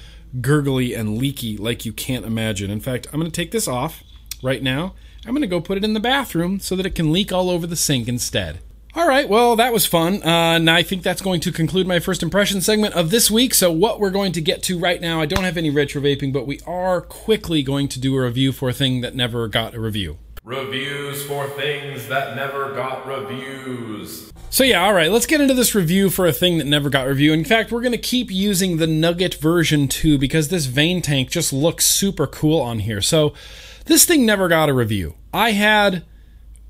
[0.41, 2.71] gurgly and leaky like you can't imagine.
[2.71, 4.05] In fact, I'm going to take this off
[4.41, 4.95] right now.
[5.27, 7.51] I'm going to go put it in the bathroom so that it can leak all
[7.51, 8.61] over the sink instead.
[8.95, 10.23] All right, well, that was fun.
[10.23, 13.53] Uh, and I think that's going to conclude my first impression segment of this week.
[13.53, 16.33] So, what we're going to get to right now, I don't have any retro vaping,
[16.33, 19.75] but we are quickly going to do a review for a thing that never got
[19.75, 20.19] a review.
[20.45, 24.31] Reviews for things that never got reviews.
[24.51, 27.07] So yeah, all right, let's get into this review for a thing that never got
[27.07, 27.33] review.
[27.33, 31.31] In fact, we're going to keep using the Nugget version 2 because this Vane tank
[31.31, 33.01] just looks super cool on here.
[33.01, 33.33] So
[33.87, 35.15] this thing never got a review.
[35.33, 36.05] I had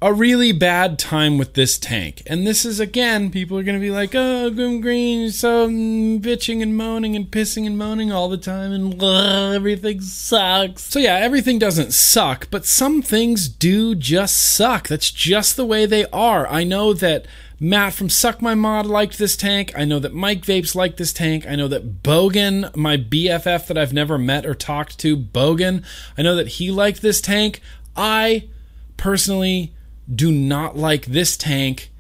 [0.03, 2.23] a really bad time with this tank.
[2.27, 6.63] And this is again, people are going to be like, "Oh, Grimm Green, so bitching
[6.63, 11.59] and moaning and pissing and moaning all the time, and everything sucks." So yeah, everything
[11.59, 14.89] doesn't suck, but some things do just suck.
[14.89, 16.47] That's just the way they are.
[16.49, 17.27] I know that.
[17.61, 19.73] Matt from Suck My Mod liked this tank.
[19.77, 21.47] I know that Mike Vapes liked this tank.
[21.47, 25.85] I know that Bogan, my BFF that I've never met or talked to, Bogan,
[26.19, 27.63] I know that he liked this tank.
[27.97, 28.49] I
[28.97, 29.73] personally
[30.13, 31.91] do not like this tank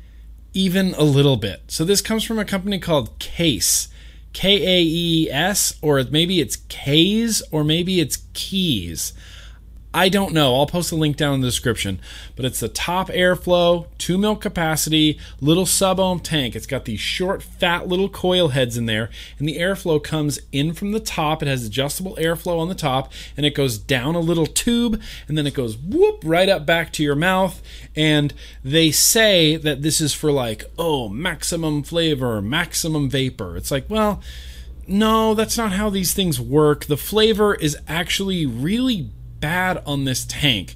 [0.53, 1.63] even a little bit.
[1.69, 3.89] So this comes from a company called Case,
[4.33, 9.13] K A E S, or maybe it's K's, or maybe it's Keys.
[9.95, 10.57] I don't know.
[10.57, 12.01] I'll post a link down in the description.
[12.35, 16.57] But it's the top airflow, 2 mil capacity, little sub ohm tank.
[16.57, 19.09] It's got these short, fat little coil heads in there,
[19.39, 21.43] and the airflow comes in from the top.
[21.43, 25.39] It has adjustable airflow on the top, and it goes down a little tube, and
[25.39, 27.63] then it goes whoop right up back to your mouth.
[27.95, 28.35] And
[28.65, 33.57] they say that this is for like, oh, maximum flavor, maximum vapor.
[33.57, 34.21] It's like, well,
[34.87, 36.87] no, that's not how these things work.
[36.87, 39.11] The flavor is actually really
[39.45, 40.75] bad on this tank.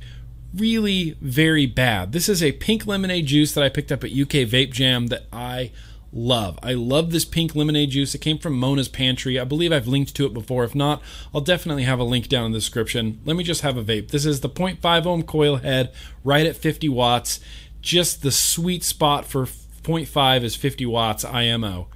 [0.55, 2.13] Really very bad.
[2.13, 5.25] This is a pink lemonade juice that I picked up at UK Vape Jam that
[5.33, 5.71] I
[6.13, 6.59] love.
[6.63, 8.15] I love this pink lemonade juice.
[8.15, 9.41] It came from Mona's Pantry.
[9.41, 10.65] I believe I've linked to it before.
[10.65, 11.01] If not,
[11.35, 13.23] I'll definitely have a link down in the description.
[13.25, 14.11] Let me just have a vape.
[14.11, 15.91] This is the 0.5 ohm coil head,
[16.23, 17.41] right at 50 watts.
[17.81, 21.89] Just the sweet spot for 0.5 is 50 watts IMO.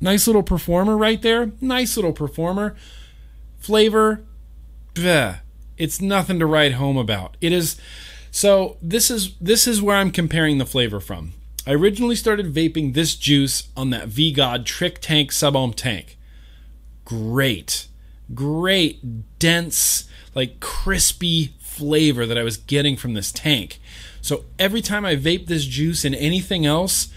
[0.00, 1.52] Nice little performer right there.
[1.60, 2.76] Nice little performer.
[3.58, 4.24] Flavor,
[4.94, 5.40] bleh.
[5.76, 7.36] It's nothing to write home about.
[7.40, 7.80] It is
[8.30, 11.32] so this is this is where I'm comparing the flavor from.
[11.66, 16.16] I originally started vaping this juice on that VGOD Trick Tank sub ohm tank.
[17.04, 17.86] Great.
[18.34, 23.80] Great dense like crispy flavor that I was getting from this tank.
[24.20, 27.08] So every time I vape this juice and anything else,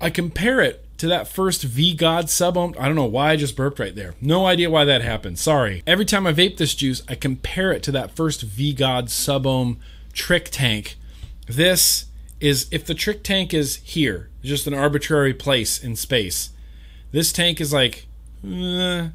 [0.00, 2.56] I compare it to that first VGOD sub.
[2.56, 4.14] I don't know why I just burped right there.
[4.20, 5.38] No idea why that happened.
[5.38, 5.82] Sorry.
[5.86, 9.78] Every time I vape this juice, I compare it to that first VGOD sub ohm
[10.12, 10.96] trick tank.
[11.46, 12.06] This
[12.40, 16.50] is if the trick tank is here, just an arbitrary place in space.
[17.10, 18.06] This tank is like,
[18.46, 19.08] eh,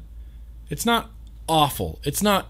[0.68, 1.10] it's not
[1.48, 1.98] awful.
[2.04, 2.48] It's not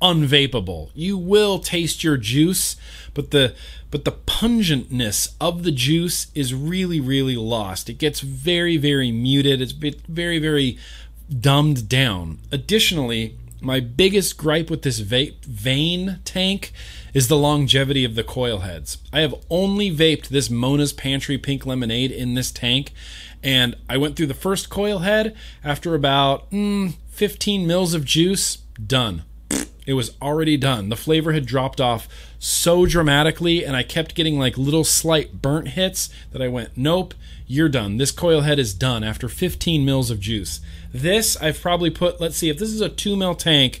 [0.00, 0.90] unvapable.
[0.94, 2.76] You will taste your juice,
[3.14, 3.54] but the
[3.90, 7.88] but the pungentness of the juice is really really lost.
[7.88, 9.60] It gets very very muted.
[9.60, 10.78] It's very very
[11.40, 12.38] dumbed down.
[12.52, 16.72] Additionally, my biggest gripe with this vape Vane tank
[17.14, 18.98] is the longevity of the coil heads.
[19.12, 22.92] I have only vaped this Mona's Pantry Pink Lemonade in this tank,
[23.42, 28.56] and I went through the first coil head after about mm, 15 mils of juice,
[28.86, 29.22] done.
[29.86, 30.88] It was already done.
[30.88, 32.08] The flavor had dropped off
[32.38, 37.14] so dramatically, and I kept getting like little slight burnt hits that I went, nope,
[37.46, 37.98] you're done.
[37.98, 40.60] This coil head is done after 15 mils of juice.
[40.92, 43.80] This, I've probably put, let's see, if this is a 2 mil tank,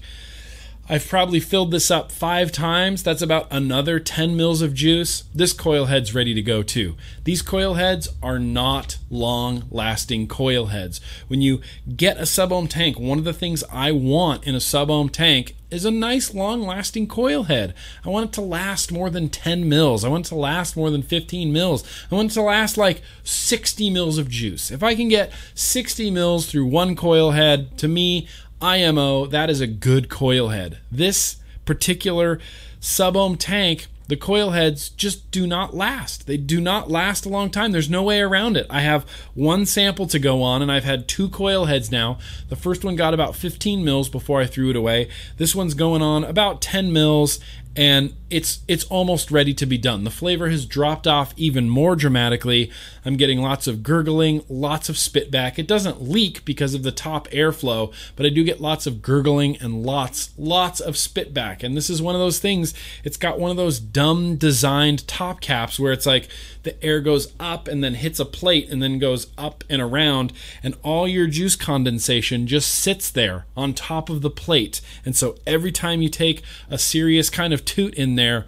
[0.86, 3.02] I've probably filled this up five times.
[3.02, 5.24] That's about another 10 mils of juice.
[5.34, 6.94] This coil head's ready to go too.
[7.24, 11.00] These coil heads are not long lasting coil heads.
[11.26, 11.62] When you
[11.96, 15.08] get a sub ohm tank, one of the things I want in a sub ohm
[15.08, 17.74] tank is a nice long lasting coil head.
[18.04, 20.04] I want it to last more than 10 mils.
[20.04, 21.84] I want it to last more than 15 mils.
[22.10, 24.70] I want it to last like 60 mils of juice.
[24.70, 28.28] If I can get 60 mils through one coil head, to me,
[28.62, 30.78] IMO, that is a good coil head.
[30.90, 32.38] This particular
[32.80, 36.26] sub ohm tank, the coil heads just do not last.
[36.26, 37.72] They do not last a long time.
[37.72, 38.66] There's no way around it.
[38.68, 42.18] I have one sample to go on, and I've had two coil heads now.
[42.48, 45.08] The first one got about 15 mils before I threw it away.
[45.38, 47.40] This one's going on about 10 mils,
[47.76, 50.04] and it's it's almost ready to be done.
[50.04, 52.70] The flavor has dropped off even more dramatically.
[53.04, 55.58] I'm getting lots of gurgling, lots of spit back.
[55.58, 59.56] It doesn't leak because of the top airflow, but I do get lots of gurgling
[59.58, 61.62] and lots lots of spit back.
[61.62, 62.74] And this is one of those things.
[63.02, 66.28] It's got one of those dumb designed top caps where it's like
[66.62, 70.32] the air goes up and then hits a plate and then goes up and around
[70.62, 74.80] and all your juice condensation just sits there on top of the plate.
[75.04, 78.46] And so every time you take a serious kind of toot in there,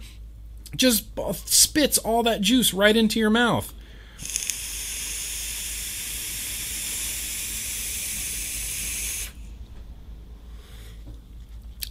[0.75, 1.05] just
[1.47, 3.73] spits all that juice right into your mouth.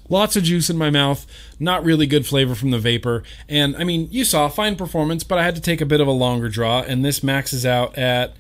[0.08, 1.26] Lots of juice in my mouth,
[1.58, 3.24] not really good flavor from the vapor.
[3.48, 6.06] And I mean, you saw fine performance, but I had to take a bit of
[6.06, 8.36] a longer draw, and this maxes out at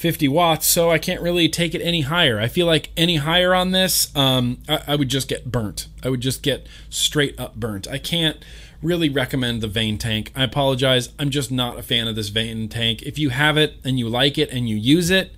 [0.00, 2.40] 50 watts, so I can't really take it any higher.
[2.40, 5.88] I feel like any higher on this, um, I, I would just get burnt.
[6.02, 7.86] I would just get straight up burnt.
[7.86, 8.42] I can't
[8.80, 10.32] really recommend the Vane tank.
[10.34, 11.10] I apologize.
[11.18, 13.02] I'm just not a fan of this Vane tank.
[13.02, 15.36] If you have it and you like it and you use it,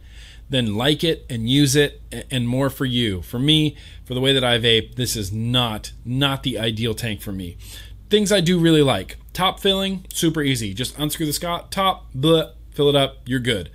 [0.49, 3.21] then like it and use it and more for you.
[3.21, 7.21] For me, for the way that I vape, this is not not the ideal tank
[7.21, 7.57] for me.
[8.11, 9.17] Things I do really like.
[9.33, 10.73] Top filling, super easy.
[10.73, 13.69] Just unscrew the Scott top, bleh, fill it up, you're good.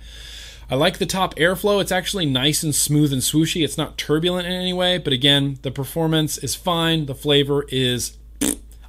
[0.70, 1.80] I like the top airflow.
[1.80, 3.64] It's actually nice and smooth and swooshy.
[3.64, 7.06] It's not turbulent in any way, but again, the performance is fine.
[7.06, 8.18] The flavor is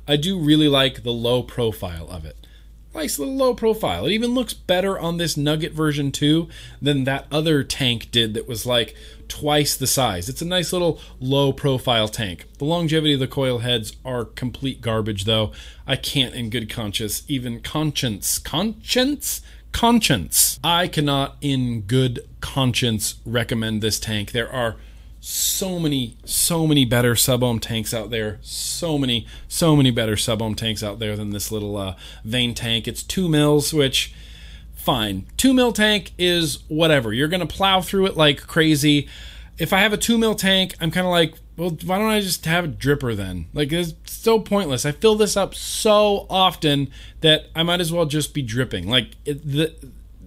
[0.05, 2.35] I do really like the low profile of it.
[2.93, 4.07] Nice little low profile.
[4.07, 6.49] It even looks better on this Nugget version 2
[6.81, 8.95] than that other tank did that was like
[9.27, 10.27] twice the size.
[10.27, 12.47] It's a nice little low profile tank.
[12.57, 15.53] The longevity of the coil heads are complete garbage though.
[15.87, 19.41] I can't in good conscience, even conscience, conscience,
[19.71, 20.59] conscience.
[20.63, 24.31] I cannot in good conscience recommend this tank.
[24.31, 24.77] There are
[25.21, 28.39] so many, so many better sub ohm tanks out there.
[28.41, 32.53] So many, so many better sub ohm tanks out there than this little uh, Vane
[32.53, 32.87] tank.
[32.87, 34.13] It's two mils, which
[34.75, 35.25] fine.
[35.35, 37.13] Two mil tank is whatever.
[37.13, 39.07] You're gonna plow through it like crazy.
[39.57, 42.21] If I have a two mil tank, I'm kind of like, well, why don't I
[42.21, 43.47] just have a dripper then?
[43.53, 44.85] Like it's so pointless.
[44.85, 48.87] I fill this up so often that I might as well just be dripping.
[48.87, 49.75] Like it, the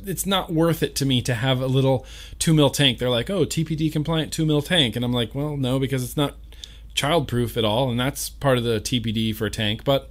[0.05, 2.05] it's not worth it to me to have a little
[2.39, 2.99] two mil tank.
[2.99, 6.19] They're like, oh, TPD compliant two mil tank, and I'm like, well, no, because it's
[6.19, 6.35] not
[6.95, 9.85] childproof at all, and that's part of the TPD for a tank.
[9.85, 10.11] But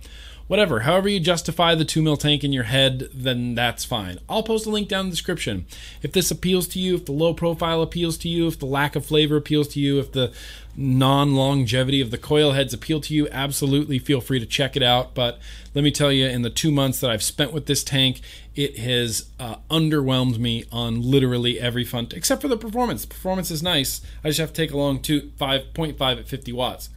[0.51, 4.19] whatever, however you justify the two mil tank in your head, then that's fine.
[4.27, 5.65] I'll post a link down in the description.
[6.01, 8.97] If this appeals to you, if the low profile appeals to you, if the lack
[8.97, 10.33] of flavor appeals to you, if the
[10.75, 14.83] non longevity of the coil heads appeal to you, absolutely feel free to check it
[14.83, 15.13] out.
[15.13, 15.39] But
[15.73, 18.21] let me tell you, in the two months that I've spent with this tank,
[18.55, 23.05] it has uh, underwhelmed me on literally every front, except for the performance.
[23.05, 24.01] Performance is nice.
[24.23, 26.89] I just have to take along to 5.5 at 50 watts.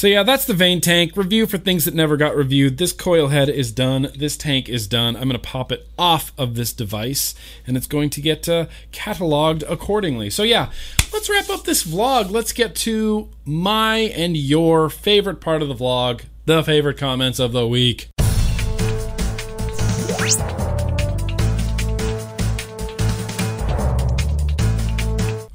[0.00, 2.78] So yeah, that's the Vane tank review for things that never got reviewed.
[2.78, 4.08] This coil head is done.
[4.16, 5.14] This tank is done.
[5.14, 7.34] I'm going to pop it off of this device,
[7.66, 10.30] and it's going to get uh, cataloged accordingly.
[10.30, 10.70] So yeah,
[11.12, 12.30] let's wrap up this vlog.
[12.30, 17.52] Let's get to my and your favorite part of the vlog, the favorite comments of
[17.52, 18.08] the week.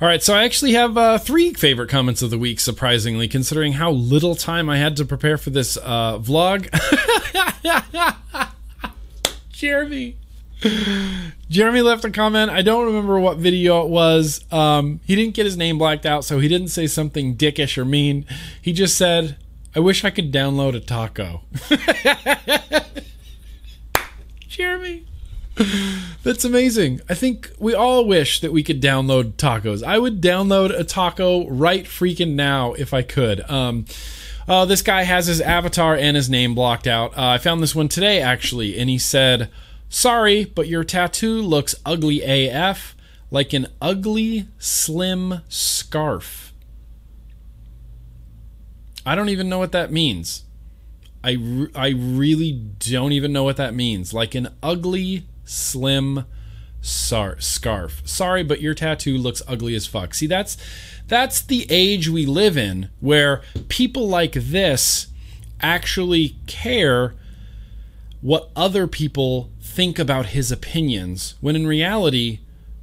[0.06, 3.74] All right, so I actually have uh, three favorite comments of the week, surprisingly, considering
[3.74, 6.70] how little time I had to prepare for this uh, vlog.
[9.52, 10.18] Jeremy.
[11.50, 12.52] Jeremy left a comment.
[12.52, 14.46] I don't remember what video it was.
[14.52, 17.84] Um, he didn't get his name blacked out, so he didn't say something dickish or
[17.84, 18.28] mean.
[18.62, 19.38] He just said,
[19.76, 21.42] I wish I could download a taco.
[24.48, 25.08] Jeremy.
[26.24, 27.02] That's amazing.
[27.08, 29.84] I think we all wish that we could download tacos.
[29.84, 33.42] I would download a taco right freaking now if I could.
[33.50, 33.86] Um,
[34.48, 37.18] uh, this guy has his avatar and his name blocked out.
[37.18, 39.50] Uh, I found this one today, actually, and he said,
[39.90, 42.96] Sorry, but your tattoo looks ugly AF,
[43.32, 46.54] like an ugly, slim scarf.
[49.06, 50.44] I don't even know what that means.
[51.24, 54.14] I, re- I really don't even know what that means.
[54.14, 56.26] Like an ugly, slim
[56.82, 58.02] sar- scarf.
[58.06, 60.14] Sorry, but your tattoo looks ugly as fuck.
[60.14, 60.58] See, that's
[61.08, 65.08] that's the age we live in where people like this
[65.62, 67.16] actually care
[68.22, 72.40] what other people think about his opinions when in reality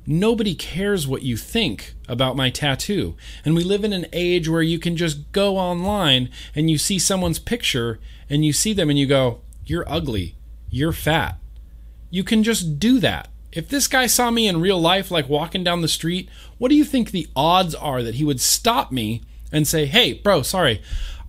[0.07, 3.17] nobody cares what you think about my tattoo.
[3.45, 6.99] And we live in an age where you can just go online and you see
[6.99, 7.99] someone's picture
[8.29, 10.37] and you see them and you go, You're ugly.
[10.71, 11.39] You're fat.
[12.13, 13.29] You can just do that.
[13.53, 16.29] If this guy saw me in real life, like walking down the street,
[16.59, 20.13] what do you think the odds are that he would stop me and say, Hey,
[20.13, 20.83] bro, sorry.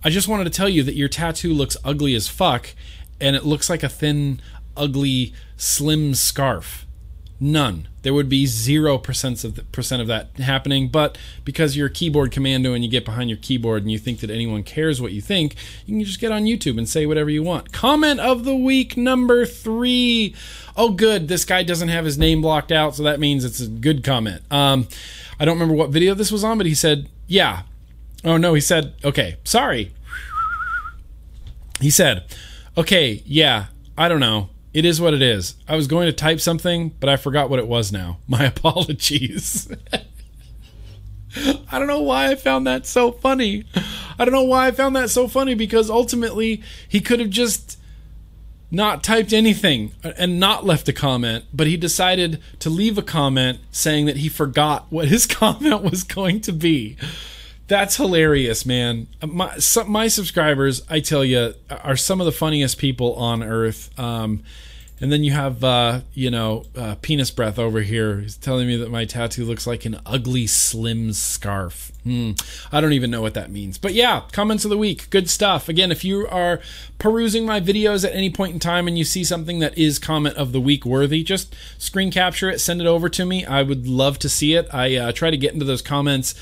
[0.04, 2.74] I just wanted to tell you that your tattoo looks ugly as fuck
[3.18, 4.42] and it looks like a thin,
[4.76, 6.84] ugly, slim scarf.
[7.40, 7.88] None.
[8.04, 10.88] There would be zero percent of the, percent of that happening.
[10.88, 14.20] But because you're a keyboard commando and you get behind your keyboard and you think
[14.20, 15.56] that anyone cares what you think,
[15.86, 17.72] you can just get on YouTube and say whatever you want.
[17.72, 20.34] Comment of the week number three.
[20.76, 21.28] Oh, good.
[21.28, 24.42] This guy doesn't have his name blocked out, so that means it's a good comment.
[24.52, 24.86] Um,
[25.40, 27.62] I don't remember what video this was on, but he said, "Yeah."
[28.22, 29.92] Oh no, he said, "Okay, sorry."
[31.80, 32.24] He said,
[32.76, 33.66] "Okay, yeah,
[33.96, 35.54] I don't know." It is what it is.
[35.68, 38.18] I was going to type something, but I forgot what it was now.
[38.28, 39.72] My apologies.
[41.36, 43.64] I don't know why I found that so funny.
[44.18, 47.78] I don't know why I found that so funny because ultimately he could have just
[48.70, 53.60] not typed anything and not left a comment, but he decided to leave a comment
[53.70, 56.96] saying that he forgot what his comment was going to be.
[57.66, 59.06] That's hilarious, man.
[59.26, 63.98] My some, my subscribers, I tell you, are some of the funniest people on earth.
[63.98, 64.42] Um,
[65.00, 68.20] and then you have, uh, you know, uh, penis breath over here.
[68.20, 71.90] He's telling me that my tattoo looks like an ugly, slim scarf.
[72.04, 72.32] Hmm.
[72.70, 73.76] I don't even know what that means.
[73.76, 75.10] But yeah, comments of the week.
[75.10, 75.68] Good stuff.
[75.68, 76.60] Again, if you are
[76.98, 80.36] perusing my videos at any point in time and you see something that is comment
[80.36, 83.44] of the week worthy, just screen capture it, send it over to me.
[83.44, 84.72] I would love to see it.
[84.72, 86.34] I uh, try to get into those comments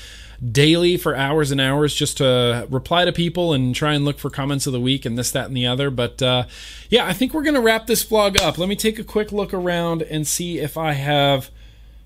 [0.51, 4.29] daily for hours and hours just to reply to people and try and look for
[4.29, 5.89] comments of the week and this, that, and the other.
[5.89, 6.45] But uh,
[6.89, 8.57] yeah, I think we're going to wrap this vlog up.
[8.57, 11.49] Let me take a quick look around and see if I have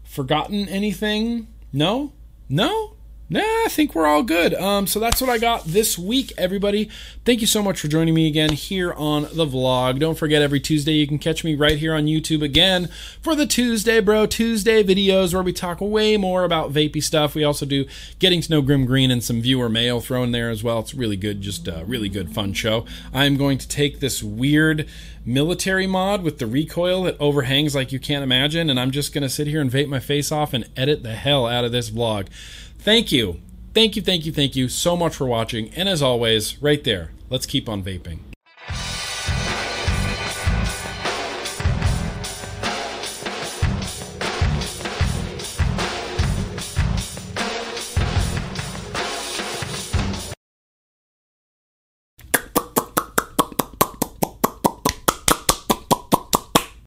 [0.04, 1.48] forgotten anything.
[1.74, 2.14] No?
[2.50, 2.97] No?
[3.30, 4.54] Nah, I think we're all good.
[4.54, 6.90] Um, so that's what I got this week, everybody.
[7.26, 10.00] Thank you so much for joining me again here on the vlog.
[10.00, 12.88] Don't forget, every Tuesday you can catch me right here on YouTube again
[13.22, 17.36] for the Tuesday Bro Tuesday videos where we talk way more about vapey stuff.
[17.36, 17.86] We also do
[18.20, 20.80] getting to know Grimm Green and some viewer mail thrown there as well.
[20.80, 22.86] It's really good, just a really good, fun show.
[23.14, 24.88] I'm going to take this weird
[25.26, 29.24] military mod with the recoil that overhangs like you can't imagine, and I'm just going
[29.24, 31.90] to sit here and vape my face off and edit the hell out of this
[31.90, 32.28] vlog.
[32.88, 33.42] Thank you.
[33.74, 35.72] Thank you, thank you, thank you so much for watching.
[35.72, 38.20] And as always, right there, let's keep on vaping.